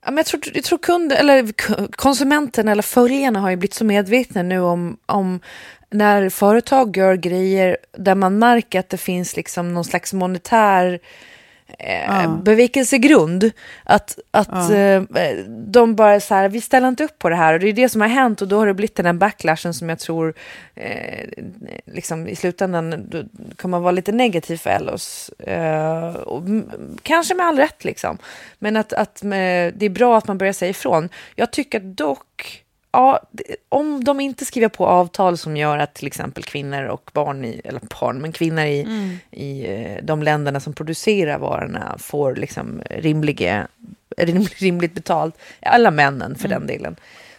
Ja, 0.06 0.12
men 0.12 0.18
jag 0.18 0.26
tror, 0.26 0.42
jag 0.54 0.64
tror 0.64 0.78
kunder, 0.78 1.16
eller 1.16 1.42
konsumenterna 1.42 1.88
konsumenten 1.96 2.68
eller 2.68 2.84
följarna 2.84 3.40
har 3.40 3.50
ju 3.50 3.56
blivit 3.56 3.74
så 3.74 3.86
medvetna 3.86 4.44
nu 4.44 4.60
om, 4.60 4.98
om 5.06 5.40
när 5.90 6.30
företag 6.30 6.98
gör 6.98 7.16
grejer 7.16 7.78
där 7.98 8.16
man 8.16 8.40
märker 8.40 8.80
att 8.80 8.90
det 8.90 8.98
finns 8.98 9.36
liksom 9.36 9.74
någon 9.74 9.86
slags 9.86 10.14
monetär 10.14 11.00
eh, 11.80 12.06
Ja. 12.06 12.40
bevekelsegrund. 12.44 13.52
Att, 13.84 14.20
att 14.32 14.70
Ja. 14.70 14.76
eh, 14.76 15.04
de 15.48 15.96
bara 15.96 16.20
så 16.20 16.36
här, 16.36 16.50
vi 16.50 16.62
ställer 16.62 16.88
inte 16.88 17.04
upp 17.04 17.20
på 17.20 17.30
det 17.30 17.36
här. 17.36 17.54
Och 17.54 17.60
det 17.60 17.68
är 17.70 17.74
det 17.74 17.90
som 17.90 18.02
har 18.02 18.08
hänt 18.08 18.42
och 18.42 18.48
då 18.48 18.58
har 18.60 18.68
det 18.68 18.74
blivit 18.74 18.96
den 18.96 19.06
här 19.06 19.14
backlashen 19.14 19.74
som 19.74 19.90
jag 19.90 20.00
tror 20.00 20.34
eh, 20.76 21.28
liksom 21.86 22.28
i 22.28 22.36
slutändan 22.36 23.10
kommer 23.58 23.80
vara 23.80 23.92
lite 23.92 24.12
negativ 24.12 24.58
för 24.58 24.70
Ellos. 24.70 25.30
Eh, 25.30 26.14
och 26.16 26.44
kanske 27.02 27.36
med 27.36 27.46
all 27.46 27.58
rätt 27.58 27.84
liksom. 27.86 28.18
Men 28.60 28.78
att, 28.78 28.94
att 28.94 29.24
med, 29.24 29.74
det 29.76 29.86
är 29.86 29.90
bra 29.90 30.18
att 30.18 30.28
man 30.28 30.38
börjar 30.38 30.54
säga 30.54 30.70
ifrån. 30.70 31.10
Jag 31.36 31.52
tycker 31.52 31.80
dock 31.80 32.60
Ja, 32.96 33.20
om 33.70 34.04
de 34.04 34.20
inte 34.20 34.46
skriver 34.46 34.70
på 34.70 34.88
avtal 34.88 35.38
som 35.38 35.58
gör 35.58 35.78
att 35.78 35.94
till 35.94 36.08
exempel 36.08 36.44
kvinnor 36.44 36.84
och 36.84 37.12
barn, 37.14 37.46
i, 37.46 37.62
eller 37.64 37.82
barn, 38.00 38.22
men 38.22 38.32
kvinnor 38.32 38.64
i, 38.64 38.88
i 39.32 39.66
eh, 39.74 40.04
de 40.04 40.24
länderna 40.24 40.60
som 40.60 40.74
producerar 40.74 41.38
varorna 41.38 41.96
får 42.00 42.36
liksom 42.36 42.82
rimliga, 42.90 43.68
rim, 44.18 44.48
rimligt 44.56 44.94
betalt, 44.94 45.38
alla 45.62 45.92
männen 45.92 46.36
för 46.36 46.48
den 46.48 46.68
delen, 46.68 46.96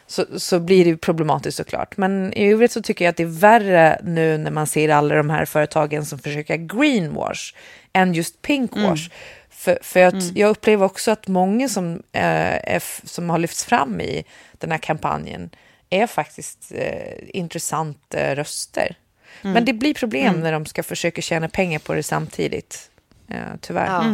så, 0.07 0.25
så 0.37 0.61
blir 0.61 0.85
det 0.85 0.97
problematiskt 0.97 1.57
såklart. 1.57 1.97
Men 1.97 2.33
i 2.33 2.53
övrigt 2.53 2.73
så 2.73 2.83
tycker 2.83 3.05
jag 3.05 3.11
att 3.11 3.17
det 3.17 3.23
är 3.23 3.41
värre 3.41 4.01
nu 4.05 4.39
när 4.39 4.51
man 4.51 4.67
ser 4.67 4.89
alla 4.89 5.15
de 5.15 5.31
här 5.31 5.45
företagen 5.45 6.05
som 6.05 6.19
försöker 6.19 6.57
greenwash 6.57 7.55
än 7.93 8.15
just 8.15 8.43
pinkwash. 8.43 9.11
För, 9.51 9.79
för 9.83 10.01
att 10.01 10.37
jag 10.37 10.51
upplever 10.51 10.87
också 10.87 11.11
att 11.11 11.29
många 11.29 11.69
som, 11.69 12.03
eh, 12.13 12.83
som 13.05 13.31
har 13.31 13.39
lyfts 13.39 13.65
fram 13.65 14.01
i 14.01 14.25
den 14.65 14.71
här 14.71 14.79
kampanjen 14.79 15.51
är 15.91 16.07
faktiskt 16.07 16.73
eh, 16.75 17.39
intressanta 17.39 18.35
röster. 18.37 18.97
Men 19.43 19.65
det 19.65 19.73
blir 19.73 19.95
problem 19.95 20.41
när 20.41 20.53
de 20.53 20.67
ska 20.67 20.83
försöka 20.83 21.23
tjäna 21.23 21.49
pengar 21.49 21.79
på 21.79 21.95
det 21.95 22.03
samtidigt. 22.03 22.91
Eh, 23.29 23.37
tyvärr. 23.61 23.87
Ja. 23.87 24.05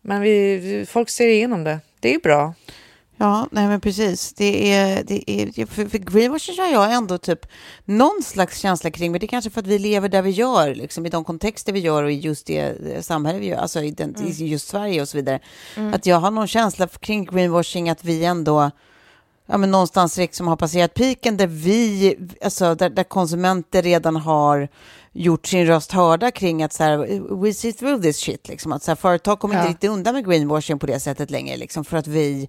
Men 0.00 0.20
vi, 0.20 0.86
folk 0.88 1.08
ser 1.08 1.26
igenom 1.26 1.64
det. 1.64 1.80
Det 2.00 2.14
är 2.14 2.18
bra. 2.18 2.54
Ja, 3.16 3.48
nej 3.50 3.68
men 3.68 3.80
precis. 3.80 4.32
Det 4.32 4.72
är, 4.72 5.04
det 5.04 5.30
är, 5.30 5.66
för, 5.66 5.86
för 5.86 5.98
greenwashing 5.98 6.58
har 6.58 6.72
jag 6.72 6.92
ändå 6.92 7.18
typ 7.18 7.46
någon 7.84 8.22
slags 8.22 8.58
känsla 8.58 8.90
kring, 8.90 9.12
men 9.12 9.20
det 9.20 9.26
är 9.26 9.28
kanske 9.28 9.50
för 9.50 9.60
att 9.60 9.66
vi 9.66 9.78
lever 9.78 10.08
där 10.08 10.22
vi 10.22 10.30
gör, 10.30 10.74
liksom, 10.74 11.06
i 11.06 11.08
de 11.08 11.24
kontexter 11.24 11.72
vi 11.72 11.80
gör 11.80 12.02
och 12.02 12.12
i 12.12 12.14
just 12.14 12.46
det 12.46 12.58
eh, 12.58 13.00
samhälle 13.00 13.38
vi 13.38 13.46
gör, 13.46 13.58
alltså 13.58 13.82
i, 13.82 13.90
den, 13.90 14.16
i 14.26 14.46
just 14.46 14.68
Sverige 14.68 15.02
och 15.02 15.08
så 15.08 15.16
vidare. 15.16 15.40
Att 15.92 16.06
jag 16.06 16.16
har 16.16 16.30
någon 16.30 16.48
känsla 16.48 16.86
kring 16.86 17.24
greenwashing 17.24 17.90
att 17.90 18.04
vi 18.04 18.24
ändå 18.24 18.70
ja, 19.50 19.56
men 19.58 19.70
någonstans 19.70 20.16
liksom 20.16 20.48
har 20.48 20.56
passerat 20.56 20.94
piken 20.94 21.36
där 21.36 21.46
vi, 21.46 22.16
alltså 22.44 22.74
där, 22.74 22.90
där 22.90 23.04
konsumenter 23.04 23.82
redan 23.82 24.16
har 24.16 24.68
gjort 25.12 25.46
sin 25.46 25.66
röst 25.66 25.92
hörda 25.92 26.30
kring 26.30 26.62
att 26.62 26.72
så 26.72 26.82
här, 26.84 26.96
we 27.42 27.54
see 27.54 27.72
through 27.72 28.02
this 28.02 28.16
shit, 28.16 28.48
liksom. 28.48 28.72
att 28.72 28.82
så 28.82 28.90
här, 28.90 28.96
företag 28.96 29.38
kommer 29.40 29.54
Ja. 29.54 29.60
inte 29.60 29.70
riktigt 29.72 29.90
undan 29.90 30.14
med 30.14 30.26
greenwashing 30.26 30.78
på 30.78 30.86
det 30.86 31.00
sättet 31.00 31.30
längre, 31.30 31.56
liksom, 31.56 31.84
för 31.84 31.96
att 31.96 32.06
vi, 32.06 32.48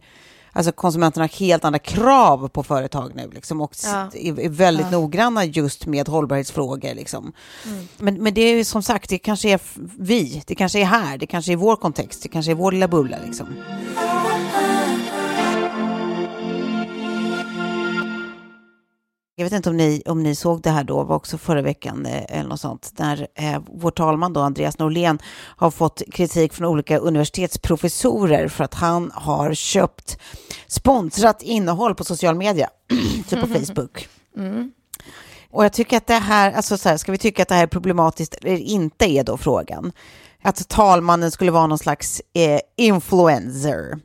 alltså 0.53 0.71
konsumenterna 0.71 1.23
har 1.23 1.29
helt 1.39 1.65
andra 1.65 1.79
krav 1.79 2.47
på 2.47 2.63
företag 2.63 3.11
nu, 3.15 3.29
liksom, 3.33 3.61
och 3.61 3.75
Ja. 3.83 4.09
är, 4.13 4.49
väldigt 4.49 4.91
noggranna 4.91 5.45
just 5.45 5.85
med 5.85 6.07
hållbarhetsfrågor. 6.07 6.93
Liksom. 6.95 7.33
Men, 7.97 8.23
men 8.23 8.33
det 8.33 8.41
är 8.41 8.63
som 8.63 8.83
sagt, 8.83 9.09
det 9.09 9.17
kanske 9.17 9.49
är 9.49 9.59
vi, 9.99 10.43
det 10.47 10.55
kanske 10.55 10.79
är 10.79 10.85
här, 10.85 11.17
det 11.17 11.25
kanske 11.27 11.51
är 11.51 11.55
vår 11.55 11.75
kontext, 11.75 12.23
det 12.23 12.29
kanske 12.29 12.51
är 12.51 12.55
vår 12.55 12.71
lilla 12.71 12.87
bubbla. 12.87 13.17
Liksom. 13.25 13.47
Jag 19.41 19.45
vet 19.45 19.53
inte 19.53 19.69
om 19.69 19.77
ni, 19.77 20.01
om 20.05 20.23
ni 20.23 20.35
såg 20.35 20.61
det 20.61 20.69
här 20.69 20.83
då, 20.83 21.03
var 21.03 21.15
också 21.15 21.37
förra 21.37 21.61
veckan 21.61 22.05
eh, 22.05 22.39
eller 22.39 22.49
något 22.49 22.59
sånt, 22.59 22.91
där 22.97 23.27
eh, 23.35 23.61
vår 23.67 23.91
talman 23.91 24.33
då, 24.33 24.39
Andreas 24.39 24.79
Norlén, 24.79 25.19
har 25.33 25.71
fått 25.71 26.01
kritik 26.11 26.53
från 26.53 26.67
olika 26.67 26.97
universitetsprofessorer 26.97 28.47
för 28.47 28.63
att 28.63 28.73
han 28.73 29.11
har 29.13 29.53
köpt 29.53 30.17
sponsrat 30.67 31.41
innehåll 31.41 31.95
på 31.95 32.03
social 32.03 32.35
media, 32.35 32.69
typ 33.29 33.41
på 33.41 33.47
Facebook. 33.47 34.07
Och 35.51 35.65
jag 35.65 35.73
tycker 35.73 35.97
att 35.97 36.07
det 36.07 36.13
här, 36.13 36.51
alltså 36.51 36.77
så 36.77 36.89
här, 36.89 36.97
ska 36.97 37.11
vi 37.11 37.17
tycka 37.17 37.41
att 37.41 37.49
det 37.49 37.55
här 37.55 37.63
är 37.63 37.67
problematiskt 37.67 38.35
eller 38.35 38.57
inte 38.57 39.05
är 39.05 39.23
då 39.23 39.37
frågan. 39.37 39.91
Att 40.41 40.69
talmannen 40.69 41.31
skulle 41.31 41.51
vara 41.51 41.67
någon 41.67 41.79
slags 41.79 42.21
eh, 42.33 42.59
influencer. 42.77 43.99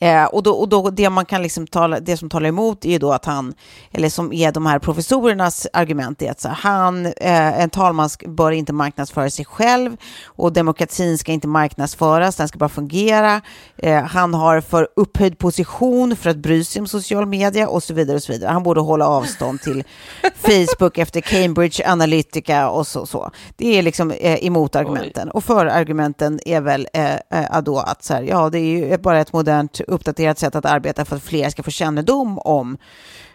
Eh, 0.00 0.24
och 0.24 0.42
då, 0.42 0.52
och 0.52 0.68
då 0.68 0.90
det 0.90 1.10
man 1.10 1.24
kan 1.24 1.42
liksom 1.42 1.66
tala, 1.66 2.00
det 2.00 2.16
som 2.16 2.30
talar 2.30 2.48
emot 2.48 2.84
är 2.84 2.90
ju 2.90 2.98
då 2.98 3.12
att 3.12 3.24
han, 3.24 3.54
eller 3.92 4.08
som 4.08 4.32
är 4.32 4.52
de 4.52 4.66
här 4.66 4.78
professorernas 4.78 5.66
argument, 5.72 6.22
är 6.22 6.30
att 6.30 6.44
här, 6.44 6.50
han, 6.50 7.06
eh, 7.06 7.60
en 7.60 7.70
talman 7.70 8.08
bör 8.26 8.50
inte 8.50 8.72
marknadsföra 8.72 9.30
sig 9.30 9.44
själv 9.44 9.96
och 10.24 10.52
demokratin 10.52 11.18
ska 11.18 11.32
inte 11.32 11.48
marknadsföras, 11.48 12.36
den 12.36 12.48
ska 12.48 12.58
bara 12.58 12.68
fungera. 12.68 13.40
Eh, 13.76 14.02
han 14.02 14.34
har 14.34 14.60
för 14.60 14.88
upphöjd 14.96 15.38
position 15.38 16.16
för 16.16 16.30
att 16.30 16.36
bry 16.36 16.64
sig 16.64 16.80
om 16.80 16.86
social 16.86 17.26
media 17.26 17.68
och 17.68 17.82
så 17.82 17.94
vidare 17.94 18.16
och 18.16 18.22
så 18.22 18.32
vidare. 18.32 18.50
Han 18.50 18.62
borde 18.62 18.80
hålla 18.80 19.06
avstånd 19.06 19.60
till 19.60 19.84
Facebook 20.36 20.98
efter 20.98 21.20
Cambridge 21.20 21.90
Analytica 21.90 22.70
och 22.70 22.86
så. 22.86 23.06
så. 23.06 23.30
Det 23.56 23.78
är 23.78 23.82
liksom 23.82 24.10
eh, 24.10 24.44
emot 24.46 24.76
argumenten. 24.76 25.30
Och 25.30 25.44
för 25.44 25.66
argumenten 25.66 26.40
är 26.44 26.60
väl 26.60 26.88
eh, 26.92 27.14
eh, 27.14 27.62
då 27.62 27.78
att 27.78 28.04
så 28.04 28.14
här, 28.14 28.22
ja, 28.22 28.50
det 28.50 28.58
är 28.58 28.90
ju 28.90 28.98
bara 28.98 29.20
ett 29.20 29.32
modernt 29.32 29.80
uppdaterat 29.88 30.38
sätt 30.38 30.54
att 30.54 30.64
arbeta 30.64 31.04
för 31.04 31.16
att 31.16 31.22
fler 31.22 31.50
ska 31.50 31.62
få 31.62 31.70
kännedom 31.70 32.38
om 32.38 32.78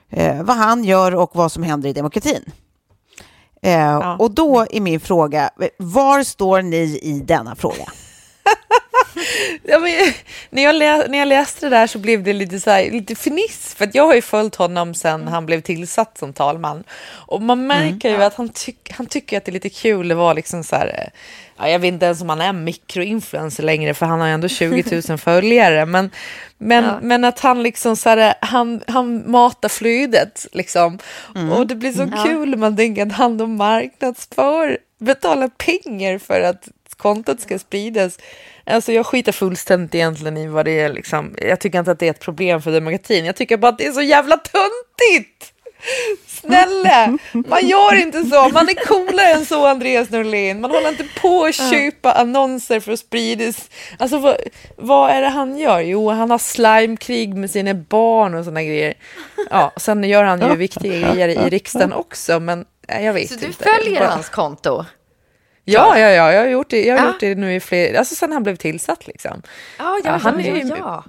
eh, 0.10 0.44
vad 0.44 0.56
han 0.58 0.84
gör 0.84 1.16
och 1.16 1.32
vad 1.34 1.52
som 1.52 1.64
händer 1.64 1.90
i 1.90 1.94
demokratin. 1.94 2.52
Eh, 3.62 4.12
Och 4.20 4.32
då 4.32 4.66
är 4.70 4.82
min 4.82 5.00
fråga, 5.00 5.50
var 5.78 6.24
står 6.24 6.62
ni 6.62 7.00
i 7.02 7.22
denna 7.26 7.56
fråga? 7.56 7.86
Ja, 9.64 9.80
men, 9.80 9.92
när, 10.50 10.64
jag 10.64 10.76
lä- 10.76 11.08
när 11.08 11.18
jag 11.18 11.28
läste 11.28 11.66
det 11.66 11.76
där 11.76 11.88
så 11.88 12.00
blev 12.00 12.24
det 12.24 12.34
lite, 12.34 12.60
så 12.60 12.70
här, 12.70 12.92
lite 12.92 13.16
fniss, 13.16 13.76
för 13.78 13.86
att 13.86 13.96
jag 13.96 14.06
har 14.06 14.16
ju 14.16 14.22
följt 14.22 14.56
honom 14.56 14.94
sen 14.94 15.28
han 15.28 15.46
blev 15.46 15.62
tillsatt 15.62 16.18
som 16.18 16.34
talman. 16.34 16.84
Och 17.12 17.42
man 17.42 17.68
märker 17.68 18.10
ju 18.10 18.24
att 18.24 18.34
han, 18.36 18.50
tyck, 18.50 18.92
han 18.92 19.06
tycker 19.06 19.38
att 19.38 19.46
det 19.46 19.50
är 19.52 19.54
lite 19.54 19.70
kul 19.70 20.12
att 20.12 20.18
vara 20.18 20.34
liksom 20.34 20.64
så 20.64 20.76
här, 20.76 20.88
eh, 20.88 21.10
ja, 21.58 21.70
jag 21.70 21.80
vet 21.80 21.88
inte 21.94 22.06
ens 22.06 22.22
om 22.22 22.30
han 22.30 22.42
är 22.42 22.54
mikroinfluencer 22.54 23.64
längre, 23.64 23.94
för 23.94 24.06
han 24.06 24.20
har 24.20 24.28
ju 24.28 24.34
ändå 24.34 24.48
20 24.48 25.02
000 25.10 25.18
följare. 25.18 25.86
Men, 25.86 26.12
men, 26.58 26.84
men 27.02 27.24
att 27.24 27.40
han 27.40 27.64
liksom 27.64 27.96
så 27.96 28.10
här, 28.10 28.34
han, 28.42 28.82
han 28.88 29.32
matar 29.32 29.70
flödet 29.70 30.46
liksom. 30.52 31.00
Och 31.52 31.68
det 31.68 31.76
blir 31.76 31.92
så 31.92 32.04
kul 32.26 32.50
när 32.50 32.58
man 32.58 32.78
tänker 32.78 33.06
att 33.06 33.12
han 33.14 33.38
då 33.38 33.48
marknadsför, 33.48 34.78
betalar 35.00 35.48
pengar 35.48 36.18
för 36.18 36.42
att 36.42 36.68
kontot 36.98 37.40
ska 37.42 37.60
spridas. 37.60 38.18
Alltså 38.66 38.92
jag 38.92 39.06
skiter 39.06 39.32
fullständigt 39.32 39.96
egentligen 39.96 40.38
i 40.38 40.48
vad 40.48 40.66
det 40.66 40.80
är 40.80 40.90
liksom. 40.90 41.36
Jag 41.42 41.60
tycker 41.60 41.80
inte 41.80 41.92
att 41.92 42.00
det 42.00 42.06
är 42.06 42.12
ett 42.12 42.20
problem 42.20 42.62
för 42.62 42.72
demokratin. 42.72 43.26
Jag 43.26 43.36
tycker 43.36 43.58
bara 43.58 43.70
att 43.70 43.78
det 43.78 43.86
är 43.88 43.92
så 43.92 44.02
jävla 44.02 44.38
töntigt. 44.38 45.50
Snälla, 46.28 47.18
man 47.32 47.68
gör 47.68 47.96
inte 47.96 48.24
så. 48.24 48.50
Man 48.50 48.70
är 48.70 48.86
coolare 48.86 49.28
än 49.28 49.46
så, 49.46 49.68
Andreas 49.68 50.10
Norlén. 50.10 50.62
Man 50.62 50.72
håller 50.72 50.90
inte 50.90 51.06
på 51.22 51.44
att 51.46 51.56
köpa 51.56 52.12
annonser 52.12 52.80
för 52.80 52.92
att 52.92 53.00
spridas. 53.00 53.70
Alltså 54.00 54.18
vad, 54.18 54.38
vad 54.78 55.10
är 55.10 55.22
det 55.22 55.28
han 55.30 55.58
gör? 55.58 55.80
Jo, 55.80 56.10
han 56.10 56.32
har 56.32 56.38
slimekrig 56.38 57.36
med 57.36 57.52
sina 57.52 57.74
barn 57.74 58.34
och 58.36 58.44
sådana 58.46 58.64
grejer. 58.64 58.94
Ja, 59.50 59.72
sen 59.78 60.04
gör 60.04 60.24
han 60.24 60.40
ju 60.42 60.56
viktiga 60.56 61.00
grejer 61.14 61.28
i 61.30 61.50
riksdagen 61.50 61.94
också, 61.94 62.40
men 62.40 62.66
jag 62.88 63.14
vet 63.14 63.28
Så 63.28 63.34
inte. 63.34 63.46
du 63.48 63.54
följer 63.54 64.00
Bara- 64.00 64.10
hans 64.10 64.30
konto? 64.30 64.86
Ja, 65.66 65.98
ja, 66.00 66.10
ja, 66.10 66.32
jag 66.34 66.42
har 66.42 66.48
gjort 66.48 66.70
det, 66.70 66.86
jag 66.86 66.98
har 66.98 67.06
Ja. 67.06 67.12
gjort 67.12 67.20
det 67.20 67.36
nu 67.36 67.56
i 67.56 67.60
fler, 67.60 67.94
alltså 67.94 68.16
sen 68.16 68.32
han 68.32 68.44
blev 68.44 68.56
tillsatt 68.56 69.08
liksom. 69.08 69.42
Ja, 69.78 69.84
Ja, 69.84 70.00
ja, 70.04 70.12
han 70.18 70.40
ja, 70.40 70.46
är 70.52 70.56
ju- 70.56 70.68
ja, 70.68 70.76
ja. 70.80 71.04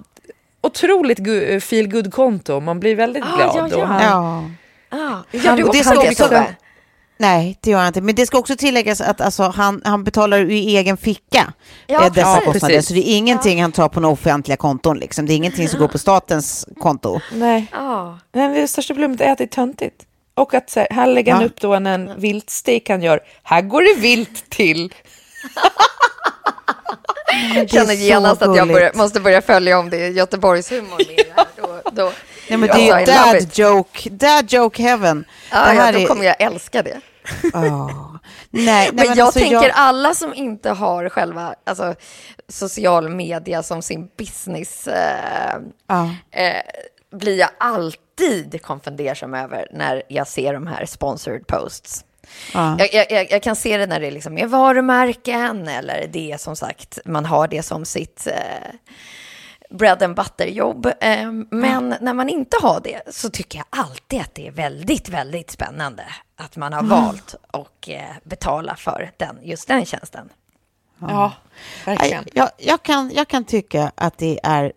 otroligt 0.61 1.19
gu- 1.19 1.59
feel 1.59 1.87
good 1.91 2.13
konto 2.13 2.59
Man 2.59 2.79
blir 2.79 2.95
väldigt 2.95 3.23
Ah, 3.23 3.35
glad. 3.35 3.71
ja, 3.71 3.77
ja. 3.79 3.85
Han, 3.85 4.01
Ja. 4.03 4.43
Ah, 4.89 5.23
gör 5.31 5.57
du 5.57 5.63
det, 5.63 5.69
också- 6.09 6.23
Tobbe? 6.23 6.55
Nej, 7.17 7.57
det 7.61 7.69
gör 7.71 7.77
han 7.77 7.87
inte. 7.87 8.01
Men 8.01 8.15
det 8.15 8.25
ska 8.25 8.37
också 8.37 8.55
tilläggas 8.55 9.01
att 9.01 9.21
alltså, 9.21 9.43
han, 9.43 9.81
han 9.85 10.03
betalar 10.03 10.39
ur 10.39 10.49
egen 10.51 10.97
ficka 10.97 11.53
Ja, 11.87 12.05
eh, 12.05 12.13
dessa 12.13 12.35
precis. 12.35 12.45
kostnader. 12.53 12.75
Precis. 12.75 12.87
Så 12.87 12.93
det 12.93 13.09
är 13.09 13.17
ingenting 13.17 13.61
han 13.61 13.71
tar 13.71 13.89
på 13.89 13.99
några 13.99 14.13
offentliga 14.13 14.57
konton. 14.57 14.97
Liksom. 14.99 15.25
Det 15.25 15.33
är 15.33 15.35
ingenting 15.35 15.67
som 15.69 15.79
går 15.79 15.87
på 15.87 15.97
statens 15.97 16.67
konto. 16.79 17.19
Nej. 17.33 17.67
Ja. 17.71 18.19
Men 18.31 18.53
det 18.53 18.67
största 18.67 18.93
problemet 18.93 19.21
är 19.21 19.31
att 19.31 19.37
det 19.37 19.43
är 19.43 19.47
töntigt. 19.47 20.03
Och 20.35 20.53
att 20.53 20.69
så 20.69 20.79
här, 20.79 20.87
här 20.91 21.07
lägger 21.07 21.31
han 21.33 21.41
Ja. 21.41 21.47
upp 21.47 21.61
då 21.61 21.73
en, 21.73 21.87
en 21.87 22.19
viltstek 22.19 22.89
han 22.89 23.01
gör. 23.01 23.19
Här 23.43 23.61
går 23.61 23.81
det 23.95 24.01
vilt 24.01 24.49
till. 24.49 24.93
Jag 27.55 27.69
känner 27.69 27.93
genast 27.93 28.41
att 28.41 28.57
jag 28.57 28.67
börjar, 28.67 28.91
måste 28.93 29.19
börja 29.19 29.41
följa 29.41 29.79
om 29.79 29.89
det 29.89 29.97
är 29.97 30.09
Göteborgshumor 30.09 30.97
med 30.97 31.25
här. 31.35 31.45
Då, 31.57 31.81
då, 31.91 32.11
Nej, 32.49 32.57
men 32.57 32.69
Ja, 32.69 32.75
det 32.75 32.89
är 32.89 32.99
ju 32.99 33.05
dad 33.41 33.57
joke, 33.57 34.09
dad 34.09 34.51
joke 34.53 34.81
heaven. 34.83 35.25
ja, 35.51 35.57
det 35.59 35.65
här 35.71 35.85
ja, 35.85 35.91
då 35.91 35.99
är... 35.99 36.07
kommer 36.07 36.25
jag 36.25 36.35
älska 36.41 36.83
det. 36.83 37.01
Ja. 37.53 37.89
Nej, 38.49 38.65
nej, 38.65 38.89
Men, 38.93 39.05
jag 39.17 39.19
alltså, 39.19 39.39
tänker 39.39 39.69
alla 39.69 40.13
som 40.13 40.33
inte 40.33 40.69
har 40.69 41.09
själva 41.09 41.55
alltså, 41.65 41.95
social 42.49 43.09
media 43.09 43.63
som 43.63 43.81
sin 43.81 44.09
business 44.17 44.87
eh, 44.87 45.59
Ja. 45.87 46.09
eh, 46.31 46.61
blir 47.19 47.39
jag 47.39 47.49
alltid 47.57 47.99
konfundersam 48.61 49.33
över 49.33 49.67
när 49.71 50.03
jag 50.07 50.27
ser 50.27 50.53
de 50.53 50.67
här 50.67 50.85
sponsored 50.85 51.47
posts. 51.47 52.05
Ja. 52.53 52.77
Jag, 52.79 53.11
jag- 53.11 53.31
jag, 53.31 53.43
kan 53.43 53.55
se 53.55 53.77
det 53.77 53.85
när 53.87 53.99
det 53.99 54.11
liksom 54.11 54.37
är 54.37 54.47
varumärken 54.47 55.67
eller 55.67 56.07
det 56.07 56.31
är 56.31 56.37
som 56.37 56.55
sagt, 56.55 56.99
man 57.05 57.25
har 57.25 57.47
det 57.47 57.63
som 57.63 57.85
sitt 57.85 58.27
eh, 58.27 58.75
bread 59.69 60.03
and 60.03 60.15
butter-jobb. 60.15 60.85
Eh, 61.01 61.31
men 61.51 61.95
när 62.01 62.13
man 62.13 62.29
inte 62.29 62.57
har 62.61 62.79
det 62.83 63.01
så 63.15 63.29
tycker 63.29 63.57
jag 63.59 63.65
alltid 63.69 64.21
att 64.21 64.35
det 64.35 64.47
är 64.47 64.51
väldigt, 64.51 65.09
väldigt 65.09 65.51
spännande 65.51 66.03
att 66.35 66.55
man 66.55 66.73
har 66.73 66.83
valt 66.83 67.35
att 67.51 67.87
eh, 67.87 68.01
betala 68.23 68.75
för 68.75 69.11
den, 69.17 69.39
just 69.43 69.67
den 69.67 69.85
tjänsten. 69.85 70.29
Ja, 70.99 71.31
verkligen. 71.85 72.25
Jag, 72.33 72.49
jag, 72.57 72.83
kan, 72.83 73.11
jag 73.13 73.27
kan 73.27 73.43
tycka 73.43 73.91
att 73.95 74.17
det 74.17 74.39
är 74.43 74.73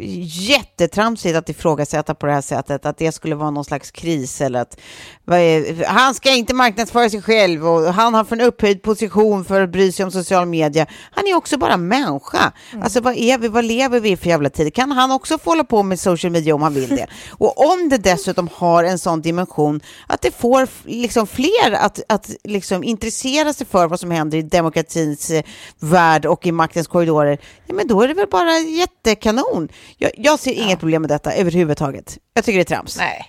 jättetramsigt 0.00 1.36
att 1.36 1.48
ifrågasätta 1.48 2.14
på 2.14 2.26
det 2.26 2.32
här 2.32 2.40
sättet, 2.40 2.86
att 2.86 2.98
det 2.98 3.12
skulle 3.12 3.34
vara 3.34 3.50
någon 3.50 3.64
slags 3.64 3.90
kris 3.90 4.40
eller 4.40 4.60
att 4.60 4.80
är, 5.26 5.84
han 5.84 6.14
ska 6.14 6.30
inte 6.30 6.54
marknadsföra 6.54 7.10
sig 7.10 7.22
själv 7.22 7.68
och 7.68 7.94
han 7.94 8.14
har 8.14 8.24
för 8.24 8.36
en 8.36 8.42
upphöjd 8.42 8.82
position 8.82 9.44
för 9.44 9.60
att 9.60 9.70
bry 9.70 9.92
sig 9.92 10.04
om 10.04 10.10
social 10.10 10.46
media. 10.46 10.86
Han 11.10 11.26
är 11.26 11.34
också 11.34 11.58
bara 11.58 11.76
människa. 11.76 12.52
Alltså 12.82 13.00
vad 13.00 13.16
är 13.16 13.38
vi, 13.38 13.48
vad 13.48 13.64
lever 13.64 14.00
vi 14.00 14.10
i 14.10 14.16
för 14.16 14.28
jävla 14.28 14.50
tid? 14.50 14.74
Kan 14.74 14.92
han 14.92 15.10
också 15.12 15.38
få 15.38 15.50
hålla 15.50 15.64
på 15.64 15.82
med 15.82 16.00
social 16.00 16.32
media 16.32 16.54
om 16.54 16.62
han 16.62 16.74
vill 16.74 16.88
det? 16.88 17.06
Och 17.30 17.72
om 17.72 17.88
det 17.88 17.98
dessutom 17.98 18.48
har 18.54 18.84
en 18.84 18.98
sån 18.98 19.22
dimension 19.22 19.80
att 20.06 20.20
det 20.20 20.30
får 20.30 20.68
liksom 20.84 21.26
fler 21.26 21.72
att, 21.72 22.00
att 22.08 22.30
liksom 22.44 22.84
intressera 22.84 23.52
sig 23.52 23.66
för 23.66 23.88
vad 23.88 24.00
som 24.00 24.10
händer 24.10 24.38
i 24.38 24.42
demokratins 24.42 25.30
eh, 25.30 25.42
värld 25.78 26.26
och 26.26 26.46
i 26.46 26.52
maktens 26.52 26.86
korridorer, 26.86 27.38
ja, 27.66 27.74
men 27.74 27.86
då 27.86 28.02
är 28.02 28.08
det 28.08 28.14
väl 28.14 28.28
bara 28.30 28.58
jättekanon. 28.58 29.68
Jag, 29.96 30.10
jag 30.16 30.38
ser 30.38 30.52
inget 30.52 30.80
problem 30.80 31.02
med 31.02 31.08
detta 31.10 31.32
överhuvudtaget. 31.34 32.18
Jag 32.34 32.44
tycker 32.44 32.58
det 32.58 32.62
är 32.62 32.76
trams. 32.76 32.98
Nej. 32.98 33.24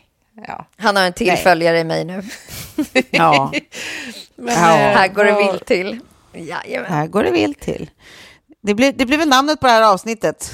Ja. 0.47 0.65
Han 0.77 0.95
har 0.95 1.03
en 1.03 1.13
till 1.13 1.27
Nej. 1.27 1.37
följare 1.37 1.79
i 1.79 1.83
mig 1.83 2.05
nu. 2.05 2.23
Ja, 3.11 3.51
Men, 4.35 4.53
Ja. 4.53 4.79
eh, 4.79 4.97
Här 4.97 5.07
går 5.07 5.23
det 5.25 5.35
vilt 5.37 5.65
till. 5.65 5.99
Jajamän. 6.33 6.91
här 6.91 7.07
går 7.07 7.23
det 7.23 7.31
vilt 7.31 7.59
till. 7.59 7.89
Det 8.61 8.73
blir, 8.73 8.93
det 8.93 9.05
blir 9.05 9.17
väl 9.17 9.27
namnet 9.29 9.59
på 9.59 9.67
det 9.67 9.73
här 9.73 9.93
avsnittet. 9.93 10.53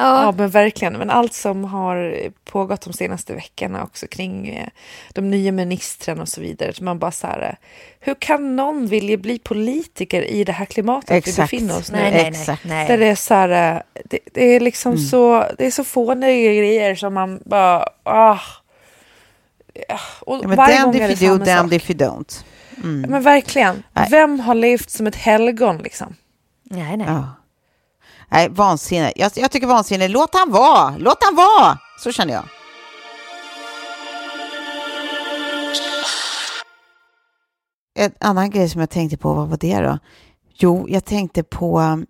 Ja, 0.00 0.22
Ja, 0.24 0.32
men 0.32 0.50
verkligen. 0.50 0.92
Men 0.92 1.10
allt 1.10 1.32
som 1.34 1.64
har 1.64 2.28
pågått 2.44 2.80
de 2.80 2.92
senaste 2.92 3.34
veckorna 3.34 3.84
också 3.84 4.06
kring 4.06 4.48
eh, 4.48 4.68
de 5.12 5.30
nya 5.30 5.52
ministrarna 5.52 6.22
och 6.22 6.28
så 6.28 6.40
vidare. 6.40 6.72
Så 6.72 6.84
man 6.84 6.98
bara 6.98 7.10
så 7.10 7.26
här, 7.26 7.42
eh, 7.42 7.54
hur 8.00 8.14
kan 8.14 8.56
någon 8.56 8.86
vilja 8.86 9.16
bli 9.16 9.38
politiker 9.38 10.22
i 10.22 10.44
det 10.44 10.52
här 10.52 10.64
klimatet 10.64 11.10
vi 11.10 11.16
Exakt. 11.16 11.36
befinner 11.36 11.78
oss 11.78 11.92
nu? 11.92 11.98
nej, 11.98 12.12
nej, 12.12 12.32
nej. 12.64 12.86
Där 12.86 12.88
nej. 12.88 12.96
det 12.98 13.06
är 13.06 13.14
så 13.14 13.34
här, 13.34 13.76
eh, 13.76 13.82
det, 14.04 14.18
det 14.32 14.44
är 14.44 14.60
liksom 14.60 14.98
så, 14.98 15.46
det 15.58 15.66
är 15.66 15.70
så 15.70 15.84
fåniga 15.84 16.52
grejer 16.52 16.94
som 16.94 17.14
man 17.14 17.40
bara, 17.44 17.84
ah. 18.02 18.38
Ja, 19.88 19.98
Och 20.20 20.38
Ja, 20.42 20.48
men 20.48 20.56
damned 20.56 21.10
if 21.10 21.22
you 21.22 21.38
do, 21.38 21.44
damned 21.44 21.74
if 21.74 21.90
you 21.90 21.98
don't. 21.98 22.44
Mm. 22.84 23.10
Men 23.10 23.22
verkligen, 23.22 23.82
Nej. 23.92 24.08
vem 24.10 24.40
har 24.40 24.54
levt 24.54 24.90
som 24.90 25.06
ett 25.06 25.16
helgon 25.16 25.78
liksom? 25.78 26.14
nej, 26.62 26.96
nej. 26.96 27.06
Ja. 27.06 27.39
Nej, 28.30 28.48
vansinne. 28.48 29.12
Jag, 29.16 29.32
jag 29.34 29.50
tycker 29.50 29.66
vansinne. 29.66 30.08
Låt 30.08 30.34
han 30.34 30.50
vara. 30.52 30.94
Låt 30.98 31.18
han 31.24 31.34
vara. 31.36 31.78
Så 31.98 32.12
känner 32.12 32.34
jag. 32.34 32.44
En 37.94 38.12
annan 38.20 38.50
grej 38.50 38.68
som 38.68 38.80
jag 38.80 38.90
tänkte 38.90 39.16
på, 39.16 39.32
vad 39.34 39.48
var 39.48 39.56
det 39.56 39.80
då? 39.80 39.98
Jo, 40.54 40.86
jag 40.88 41.04
tänkte 41.04 41.42
på, 41.42 42.02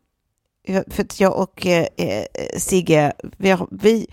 eh, 0.67 0.83
för 0.91 1.03
att 1.03 1.21
jag 1.21 1.37
och 1.37 1.67
eh, 1.67 1.87
eh, 1.97 2.25
Sigge, 2.59 3.13
vi, 3.39 3.51
har- 3.51 3.69
vi, 3.71 4.07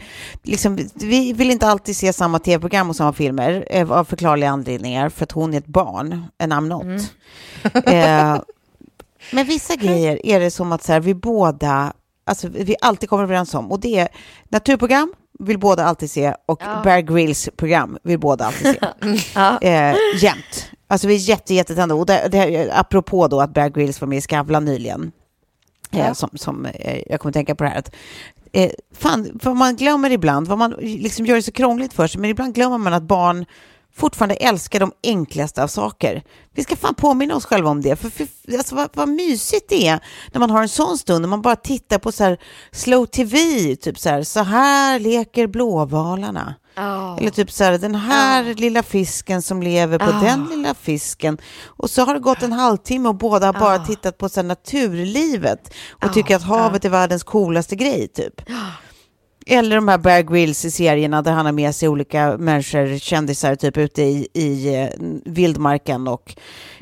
liksom, 0.43 0.78
vi 0.93 1.34
vill 1.34 1.51
inte 1.51 1.68
alltid 1.68 1.97
se 1.97 2.14
samma 2.14 2.39
tv-program 2.39 2.89
och 2.89 2.95
samma 2.95 3.14
filmer 3.14 3.66
eh, 3.70 3.91
av 3.91 4.03
förklarliga 4.05 4.49
anledningar, 4.49 5.10
för 5.10 5.24
att 5.24 5.32
hon 5.32 5.53
är 5.53 5.58
ett 5.58 5.66
barn, 5.68 6.24
and 6.39 6.53
I'm 6.53 6.68
not. 6.68 7.12
Eh, 7.88 8.41
men 9.32 9.45
vissa 9.45 9.76
grejer 9.76 10.26
är 10.26 10.39
det 10.39 10.51
som 10.51 10.72
att 10.72 10.84
så 10.84 10.91
här, 10.93 10.99
vi 10.99 11.14
båda, 11.14 11.93
alltså 12.28 12.47
vi 12.47 12.75
alltid 12.82 13.09
kommer 13.09 13.23
överens 13.23 13.53
om, 13.53 13.71
och 13.71 13.80
det 13.80 13.99
är 13.99 14.07
naturprogram 14.49 15.13
vill 15.39 15.59
båda 15.59 15.86
alltid 15.86 16.11
se 16.11 16.34
och 16.45 16.61
Ja. 16.65 16.82
Bear 16.84 16.99
Grylls 17.01 17.49
program 17.57 17.97
vill 18.03 18.19
båda 18.19 18.45
alltid 18.45 18.61
se. 18.73 18.80
Ja. 19.36 19.59
eh, 19.61 19.95
jämt. 20.21 20.71
Alltså 20.88 21.07
vi 21.07 21.15
är 21.15 21.19
jätte, 21.19 21.53
jättetända. 21.53 21.95
Och 21.95 22.05
det, 22.05 22.28
det, 22.32 22.71
apropå 22.73 23.28
då 23.28 23.41
att 23.41 23.53
Bear 23.53 23.69
Grylls 23.69 24.01
var 24.01 24.07
med 24.07 24.17
i 24.17 24.21
Skavlan 24.21 24.65
nyligen, 24.65 25.11
eh, 25.91 25.99
Ja. 25.99 26.13
som, 26.15 26.30
som 26.34 26.65
eh, 26.65 27.01
jag 27.09 27.19
kommer 27.19 27.34
tänka 27.34 27.55
på 27.55 27.63
det 27.63 27.69
här, 27.69 27.80
att 27.80 27.91
eh, 28.53 28.71
fan, 28.95 29.39
vad 29.43 29.55
man 29.55 29.75
glömmer 29.75 30.09
ibland, 30.09 30.47
vad 30.47 30.57
man 30.57 30.71
liksom 30.80 31.25
gör 31.25 31.36
det 31.36 31.41
så 31.43 31.51
krångligt 31.51 31.93
för 31.93 32.07
sig, 32.07 32.21
men 32.21 32.30
ibland 32.30 32.55
glömmer 32.55 32.78
man 32.78 32.93
att 32.93 33.03
barn 33.03 33.45
fortfarande 33.98 34.36
älskar 34.36 34.80
de 34.80 34.91
enklaste 35.04 35.64
av 35.64 35.68
saker. 35.68 36.24
Vi 36.54 36.64
ska 36.64 36.76
fan 36.76 36.95
påminna 36.95 37.36
oss 37.36 37.45
själva 37.45 37.70
om 37.70 37.82
det. 37.82 37.95
För, 37.95 38.10
för, 38.10 38.28
alltså, 38.58 38.76
vad, 38.76 38.89
vad 38.93 39.10
mysigt 39.10 39.70
det 39.70 39.88
är 39.88 40.00
när 40.32 40.39
man 40.39 40.50
har 40.50 40.62
en 40.62 40.70
sån 40.70 40.98
stund, 40.98 41.22
när 41.22 41.30
man 41.30 41.41
bara 41.41 41.56
tittar 41.56 41.98
på 42.00 42.12
så 42.12 42.24
här 42.24 42.38
slow 42.72 43.06
tv, 43.06 43.38
typ 43.76 44.00
så 44.00 44.10
här, 44.10 44.24
så 44.24 44.39
här 44.43 45.00
leker 45.00 45.48
blåvalarna. 45.48 46.56
Ja. 46.76 47.18
Eller 47.18 47.30
typ 47.32 47.52
så 47.52 47.64
här, 47.64 47.78
den 47.78 47.95
här 47.95 48.43
lilla 48.43 48.84
fisken 48.84 49.41
som 49.41 49.62
lever 49.64 50.00
på 50.00 50.06
Ah. 50.06 50.22
den 50.22 50.48
lilla 50.52 50.74
fisken. 50.74 51.38
Och 51.66 51.89
så 51.89 52.02
har 52.02 52.14
det 52.14 52.20
gått 52.20 52.43
en 52.43 52.54
halvtimme 52.54 53.10
och 53.10 53.16
båda 53.16 53.45
har 53.45 53.54
bara 53.54 53.80
tittat 53.80 54.18
på 54.18 54.30
så 54.30 54.41
naturlivet 54.41 55.74
och 56.04 56.14
tycker 56.14 56.36
att 56.36 56.43
havet 56.43 56.86
är 56.86 56.89
världens 56.89 57.24
coolaste 57.24 57.76
grej, 57.76 58.08
typ. 58.08 58.41
Eller 59.50 59.76
de 59.76 59.88
här 59.88 59.98
Bear 59.98 60.22
Grylls 60.22 60.66
i 60.66 60.72
serierna 60.72 61.22
där 61.22 61.32
han 61.32 61.45
har 61.45 61.54
med 61.54 61.76
sig 61.76 61.89
olika 61.89 62.38
människor, 62.38 62.98
kändisar, 62.98 63.56
typ 63.56 63.78
ute 63.78 64.04
i, 64.04 64.28
i 64.34 64.76
eh, 64.76 64.89
vildmarken 65.26 66.08
och 66.08 66.36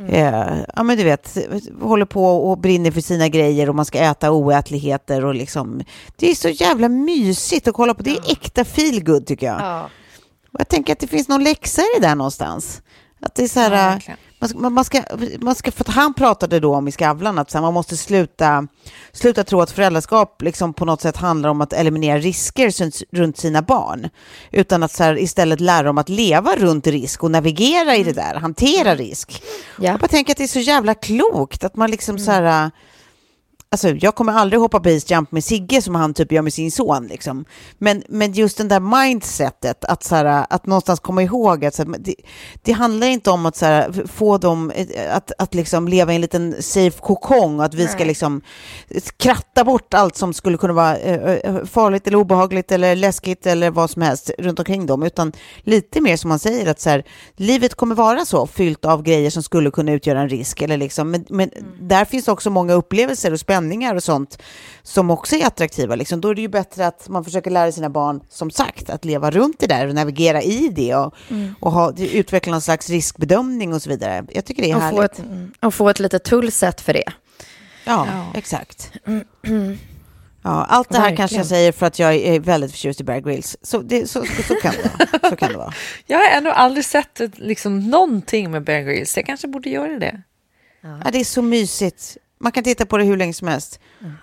eh, 0.09 0.57
ja 0.75 0.83
men 0.83 0.97
du 0.97 1.03
vet, 1.03 1.37
håller 1.81 2.05
på 2.05 2.49
och 2.49 2.57
brinner 2.57 2.91
för 2.91 3.01
sina 3.01 3.27
grejer 3.27 3.69
och 3.69 3.75
man 3.75 3.85
ska 3.85 3.99
äta 3.99 4.31
oätligheter 4.31 5.25
och 5.25 5.35
liksom, 5.35 5.83
det 6.15 6.31
är 6.31 6.35
så 6.35 6.49
jävla 6.49 6.89
mysigt 6.89 7.67
att 7.67 7.73
kolla 7.73 7.93
på. 7.93 8.03
Det 8.03 8.11
är 8.11 8.31
äkta 8.31 8.65
feelgood 8.65 9.27
tycker 9.27 9.47
jag. 9.47 9.61
Ja. 9.61 9.89
Och 10.53 10.59
jag 10.59 10.67
tänker 10.67 10.93
att 10.93 10.99
det 10.99 11.07
finns 11.07 11.27
någon 11.27 11.43
läxa 11.43 11.81
i 11.81 11.99
det 11.99 12.07
där 12.07 12.15
någonstans. 12.15 12.81
Att 13.19 13.35
det 13.35 13.43
är 13.43 13.47
så 13.47 13.59
här, 13.59 13.71
Ja, 13.71 13.77
äh, 13.77 13.93
verkligen. 13.93 14.19
Man 14.53 14.53
ska, 14.53 14.69
man- 14.69 14.85
ska, 14.85 15.01
man 15.39 15.55
ska, 15.55 15.71
för 15.71 15.91
han 15.91 16.13
pratade 16.13 16.59
då 16.59 16.75
om 16.75 16.87
i 16.87 16.91
Skavlan 16.91 17.39
att 17.39 17.53
man 17.53 17.73
måste 17.73 17.97
sluta, 17.97 18.67
sluta 19.11 19.43
tro 19.43 19.61
att 19.61 19.71
föräldraskap 19.71 20.41
liksom 20.41 20.73
på 20.73 20.85
något 20.85 21.01
sätt 21.01 21.17
handlar 21.17 21.49
om 21.49 21.61
att 21.61 21.73
eliminera 21.73 22.17
risker 22.19 22.69
runt- 23.15 23.37
sina 23.37 23.61
barn. 23.61 24.09
Utan 24.51 24.83
att 24.83 24.99
här, 24.99 25.17
istället 25.19 25.59
lära 25.59 25.83
dem 25.83 25.97
att 25.97 26.09
leva 26.09 26.55
runt 26.55 26.87
risk 26.87 27.23
och 27.23 27.31
navigera 27.31 27.95
i 27.95 28.03
det 28.03 28.13
där, 28.13 28.35
hantera 28.35 28.95
risk. 28.95 29.43
Ja. 29.79 29.91
Jag 29.91 29.99
bara 29.99 30.07
tänker 30.07 30.31
att 30.33 30.37
det 30.37 30.43
är 30.43 30.47
så 30.47 30.59
jävla 30.59 30.93
klokt 30.93 31.63
att 31.63 31.75
man 31.75 31.91
liksom 31.91 32.19
så 32.19 32.31
här... 32.31 32.71
Alltså, 33.75 33.89
jag 33.89 34.15
kommer 34.15 34.33
aldrig 34.33 34.59
hoppa 34.59 34.79
base 34.79 35.13
jump 35.13 35.31
med 35.31 35.43
Sigge 35.43 35.81
som 35.81 35.95
han 35.95 36.13
typ 36.13 36.31
gör 36.31 36.41
med 36.41 36.53
sin 36.53 36.71
son. 36.71 37.07
Liksom. 37.07 37.45
Men, 37.77 38.03
men 38.09 38.33
just 38.33 38.57
den 38.57 38.67
där 38.67 38.79
mindsetet, 38.79 39.85
att, 39.85 40.03
så 40.03 40.15
här, 40.15 40.45
att 40.49 40.65
någonstans 40.65 40.99
komma 40.99 41.23
ihåg 41.23 41.65
att 41.65 41.75
så 41.75 41.83
här, 41.83 41.95
det, 41.99 42.15
det 42.61 42.71
handlar 42.71 43.07
inte 43.07 43.31
om 43.31 43.45
att 43.45 43.55
så 43.55 43.65
här, 43.65 44.07
få 44.07 44.37
dem 44.37 44.71
eh, 44.71 45.15
att, 45.15 45.31
att 45.37 45.53
liksom 45.53 45.87
leva 45.87 46.11
i 46.11 46.15
en 46.15 46.21
liten 46.21 46.55
safe 46.59 46.99
kokong 47.01 47.59
och 47.59 47.65
att 47.65 47.73
vi 47.73 47.87
ska 47.87 48.05
liksom 48.05 48.41
kratta 49.17 49.63
bort 49.63 49.93
allt 49.93 50.15
som 50.15 50.33
skulle 50.33 50.57
kunna 50.57 50.73
vara 50.73 50.97
eh, 50.97 51.31
eh, 51.31 51.65
farligt 51.65 52.07
eller 52.07 52.17
obehagligt 52.17 52.71
eller 52.71 52.95
läskigt 52.95 53.45
eller 53.45 53.71
vad 53.71 53.89
som 53.89 54.01
helst 54.01 54.31
runt 54.37 54.59
omkring 54.59 54.85
dem, 54.85 55.03
utan 55.03 55.31
lite 55.59 56.01
mer 56.01 56.17
som 56.17 56.29
man 56.29 56.39
säger 56.39 56.71
att 56.71 56.79
så 56.79 56.89
här, 56.89 57.03
livet 57.35 57.75
kommer 57.75 57.95
vara 57.95 58.25
så 58.25 58.47
fyllt 58.47 58.85
av 58.85 59.03
grejer 59.03 59.29
som 59.29 59.43
skulle 59.43 59.71
kunna 59.71 59.91
utgöra 59.91 60.21
en 60.21 60.29
risk. 60.29 60.61
Eller 60.61 60.77
liksom, 60.77 61.11
men 61.11 61.25
men 61.29 61.49
där 61.79 62.05
finns 62.05 62.27
också 62.27 62.49
många 62.49 62.73
upplevelser 62.73 63.33
och 63.33 63.39
spänningar 63.39 63.64
klänningar 63.65 63.95
och 63.95 64.03
sånt 64.03 64.41
som 64.83 65.11
också 65.11 65.35
är 65.35 65.45
attraktiva. 65.45 65.95
Liksom. 65.95 66.21
Då 66.21 66.29
är 66.29 66.35
det 66.35 66.41
ju 66.41 66.47
bättre 66.47 66.87
att 66.87 67.09
man 67.09 67.23
försöker 67.23 67.51
lära 67.51 67.71
sina 67.71 67.89
barn, 67.89 68.21
som 68.29 68.51
sagt, 68.51 68.89
att 68.89 69.05
leva 69.05 69.31
runt 69.31 69.59
det 69.59 69.67
där 69.67 69.87
och 69.87 69.95
navigera 69.95 70.41
i 70.41 70.69
det 70.69 70.95
och, 70.95 71.13
Mm. 71.29 71.55
och 71.59 71.71
ha, 71.71 71.93
utveckla 71.97 72.51
någon 72.51 72.61
slags 72.61 72.89
riskbedömning 72.89 73.73
och 73.73 73.81
så 73.81 73.89
vidare. 73.89 74.25
Jag 74.29 74.45
tycker 74.45 74.63
det 74.63 74.71
är 74.71 74.75
Och 74.75 74.81
få, 74.81 74.87
härligt. 75.01 75.19
ett, 75.19 75.25
och 75.65 75.73
få 75.73 75.89
ett 75.89 75.99
litet 75.99 76.23
tullset 76.23 76.81
för 76.81 76.93
det. 76.93 77.03
Ja, 77.85 78.07
exakt. 78.33 78.91
Ja, 80.47 80.65
allt 80.69 80.89
det 80.89 80.95
här 80.97 81.01
Verkligen. 81.03 81.17
kanske 81.17 81.37
jag 81.37 81.45
säger 81.45 81.71
för 81.71 81.85
att 81.85 81.99
jag 81.99 82.15
är 82.15 82.39
väldigt 82.39 82.71
förtjust 82.71 83.01
i 83.01 83.03
Bear 83.03 83.19
Grylls. 83.19 83.57
Så, 83.61 83.81
det, 83.81 84.07
så, 84.09 84.25
så, 84.47 84.55
kan 84.55 84.73
det 84.83 84.89
vara. 85.21 85.29
Så 85.29 85.35
kan 85.35 85.51
det 85.51 85.57
vara. 85.57 85.73
Jag 86.07 86.17
har 86.17 86.27
ändå 86.37 86.51
aldrig 86.51 86.85
sett 86.85 87.19
ett, 87.21 87.37
liksom, 87.39 87.79
någonting 87.89 88.51
med 88.51 88.63
Bear 88.63 88.81
Grylls. 88.81 89.17
Jag 89.17 89.25
kanske 89.25 89.47
borde 89.47 89.69
göra 89.69 89.99
det. 89.99 90.21
Ja, 90.81 91.11
det 91.11 91.19
är 91.19 91.23
så 91.23 91.41
mysigt. 91.41 92.17
Man 92.39 92.51
kan 92.51 92.63
titta 92.63 92.85
på 92.85 92.97
det 92.97 93.03
hur 93.03 93.17
länge 93.17 93.33
som 93.33 93.47
helst. 93.47 93.79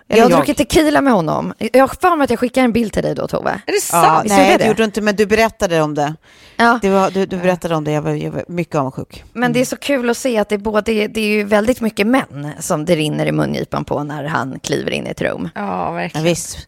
Eller 0.08 0.22
Jag 0.22 0.30
har 0.30 0.36
druckit 0.36 0.56
tequila 0.56 1.00
med 1.00 1.12
honom. 1.12 1.52
Jag 1.58 1.82
har 1.82 1.88
för 2.00 2.16
mig 2.16 2.24
att 2.24 2.30
jag 2.30 2.38
skickade 2.38 2.64
en 2.64 2.72
bild 2.72 2.92
till 2.92 3.02
dig 3.02 3.14
då, 3.14 3.28
Tove. 3.28 3.50
Är 3.50 3.54
det 3.66 3.72
Ja, 3.72 3.80
sant? 3.80 4.24
Visst 4.24 4.36
nej, 4.36 4.50
det 4.52 4.58
det? 4.64 4.66
gjorde 4.68 4.76
du 4.82 4.84
inte, 4.84 5.00
men 5.00 5.16
du 5.16 5.26
berättade 5.26 5.82
om 5.82 5.94
det. 5.94 6.14
Ja. 6.56 6.78
det 6.82 6.90
var, 6.90 7.10
du, 7.10 7.26
du 7.26 7.36
berättade 7.36 7.74
om 7.76 7.84
det, 7.84 7.92
jag 7.92 8.02
var, 8.02 8.10
jag 8.10 8.30
var 8.30 8.44
mycket 8.48 8.74
avundsjuk. 8.74 9.24
Men 9.32 9.52
det 9.52 9.60
är 9.60 9.64
så 9.64 9.76
kul 9.76 10.10
att 10.10 10.16
se 10.16 10.38
att 10.38 10.48
det 10.48 10.54
är, 10.54 10.58
både, 10.58 11.08
det 11.08 11.20
är 11.20 11.26
ju 11.26 11.44
väldigt 11.44 11.80
mycket 11.80 12.06
män 12.06 12.50
som 12.58 12.84
det 12.84 12.96
rinner 12.96 13.26
i 13.26 13.32
mungipan 13.32 13.84
på 13.84 14.04
när 14.04 14.24
han 14.24 14.58
kliver 14.60 14.90
in 14.90 15.06
i 15.06 15.10
ett 15.10 15.20
rum. 15.22 15.48
Ja, 15.54 15.60
Ja, 15.86 15.90
verkligen. 15.90 16.24
visst. 16.24 16.58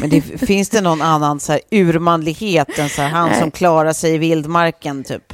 Men 0.00 0.10
det, 0.10 0.20
finns 0.20 0.68
det 0.68 0.80
någon 0.80 1.02
annan 1.02 1.40
så 1.40 1.52
här, 1.52 1.60
urmanlighet 1.70 2.78
än 2.78 2.88
så 2.88 3.02
här, 3.02 3.08
han 3.08 3.34
som 3.38 3.50
klarar 3.50 3.92
sig 3.92 4.14
i 4.14 4.18
vildmarken, 4.18 5.04
typ? 5.04 5.32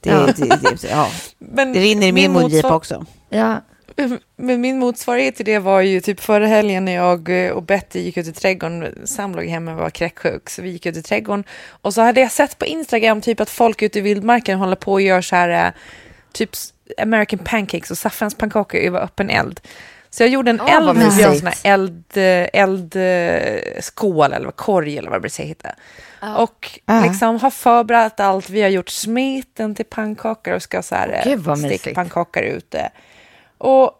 Det, 0.00 0.10
Ja. 0.10 0.26
det, 0.36 0.44
det, 0.46 0.88
ja. 0.90 1.08
Men 1.38 1.72
det 1.72 1.80
rinner 1.80 2.06
i 2.06 2.12
min 2.12 2.32
mungipa 2.32 2.68
motsvar- 2.68 2.76
också. 2.76 3.06
Ja, 3.30 3.60
Men 4.36 4.60
min 4.60 4.78
motsvarighet 4.78 5.36
till 5.36 5.46
det 5.46 5.58
var 5.58 5.80
ju 5.80 6.00
typ 6.00 6.20
förra 6.20 6.46
helgen 6.46 6.84
när 6.84 6.92
jag 6.94 7.28
och 7.56 7.62
Betty 7.62 8.00
gick 8.00 8.16
ut 8.16 8.26
i 8.26 8.32
trädgården. 8.32 9.06
Sam 9.06 9.34
låg 9.34 9.44
hemma 9.44 9.72
och 9.72 9.78
var 9.78 9.90
kräksjuk, 9.90 10.50
så 10.50 10.62
vi 10.62 10.70
gick 10.70 10.86
ut 10.86 10.96
i 10.96 11.02
trädgården. 11.02 11.44
Och 11.68 11.94
så 11.94 12.00
hade 12.02 12.20
jag 12.20 12.32
sett 12.32 12.58
på 12.58 12.66
Instagram 12.66 13.20
typ 13.20 13.40
att 13.40 13.50
folk 13.50 13.82
ute 13.82 13.98
i 13.98 14.02
vildmarken 14.02 14.58
håller 14.58 14.76
på 14.76 14.92
och 14.92 15.00
gör 15.02 15.20
så 15.20 15.36
här 15.36 15.66
eh, 15.66 15.72
typ 16.32 16.50
American 16.98 17.38
pancakes 17.38 17.90
och 17.90 17.98
saffranspannkakor 17.98 18.80
över 18.80 19.00
öppen 19.00 19.30
eld. 19.30 19.60
Så 20.10 20.22
jag 20.22 20.30
gjorde 20.30 20.50
en 20.50 20.60
Åh, 20.60 20.74
eld, 20.74 20.86
vad 20.86 20.96
med 20.96 21.04
en 21.04 21.38
sån 21.38 21.46
här 21.46 21.56
eld, 21.64 22.04
eh, 22.16 22.60
eldskål 22.62 24.32
eller 24.32 24.50
korg 24.50 24.98
eller 24.98 25.10
vad 25.10 25.16
det 25.16 25.20
brukar 25.20 25.44
heta. 25.44 25.68
Och 26.36 26.80
Ja. 26.86 27.00
liksom 27.04 27.38
har 27.40 27.50
förberett 27.50 28.20
allt. 28.20 28.50
Vi 28.50 28.62
har 28.62 28.68
gjort 28.68 28.88
smeten 28.88 29.74
till 29.74 29.84
pannkakor 29.84 30.54
och 30.54 30.62
ska 30.62 30.82
så 30.82 30.94
här 30.94 31.22
Gud, 31.24 31.38
vad 31.38 31.58
eh, 31.58 31.62
mysigt. 31.62 31.80
steka 31.80 31.94
pannkakor 31.94 32.42
ute. 32.42 32.90
Och 33.62 33.90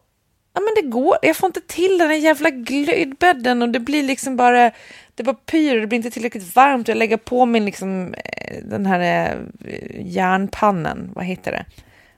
ja, 0.55 0.61
men 0.61 0.75
det 0.77 0.91
går, 0.91 1.17
jag 1.23 1.37
får 1.37 1.47
inte 1.47 1.61
till 1.61 1.99
den 1.99 2.21
jävla 2.21 2.51
glödbädden 2.51 3.63
och 3.63 3.69
det 3.69 3.81
blir 3.81 4.03
liksom 4.03 4.37
bara, 4.37 4.71
det 5.15 5.23
bara 5.23 5.35
pyr 5.35 5.75
och 5.75 5.81
det 5.81 5.87
blir 5.87 5.97
inte 5.97 6.11
tillräckligt 6.11 6.57
varmt. 6.57 6.89
Jag 6.89 6.97
lägger 6.97 7.17
på 7.17 7.47
min 7.47 7.65
liksom, 7.65 8.15
eh, 8.15 8.57
den 8.65 8.87
här 8.87 9.01
eh, 9.65 10.07
järnpannen, 10.07 11.11
vad 11.15 11.25
heter 11.25 11.53
det? 11.53 11.65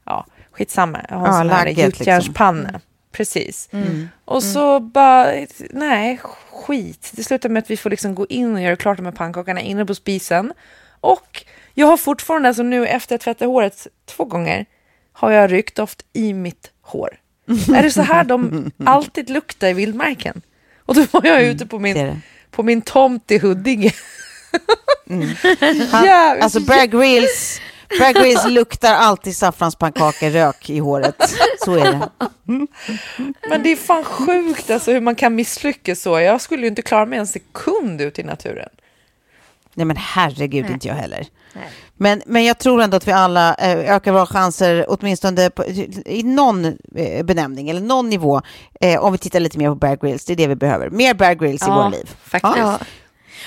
Ja, 0.04 0.26
skitsamma. 0.52 1.00
Jag 1.08 1.16
har 1.16 1.26
en 1.26 1.32
Ja, 1.32 1.38
sån 1.38 1.50
här 1.50 1.66
gjutjärnspanna. 1.66 2.80
Precis. 3.12 3.68
Mm. 3.72 4.08
Och 4.24 4.42
så 4.42 4.80
bara, 4.80 5.32
nej, 5.70 6.20
skit. 6.50 7.10
Det 7.12 7.24
slutar 7.24 7.48
med 7.48 7.62
att 7.62 7.70
vi 7.70 7.76
får 7.76 7.90
liksom 7.90 8.14
gå 8.14 8.26
in 8.26 8.54
och 8.54 8.62
göra 8.62 8.76
klart 8.76 8.96
de 8.96 9.06
här 9.06 9.12
pannkakorna 9.12 9.60
inne 9.60 9.86
på 9.86 9.94
spisen. 9.94 10.52
Och 11.00 11.44
jag 11.74 11.86
har 11.86 11.96
fortfarande, 11.96 12.48
alltså 12.48 12.62
nu 12.62 12.86
efter 12.86 13.14
att 13.14 13.20
tvätta 13.20 13.46
håret 13.46 13.86
två 14.06 14.24
gånger, 14.24 14.66
har 15.12 15.30
jag 15.30 15.52
ryckdoft 15.52 16.04
i 16.12 16.34
mitt 16.34 16.70
hår. 16.82 17.18
Är 17.74 17.82
det 17.82 17.90
så 17.90 18.02
här 18.02 18.24
de 18.24 18.70
alltid 18.86 19.30
luktar 19.30 19.68
i 19.68 19.72
vildmarken? 19.72 20.42
Och 20.86 20.94
då 20.94 21.06
var 21.10 21.26
jag 21.26 21.42
ute 21.42 21.66
på 21.66 21.78
min, 21.78 21.94
det. 21.96 22.18
på 22.50 22.62
min 22.62 22.82
tomt 22.82 23.30
i 23.30 23.38
Huddinge. 23.38 23.92
Han, 25.90 26.04
Jävligt- 26.04 26.44
alltså 26.44 26.60
Grylls, 26.86 27.60
Bear 27.98 28.12
Grylls 28.12 28.46
luktar 28.46 28.94
alltid 28.94 29.36
saffranspannkakor 29.36 30.30
rök 30.30 30.70
i 30.70 30.78
håret. 30.78 31.34
Så 31.64 31.74
är 31.74 31.84
det. 31.92 32.08
Men 33.48 33.62
det 33.62 33.68
är 33.72 33.76
fan 33.76 34.04
sjukt 34.04 34.70
alltså 34.70 34.92
hur 34.92 35.00
man 35.00 35.14
kan 35.14 35.34
misslyckas 35.34 36.00
så. 36.00 36.20
Jag 36.20 36.40
skulle 36.40 36.62
ju 36.62 36.68
inte 36.68 36.82
klara 36.82 37.06
mig 37.06 37.18
en 37.18 37.26
sekund 37.26 38.00
ute 38.00 38.20
i 38.20 38.24
naturen. 38.24 38.68
Nej 39.74 39.86
men 39.86 39.96
herregud, 39.96 40.70
inte 40.70 40.88
jag 40.88 40.94
heller. 40.94 41.26
Men, 41.96 42.22
men 42.26 42.44
jag 42.44 42.58
tror 42.58 42.82
ändå 42.82 42.96
att 42.96 43.08
vi 43.08 43.12
alla 43.12 43.54
eh, 43.54 43.94
ökar 43.94 44.12
våra 44.12 44.26
chanser, 44.26 44.84
åtminstone 44.88 45.50
på, 45.50 45.64
i 46.06 46.22
någon 46.22 46.64
eh, 46.96 47.24
benämning 47.24 47.70
eller 47.70 47.80
någon 47.80 48.08
nivå, 48.10 48.40
eh, 48.80 49.04
om 49.04 49.12
vi 49.12 49.18
tittar 49.18 49.40
lite 49.40 49.58
mer 49.58 49.68
på 49.68 49.74
Bear 49.74 49.96
Grylls. 49.96 50.24
Det 50.24 50.32
är 50.32 50.36
det 50.36 50.46
vi 50.46 50.56
behöver. 50.56 50.90
Mer 50.90 51.14
Bear 51.14 51.34
Grylls 51.34 51.62
i 51.62 51.64
Ja, 51.68 51.74
våra 51.74 51.88
liv. 51.88 52.10
faktiskt. 52.24 52.56
Ja. 52.56 52.78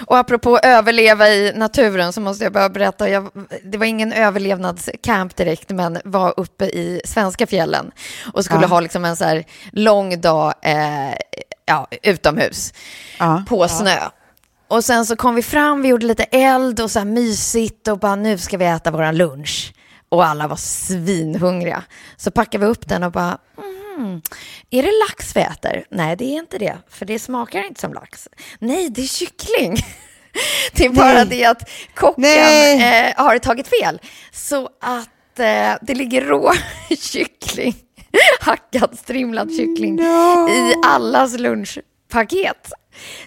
Och 0.05 0.17
apropå 0.17 0.59
överleva 0.63 1.29
i 1.29 1.53
naturen 1.55 2.13
så 2.13 2.21
måste 2.21 2.43
jag 2.43 2.53
bara 2.53 2.69
berätta, 2.69 3.09
jag, 3.09 3.29
det 3.63 3.77
var 3.77 3.85
ingen 3.85 4.13
överlevnadscamp 4.13 5.35
direkt, 5.35 5.69
men 5.69 5.99
var 6.05 6.33
uppe 6.37 6.65
i 6.65 7.01
svenska 7.05 7.47
fjällen 7.47 7.91
och 8.33 8.45
skulle 8.45 8.61
Ja. 8.61 8.67
ha 8.67 8.79
liksom 8.79 9.05
en 9.05 9.15
så 9.15 9.23
här 9.25 9.43
lång 9.71 10.21
dag 10.21 10.53
eh, 10.61 11.13
ja, 11.65 11.87
utomhus 12.03 12.73
Ja. 13.19 13.43
på 13.47 13.67
snö. 13.67 13.97
Och 14.67 14.85
sen 14.85 15.05
så 15.05 15.15
kom 15.15 15.35
vi 15.35 15.43
fram, 15.43 15.81
vi 15.81 15.87
gjorde 15.87 16.05
lite 16.05 16.23
eld 16.23 16.79
och 16.79 16.91
så 16.91 16.99
här 16.99 17.05
mysigt 17.05 17.87
och 17.87 17.99
bara 17.99 18.15
nu 18.15 18.37
ska 18.37 18.57
vi 18.57 18.65
äta 18.65 18.91
våran 18.91 19.17
lunch. 19.17 19.73
Och 20.09 20.25
alla 20.25 20.47
var 20.47 20.55
svinhungriga. 20.55 21.83
Så 22.17 22.31
packade 22.31 22.65
vi 22.65 22.71
upp 22.71 22.87
den 22.87 23.03
och 23.03 23.11
bara, 23.11 23.37
mm, 23.97 24.21
är 24.69 24.83
det 24.83 24.91
lax 25.07 25.35
vi 25.35 25.41
äter? 25.41 25.85
Nej, 25.91 26.15
det 26.15 26.25
är 26.25 26.39
inte 26.39 26.57
det, 26.57 26.77
för 26.89 27.05
det 27.05 27.19
smakar 27.19 27.67
inte 27.67 27.81
som 27.81 27.93
lax. 27.93 28.27
Nej, 28.59 28.89
det 28.89 29.01
är 29.01 29.07
kyckling. 29.07 29.77
Det 30.73 30.85
är 30.85 30.89
bara 30.89 31.13
Nej. 31.13 31.25
det 31.25 31.45
att 31.45 31.69
kocken 31.93 32.23
eh, 32.81 33.13
har 33.15 33.39
tagit 33.39 33.67
fel. 33.67 34.01
Så 34.31 34.69
att 34.81 35.39
eh, 35.39 35.73
det 35.81 35.95
ligger 35.95 36.21
rå 36.21 36.53
kyckling, 36.99 37.75
hackad 38.39 38.97
strimlad 38.99 39.55
kyckling 39.55 39.99
i 40.49 40.73
allas 40.85 41.33
lunchpaket. 42.13 42.71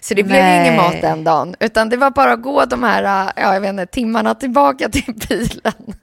Så 0.00 0.14
det 0.14 0.22
blev 0.22 0.42
Nej. 0.42 0.60
ingen 0.60 0.76
mat 0.76 1.00
den 1.00 1.24
dagen, 1.24 1.56
utan 1.60 1.88
det 1.88 1.96
var 1.96 2.10
bara 2.10 2.32
att 2.32 2.42
gå 2.42 2.64
de 2.64 2.82
här 2.82 3.32
ja, 3.36 3.54
jag 3.54 3.60
vet 3.60 3.70
inte, 3.70 3.86
timmarna 3.86 4.34
tillbaka 4.34 4.88
till 4.88 5.14
bilen. 5.28 5.94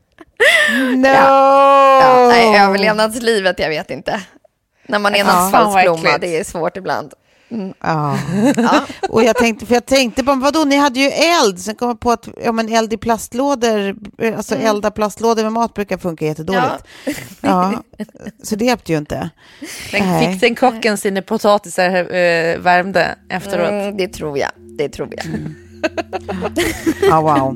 No! 0.95 1.07
Ja, 1.07 2.27
nej, 2.27 2.59
överlevnadslivet, 2.59 3.59
jag 3.59 3.69
vet 3.69 3.91
inte. 3.91 4.21
När 4.87 4.99
man 4.99 5.15
är 5.15 5.19
en 5.19 5.25
Ja, 5.27 5.47
asfaltsblomma, 5.47 6.17
det 6.17 6.39
är 6.39 6.43
svårt 6.43 6.77
ibland. 6.77 7.13
Ja. 7.79 8.17
Och 9.09 9.23
jag 9.23 9.35
tänkte, 9.35 9.65
för 9.65 9.73
jag 9.73 9.85
tänkte 9.85 10.23
på, 10.23 10.35
vadå, 10.35 10.63
ni 10.63 10.75
hade 10.75 10.99
ju 10.99 11.07
eld, 11.09 11.59
sen 11.59 11.75
kom 11.75 11.87
jag 11.87 11.99
på 11.99 12.11
att 12.11 12.27
ja, 12.43 12.51
men 12.51 12.69
eld 12.69 12.93
i 12.93 12.97
plastlådor, 12.97 13.95
alltså 14.35 14.55
elda 14.55 14.91
plastlådor 14.91 15.43
med 15.43 15.53
mat 15.53 15.73
brukar 15.73 15.97
funka 15.97 16.25
jättedåligt. 16.25 16.83
Ja. 17.41 17.83
Så 18.43 18.55
det 18.55 18.65
hjälpte 18.65 18.91
ju 18.91 18.97
inte. 18.97 19.29
Men 19.93 20.07
Nej. 20.07 20.31
fick 20.31 20.41
den 20.41 20.55
kocken 20.55 20.97
sina 20.97 21.21
potatisar 21.21 21.89
eh, 21.95 22.57
värmda 22.59 23.15
efteråt? 23.29 23.69
Mm, 23.69 23.97
det 23.97 24.07
tror 24.07 24.37
jag, 24.37 24.51
det 24.77 24.89
tror 24.89 25.09
jag. 25.11 25.25
Ja, 27.01 27.21
wow. 27.21 27.55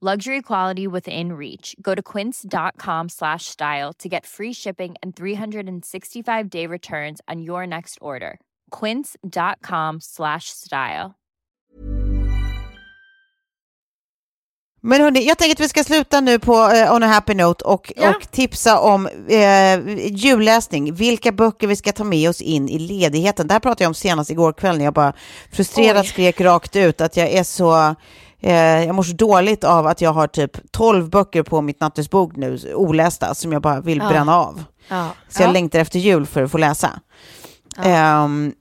Luxury 0.00 0.42
quality 0.42 0.86
within 0.86 1.32
reach. 1.32 1.74
Go 1.82 1.92
to 1.94 2.02
quince.com 2.02 3.08
slash 3.08 3.46
style 3.46 3.92
to 3.98 4.08
get 4.08 4.24
free 4.26 4.52
shipping 4.52 4.94
and 5.02 5.16
365 5.16 6.48
day 6.50 6.68
returns 6.68 7.20
on 7.26 7.42
your 7.42 7.66
next 7.66 7.98
order. 8.00 8.38
Quince.com 8.70 9.98
slash 10.00 10.44
style. 10.50 11.16
Men 14.80 15.00
hörni, 15.00 15.26
jag 15.26 15.38
tänker 15.38 15.54
att 15.54 15.60
vi 15.60 15.68
ska 15.68 15.84
sluta 15.84 16.20
nu 16.20 16.38
på 16.38 16.52
uh, 16.52 16.94
On 16.94 17.02
a 17.02 17.06
Happy 17.06 17.34
Note 17.34 17.64
och, 17.64 17.92
Ja. 17.96 18.10
och 18.10 18.30
tipsa 18.30 18.80
om 18.80 19.06
uh, 19.06 20.06
julläsning. 20.10 20.94
Vilka 20.94 21.32
böcker 21.32 21.66
vi 21.66 21.76
ska 21.76 21.92
ta 21.92 22.04
med 22.04 22.28
oss 22.28 22.40
in 22.40 22.68
i 22.68 22.78
ledigheten. 22.78 23.46
Det 23.46 23.54
här 23.54 23.60
pratade 23.60 23.84
jag 23.84 23.90
om 23.90 23.94
senast 23.94 24.30
igår 24.30 24.52
kväll 24.52 24.78
när 24.78 24.84
jag 24.84 24.94
bara 24.94 25.12
frustrerat 25.52 26.02
Oj. 26.02 26.08
skrek 26.08 26.40
rakt 26.40 26.76
ut 26.76 27.00
att 27.00 27.16
jag 27.16 27.28
är 27.28 27.42
så... 27.44 27.94
eh, 28.40 28.84
jag 28.84 28.94
mår 28.94 29.02
så 29.02 29.12
dåligt 29.12 29.64
av 29.64 29.86
att 29.86 30.00
jag 30.00 30.12
har 30.12 30.26
typ 30.26 30.72
12 30.72 31.10
böcker 31.10 31.42
på 31.42 31.60
mitt 31.60 31.80
nattduksbord 31.80 32.36
nu, 32.36 32.58
olästa, 32.74 33.34
som 33.34 33.52
jag 33.52 33.62
bara 33.62 33.80
vill 33.80 33.98
Ja. 33.98 34.08
bränna 34.08 34.36
av. 34.36 34.64
Ja. 34.88 35.08
Så 35.28 35.42
jag 35.42 35.48
Ja. 35.48 35.52
längtar 35.52 35.78
efter 35.78 35.98
jul 35.98 36.26
för 36.26 36.42
att 36.42 36.50
få 36.50 36.58
läsa. 36.58 37.00
Ehm, 37.84 38.52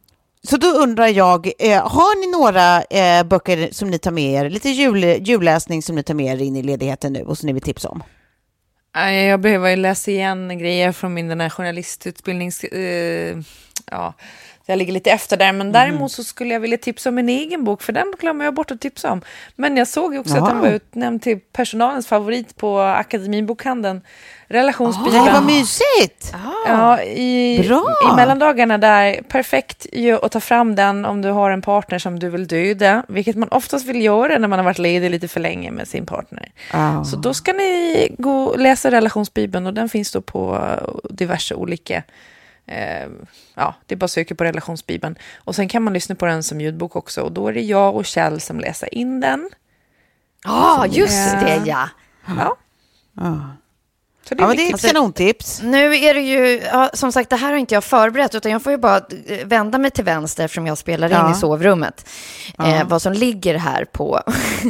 så 0.43 0.57
då 0.57 0.67
undrar 0.67 1.07
jag, 1.07 1.51
eh, 1.59 1.87
har 1.87 2.19
ni 2.25 2.31
några 2.41 2.81
eh, 2.81 3.23
böcker 3.23 3.69
som 3.71 3.89
ni 3.89 3.99
tar 3.99 4.11
med 4.11 4.33
er, 4.45 4.49
lite 4.49 4.69
jul, 4.69 5.03
julläsning 5.03 5.81
som 5.83 5.95
ni 5.95 6.03
tar 6.03 6.13
med 6.13 6.39
er 6.39 6.45
in 6.45 6.55
i 6.55 6.63
ledigheten 6.63 7.13
nu 7.13 7.21
och 7.23 7.37
som 7.37 7.47
ni 7.47 7.53
vill 7.53 7.61
tipsa 7.61 7.89
om? 7.89 8.03
Jag 9.29 9.41
behöver 9.41 9.69
ju 9.69 9.75
läsa 9.75 10.11
igen 10.11 10.57
grejer 10.59 10.91
från 10.91 11.13
min 11.13 11.27
den 11.27 11.41
här 11.41 11.49
journalistutbildnings... 11.49 12.63
Eh, 12.63 13.37
ja, 13.91 14.13
jag 14.69 14.77
ligger 14.77 14.93
lite 14.93 15.11
efter 15.11 15.37
där, 15.37 15.51
men 15.51 15.71
däremot 15.71 16.11
så 16.11 16.23
skulle 16.23 16.53
jag 16.53 16.59
vilja 16.59 16.77
tipsa 16.77 17.09
om 17.09 17.15
min 17.15 17.29
egen 17.29 17.63
bok, 17.63 17.81
för 17.81 17.93
den 17.93 18.13
glömmer 18.19 18.45
jag 18.45 18.53
bort 18.53 18.71
att 18.71 18.81
tipsa 18.81 19.11
om. 19.11 19.21
Men 19.55 19.77
jag 19.77 19.87
såg 19.87 20.15
också 20.15 20.37
att 20.37 20.49
den 20.49 20.59
var 20.59 20.67
utnämnd 20.67 21.21
till 21.21 21.39
personalens 21.39 22.07
favorit 22.07 22.57
på 22.57 22.79
Akademibokhandeln, 22.79 24.01
Relationsbibeln. 24.47 25.25
Nej, 25.25 25.33
vad 25.33 25.45
mysigt! 25.45 26.33
Ja, 26.67 27.01
i, 27.01 27.63
Bra. 27.67 27.85
i 28.11 28.15
mellandagarna 28.15 28.77
där, 28.77 29.21
perfekt 29.21 29.85
ju 29.93 30.25
att 30.25 30.31
ta 30.31 30.39
fram 30.39 30.75
den 30.75 31.05
om 31.05 31.21
du 31.21 31.29
har 31.29 31.51
en 31.51 31.61
partner 31.61 31.99
som 31.99 32.19
du 32.19 32.29
vill 32.29 32.47
döda, 32.47 33.03
vilket 33.07 33.35
man 33.35 33.49
oftast 33.49 33.85
vill 33.85 34.01
göra 34.01 34.37
när 34.37 34.47
man 34.47 34.59
har 34.59 34.63
varit 34.63 34.79
ledig 34.79 35.11
lite 35.11 35.27
för 35.27 35.39
länge 35.39 35.71
med 35.71 35.87
sin 35.87 36.05
partner. 36.05 36.51
Ah. 36.71 37.03
Så 37.03 37.15
då 37.15 37.33
ska 37.33 37.53
ni 37.53 38.15
gå 38.17 38.43
och 38.43 38.59
läsa 38.59 38.91
relationsbibeln 38.91 39.67
och 39.67 39.73
den 39.73 39.89
finns 39.89 40.11
då 40.11 40.21
på 40.21 40.61
diverse 41.09 41.55
olika 41.55 42.03
eh, 42.67 43.07
Ja, 43.55 43.75
det 43.85 43.95
är 43.95 43.97
bara 43.97 44.05
att 44.05 44.11
söka 44.11 44.35
på 44.35 44.43
relationsbibeln. 44.43 45.15
Och 45.37 45.55
sen 45.55 45.67
kan 45.67 45.83
man 45.83 45.93
lyssna 45.93 46.15
på 46.15 46.25
den 46.25 46.43
som 46.43 46.61
ljudbok 46.61 46.95
också. 46.95 47.21
Och 47.21 47.31
då 47.31 47.47
är 47.47 47.53
det 47.53 47.61
jag 47.61 47.95
och 47.95 48.05
Kjell 48.05 48.41
som 48.41 48.59
läser 48.59 48.93
in 48.95 49.19
den. 49.19 49.49
Ja, 50.43 50.85
just 50.89 51.33
Eh, 51.33 51.39
det 51.43 51.61
ja. 51.65 51.89
Ja, 52.27 52.57
Ah. 53.19 53.33
så 54.29 54.35
det 54.35 54.39
är 54.39 54.43
Ja, 54.43 54.47
men 54.47 54.57
det 54.57 54.69
är 54.69 54.73
ett 54.75 54.81
kanontips. 54.81 55.61
Nu 55.63 55.95
är 55.95 56.13
det 56.13 56.21
ju, 56.21 56.61
ja, 56.71 56.89
som 56.93 57.11
sagt, 57.11 57.29
det 57.29 57.35
här 57.35 57.49
har 57.51 57.57
inte 57.57 57.73
jag 57.73 57.83
förberett, 57.83 58.35
utan 58.35 58.51
jag 58.51 58.63
får 58.63 58.71
ju 58.71 58.77
bara 58.77 58.97
eh, 58.97 59.45
vända 59.47 59.77
mig 59.77 59.91
till 59.91 60.03
vänster 60.03 60.45
eftersom 60.45 60.67
jag 60.67 60.77
spelar 60.77 61.07
in 61.09 61.13
Ja. 61.15 61.31
i 61.31 61.35
sovrummet. 61.35 62.09
Ja. 62.57 62.67
Eh, 62.67 62.87
vad 62.87 63.01
som 63.01 63.13
ligger 63.13 63.55
här 63.55 63.85
på 63.85 64.21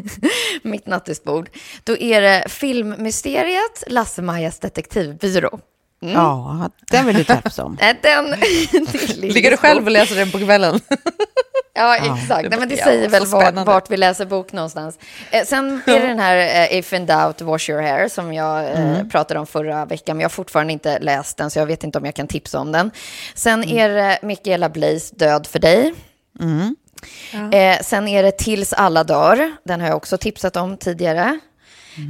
mitt 0.63 0.87
nattduksbord. 0.87 1.49
Då 1.83 1.97
är 1.97 2.21
det 2.21 2.45
filmmysteriet 2.49 3.83
Lasse-Majas 3.87 4.59
detektivbyrå. 4.59 5.59
Mm. 6.01 6.13
Ja, 6.13 6.69
den 6.91 7.05
vill 7.05 7.15
du 7.15 7.23
tipsa 7.23 7.63
om. 7.63 7.77
Den, 8.01 8.25
Ligger 9.15 9.51
du 9.51 9.57
själv 9.57 9.85
och 9.85 9.91
läser 9.91 10.15
den 10.15 10.31
på 10.31 10.37
kvällen? 10.39 10.79
Ja, 11.73 11.97
Ja. 11.97 12.15
exakt. 12.21 12.49
Nej, 12.49 12.59
men 12.59 12.69
det 12.69 12.75
Ja, 12.75 12.83
säger 12.83 13.09
väl 13.09 13.25
vart, 13.25 13.43
spännande. 13.43 13.71
vart 13.71 13.91
vi 13.91 13.97
läser 13.97 14.25
bok 14.25 14.51
någonstans. 14.53 14.99
Eh, 15.31 15.43
sen 15.45 15.81
är 15.87 15.99
det 15.99 16.07
den 16.07 16.19
här 16.19 16.37
eh, 16.71 16.77
If 16.79 16.93
in 16.93 17.05
doubt, 17.05 17.41
wash 17.41 17.69
your 17.69 17.81
hair 17.81 18.07
som 18.07 18.33
jag 18.33 18.63
eh, 18.65 18.79
Mm. 18.95 19.09
pratade 19.09 19.39
om 19.39 19.47
förra 19.47 19.85
veckan. 19.85 20.17
Men 20.17 20.21
jag 20.21 20.29
har 20.29 20.33
fortfarande 20.33 20.73
inte 20.73 20.99
läst 20.99 21.37
den, 21.37 21.51
så 21.51 21.59
jag 21.59 21.65
vet 21.65 21.83
inte 21.83 21.97
om 21.97 22.05
jag 22.05 22.15
kan 22.15 22.27
tipsa 22.27 22.59
om 22.59 22.71
den. 22.71 22.91
Sen 23.35 23.63
Mm. 23.63 23.77
är 23.77 23.89
det 23.89 24.19
Michaela 24.21 24.69
Blaise, 24.69 25.15
Död 25.15 25.47
för 25.47 25.59
dig. 25.59 25.93
Eh, 27.51 27.81
sen 27.81 28.07
är 28.07 28.23
det 28.23 28.31
Tills 28.37 28.73
alla 28.73 29.03
dör. 29.03 29.51
Den 29.63 29.81
har 29.81 29.87
jag 29.87 29.97
också 29.97 30.17
tipsat 30.17 30.55
om 30.55 30.77
tidigare. 30.77 31.39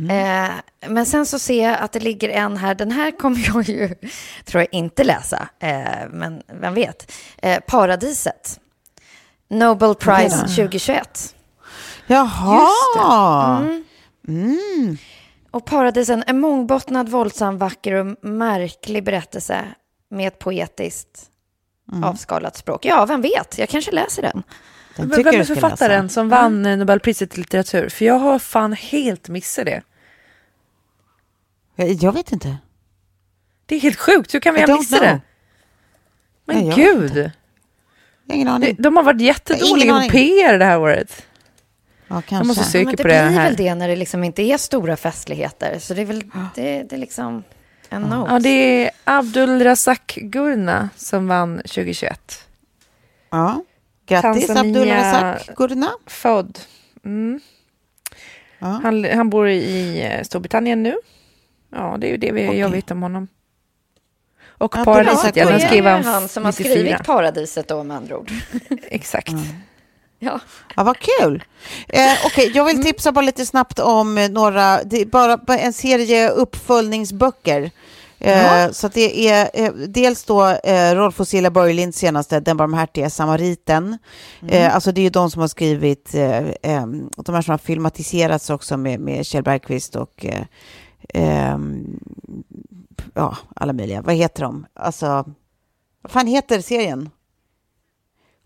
Eh, 0.09 0.51
men 0.89 1.05
sen 1.05 1.25
så 1.25 1.39
ser 1.39 1.63
jag 1.69 1.79
att 1.79 1.91
det 1.91 1.99
ligger 1.99 2.29
en 2.29 2.57
här. 2.57 2.75
Den 2.75 2.91
här 2.91 3.11
kommer 3.11 3.45
jag 3.47 3.69
ju, 3.69 3.95
tror 4.45 4.61
jag, 4.61 4.67
inte 4.71 5.03
läsa. 5.03 5.49
Eh, 5.59 6.09
men 6.09 6.41
vem 6.61 6.73
vet. 6.73 7.11
Eh, 7.37 7.59
Paradiset. 7.67 8.59
Nobel 9.49 9.95
Prize 9.95 10.37
2021. 10.37 11.35
Jaha! 12.07 13.57
Mm. 13.59 13.83
Mm. 14.27 14.97
Och 15.51 15.65
Paradisen, 15.65 16.23
en 16.27 16.39
mångbottnad, 16.39 17.09
våldsam, 17.09 17.57
vacker 17.57 17.93
och 17.93 18.17
märklig 18.21 19.03
berättelse 19.03 19.65
med 20.09 20.27
ett 20.27 20.39
poetiskt 20.39 21.29
avskalat 22.03 22.57
språk. 22.57 22.85
Ja, 22.85 23.05
vem 23.05 23.21
vet? 23.21 23.57
Jag 23.57 23.69
kanske 23.69 23.91
läser 23.91 24.21
den. 24.21 24.43
Den 24.97 25.09
Vem 25.09 25.23
du 25.23 25.29
är 25.29 25.43
författaren 25.43 26.03
läsa. 26.05 26.13
som 26.13 26.29
vann 26.29 26.65
eh, 26.65 26.77
Nobelpriset 26.77 27.35
i 27.37 27.39
litteratur? 27.39 27.89
För 27.89 28.05
jag 28.05 28.19
har 28.19 28.39
fan 28.39 28.73
helt 28.73 29.29
missat 29.29 29.65
det. 29.65 29.81
Jag, 31.75 31.89
jag 31.91 32.11
vet 32.11 32.31
inte. 32.31 32.57
Det 33.65 33.75
är 33.75 33.79
helt 33.79 33.99
sjukt, 33.99 34.33
hur 34.33 34.39
kan 34.39 34.53
vi 34.53 34.59
I 34.61 34.63
ha 34.63 34.77
missat 34.77 34.99
know. 34.99 35.09
det? 35.11 35.21
Men 36.45 36.65
Nej, 36.67 36.75
gud, 36.75 37.31
ingen 38.33 38.47
aning. 38.47 38.75
de 38.79 38.95
har 38.95 39.03
varit 39.03 39.21
Jag 39.21 39.25
har 39.25 39.33
jättedåliga 39.33 39.83
ingen 39.83 39.95
på 39.95 39.99
aning. 39.99 40.09
PR 40.09 40.57
det 40.59 40.65
här 40.65 40.79
året. 40.79 41.25
Ja, 42.07 42.21
Jag 42.29 42.45
måste 42.45 42.59
kanske. 42.63 42.63
söka 42.71 42.85
men 42.85 42.91
det 42.95 43.03
på 43.03 43.07
blir 43.07 43.15
det 43.15 43.21
här. 43.21 43.43
väl 43.43 43.55
det 43.55 43.75
när 43.75 43.87
det 43.87 43.95
liksom 43.95 44.23
inte 44.23 44.41
är 44.41 44.57
stora 44.57 44.97
festligheter. 44.97 45.79
Så 45.79 45.93
det 45.93 46.01
är 46.01 46.05
väl 46.05 46.23
det, 46.55 46.83
det 46.83 46.93
är 46.95 46.99
liksom 46.99 47.43
en 47.89 48.01
nos. 48.01 48.29
Ja, 48.31 48.39
det 48.39 48.49
är 48.85 48.91
Abdul 49.03 49.63
Razak 49.63 50.17
Gurna 50.21 50.89
som 50.95 51.27
vann 51.27 51.57
2021. 51.57 52.47
Ja. 53.29 53.63
Grattis 54.07 54.47
Tanzania- 54.49 54.59
Abdul 54.59 54.87
Razak 54.89 55.55
Gurna. 55.55 55.91
Född. 56.05 56.59
Mm. 57.05 57.39
Ja. 58.59 58.79
Han, 58.83 59.03
han 59.03 59.29
bor 59.29 59.47
i 59.49 60.01
eh, 60.01 60.23
Storbritannien 60.23 60.83
nu. 60.83 60.95
Ja, 61.71 61.97
det 61.99 62.07
är 62.07 62.11
ju 62.11 62.17
det 62.17 62.31
vi, 62.31 62.41
jag 62.43 62.67
Okej. 62.67 62.69
vet 62.81 62.91
om 62.91 63.01
honom. 63.01 63.27
Och 64.59 64.73
Ja, 64.77 64.83
Paradiset, 64.83 65.37
är 65.37 65.51
ja, 65.51 65.59
skrev 65.59 65.87
är 65.87 65.91
han 65.91 66.03
han 66.03 66.27
som 66.29 66.45
har 66.45 66.51
94. 66.51 66.71
skrivit 66.71 67.03
Paradiset 67.03 67.67
då 67.67 67.83
med 67.83 67.97
andra 67.97 68.17
ord. 68.17 68.31
Exakt. 68.83 69.31
Ja. 70.19 70.39
Ja, 70.75 70.83
vad 70.83 70.97
kul. 70.99 71.43
Eh, 71.89 72.01
Okej, 72.25 72.51
jag 72.55 72.65
vill 72.65 72.83
tipsa 72.83 73.11
bara 73.11 73.25
lite 73.25 73.45
snabbt 73.45 73.79
om 73.79 74.17
eh, 74.17 74.29
några, 74.29 74.83
det 74.83 75.01
är 75.01 75.05
bara 75.05 75.37
bara 75.37 75.57
en 75.57 75.73
serie 75.73 76.29
uppföljningsböcker. 76.29 77.71
Eh, 78.19 78.71
Så 78.71 78.87
det 78.87 79.29
är 79.29 79.49
eh, 79.53 79.71
dels 79.73 80.23
då 80.23 80.47
eh, 80.47 80.95
Rolf 80.95 81.19
och 81.19 81.27
Cilla 81.27 81.51
Börjlinds 81.51 81.97
senaste 81.97 82.39
Den 82.39 82.57
barmhärtiga 82.57 83.09
samariten. 83.09 83.97
Eh, 84.47 84.75
alltså 84.75 84.91
det 84.91 85.01
är 85.01 85.03
ju 85.03 85.09
de 85.09 85.31
som 85.31 85.41
har 85.41 85.47
skrivit, 85.47 86.13
eh, 86.15 86.37
eh, 86.47 86.85
de 87.17 87.35
här 87.35 87.41
som 87.41 87.51
har 87.51 87.57
filmatiserats 87.57 88.49
också 88.49 88.77
med, 88.77 88.99
med 88.99 89.25
Kjell 89.25 89.43
Bergqvist 89.43 89.95
och 89.95 90.25
eh, 90.25 90.41
ehm, 91.13 91.99
ja, 93.13 93.37
alla 93.55 93.73
möjliga. 93.73 94.01
Vad 94.01 94.15
heter 94.15 94.43
de? 94.43 94.65
Alltså, 94.73 95.25
vad 96.01 96.11
fan 96.11 96.27
heter 96.27 96.61
serien? 96.61 97.09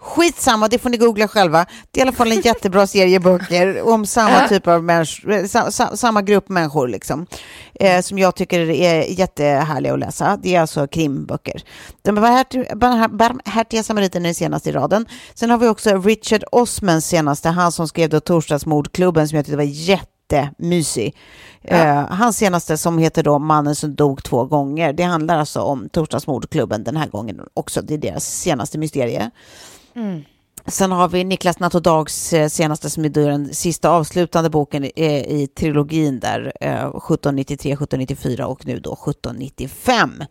Skitsamma, 0.02 0.68
det 0.68 0.80
får 0.80 0.90
ni 0.90 0.98
googla 0.98 1.28
själva. 1.28 1.66
Det 1.92 2.00
är 2.00 2.06
i 2.06 2.08
alla 2.08 2.12
fall 2.12 2.32
en 2.32 2.42
jättebra 2.44 2.88
serie 2.88 3.20
böcker 3.20 3.82
om 3.82 4.06
samma 4.06 4.48
typ 4.48 4.68
av 4.68 4.84
människor, 4.84 5.48
sa, 5.72 5.96
samma 5.96 6.22
grupp 6.22 6.50
människor 6.50 6.88
liksom. 6.88 7.26
Eh, 7.74 8.02
som 8.02 8.20
jag 8.20 8.36
tycker 8.36 8.60
är 8.70 9.20
jättehärliga 9.20 9.94
att 9.94 10.00
läsa. 10.00 10.40
Det 10.44 10.56
är 10.56 10.62
alltså 10.62 10.88
krimböcker. 10.88 11.64
Den 12.02 12.16
barmhärtiga 12.16 13.84
samariten 13.84 14.22
är 14.22 14.28
den 14.28 14.36
senaste 14.36 14.70
i 14.70 14.72
raden. 14.72 15.06
Sen 15.34 15.50
har 15.50 15.58
vi 15.58 15.68
också 15.68 16.02
Richard 16.02 16.44
Osmans 16.52 17.08
senaste, 17.08 17.50
han 17.50 17.72
som 17.72 17.88
skrev 17.88 18.10
då 18.10 18.20
Torsdagsmordklubben 18.20 19.28
som 19.28 19.36
jag 19.36 19.46
tyckte 19.46 19.58
var 19.58 19.64
jättemysig. 19.64 21.16
Ja. 21.62 21.76
Eh, 21.76 22.06
hans 22.10 22.38
senaste 22.38 22.78
som 22.78 22.98
heter 22.98 23.24
då 23.24 23.40
Mannen 23.40 23.76
som 23.76 23.96
dog 23.96 24.24
två 24.24 24.46
gånger. 24.46 24.94
Det 24.94 25.04
handlar 25.04 25.38
alltså 25.38 25.62
om 25.62 25.90
Torsdagsmordklubben 25.90 26.84
den 26.84 26.98
här 26.98 27.08
gången 27.08 27.42
också. 27.54 27.82
Det 27.82 27.94
är 27.94 27.98
deras 27.98 28.26
senaste 28.26 28.78
mysterie. 28.78 29.32
Mm. 29.96 30.24
Sen 30.66 30.92
har 30.92 31.08
vi 31.08 31.24
Niklas 31.24 31.60
Nattodags 31.60 32.34
eh, 32.34 32.50
senaste 32.50 32.90
som 32.90 33.06
är 33.06 33.10
den 33.10 33.54
sista 33.54 33.90
avslutande 33.90 34.50
boken 34.50 34.86
i 34.86 35.50
trilogin 35.56 36.20
där, 36.20 36.40
1793, 36.40 37.72
eh, 37.72 37.74
1794 37.74 38.48
och 38.48 38.66
nu 38.66 38.80
då 38.80 38.94
1795. 38.94 40.24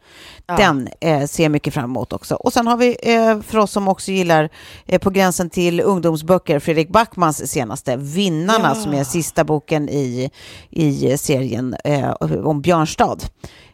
Ja. 0.46 0.56
Den 0.56 0.88
eh, 1.00 1.26
ser 1.26 1.42
jag 1.42 1.52
mycket 1.52 1.74
fram 1.74 1.84
emot 1.84 2.12
också. 2.12 2.34
Och 2.34 2.52
sen 2.52 2.66
har 2.66 2.76
vi 2.76 2.96
för 3.46 3.58
oss 3.58 3.72
som 3.72 3.88
också 3.88 4.10
gillar 4.10 4.48
på 4.98 5.10
gränsen 5.10 5.50
till 5.50 5.80
ungdomsböcker 5.80 6.58
Fredrik 6.58 6.88
Backmans 6.88 7.50
senaste 7.50 7.96
Vinnarna 7.96 8.68
ja. 8.68 8.74
som 8.74 8.94
är 8.94 9.04
sista 9.04 9.44
boken 9.44 9.88
i, 9.88 10.30
i 10.70 11.18
serien 11.18 11.76
om 12.44 12.60
Björnstad. 12.60 13.18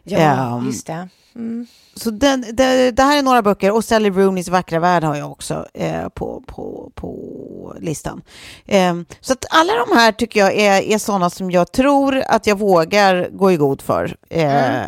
Ja, 0.03 0.57
um, 0.57 0.65
just 0.65 0.87
det. 0.87 1.09
Mm 1.35 1.67
så 1.97 2.11
den, 2.11 2.45
det, 2.53 2.91
det, 2.91 3.03
här 3.03 3.17
är 3.17 3.21
några 3.21 3.41
böcker 3.41 3.71
och 3.71 3.85
Sally 3.85 4.09
Rooneys 4.09 4.49
vackra 4.49 4.79
värld 4.79 5.03
har 5.03 5.15
jag 5.15 5.31
också 5.31 5.65
eh, 5.73 6.09
på, 6.09 6.43
på, 6.47 6.91
på 6.95 7.75
listan. 7.79 8.21
Eh, 8.65 8.95
så 9.21 9.33
att 9.33 9.45
alla 9.49 9.73
de 9.73 9.97
här 9.97 10.11
tycker 10.11 10.39
jag 10.39 10.55
är, 10.55 10.81
är 10.81 10.97
sådana 10.97 11.29
som 11.29 11.51
jag 11.51 11.71
tror 11.71 12.17
att 12.27 12.47
jag 12.47 12.59
vågar 12.59 13.29
gå 13.31 13.51
i 13.51 13.57
god 13.57 13.81
för. 13.81 14.15
Eh, 14.29 14.75
mm. 14.75 14.87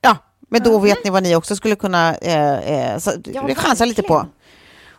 Ja, 0.00 0.16
men 0.48 0.62
då 0.62 0.78
vet 0.78 1.04
ni 1.04 1.10
vad 1.10 1.22
ni 1.22 1.36
också 1.36 1.56
skulle 1.56 1.76
kunna 1.76 2.14
eh, 2.14 2.58
eh 2.58 2.98
så, 2.98 3.12
ja, 3.24 3.54
chansa 3.54 3.84
lite 3.84 4.02
på. 4.02 4.26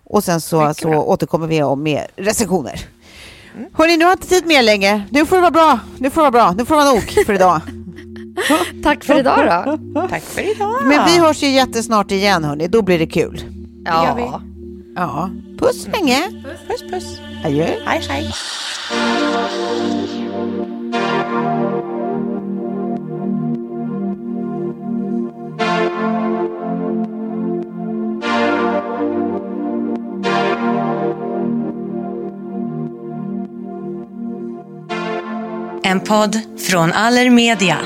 Och 0.09 0.23
sen 0.23 0.41
så, 0.41 0.73
så 0.73 0.89
återkommer 0.89 1.47
vi 1.47 1.63
om 1.63 1.83
med 1.83 2.07
recensioner. 2.15 2.85
Mm. 3.55 3.69
Hörni, 3.73 3.97
nu 3.97 4.05
har 4.05 4.11
jag 4.11 4.17
inte 4.17 4.27
tid 4.27 4.45
mer 4.45 4.63
länge. 4.63 5.07
Nu 5.09 5.25
får 5.25 5.35
det 5.35 5.41
vara 5.41 5.51
bra. 5.51 5.79
Nu 5.97 6.09
får 6.09 6.21
det 6.21 6.29
vara 6.29 6.45
bra. 6.45 6.51
Nu 6.57 6.65
får 6.65 6.75
det 6.75 6.83
vara 6.83 6.93
nog 6.93 7.25
för 7.25 7.33
idag. 7.33 7.61
Tack 8.83 9.03
för 9.03 9.19
idag 9.19 9.77
då. 9.93 10.07
Tack 10.07 10.23
för 10.23 10.55
idag. 10.55 10.85
Men 10.85 11.05
vi 11.05 11.17
hörs 11.19 11.43
ju 11.43 11.47
jättesnart 11.47 12.11
igen 12.11 12.43
hörni. 12.43 12.67
Då 12.67 12.81
blir 12.81 12.99
det 12.99 13.07
kul. 13.07 13.41
Ja. 13.85 14.01
Det 14.01 14.07
gör 14.07 14.15
vi. 14.15 14.45
Ja. 14.95 15.29
Puss 15.59 15.87
länge. 15.87 16.21
Puss, 16.43 16.67
puss, 16.67 16.91
puss. 16.91 17.19
Adjö. 17.45 17.67
Hej, 17.85 18.01
hej. 18.09 18.31
En 35.83 35.99
podd 35.99 36.39
från 36.59 36.93
Allermedia. 36.93 37.77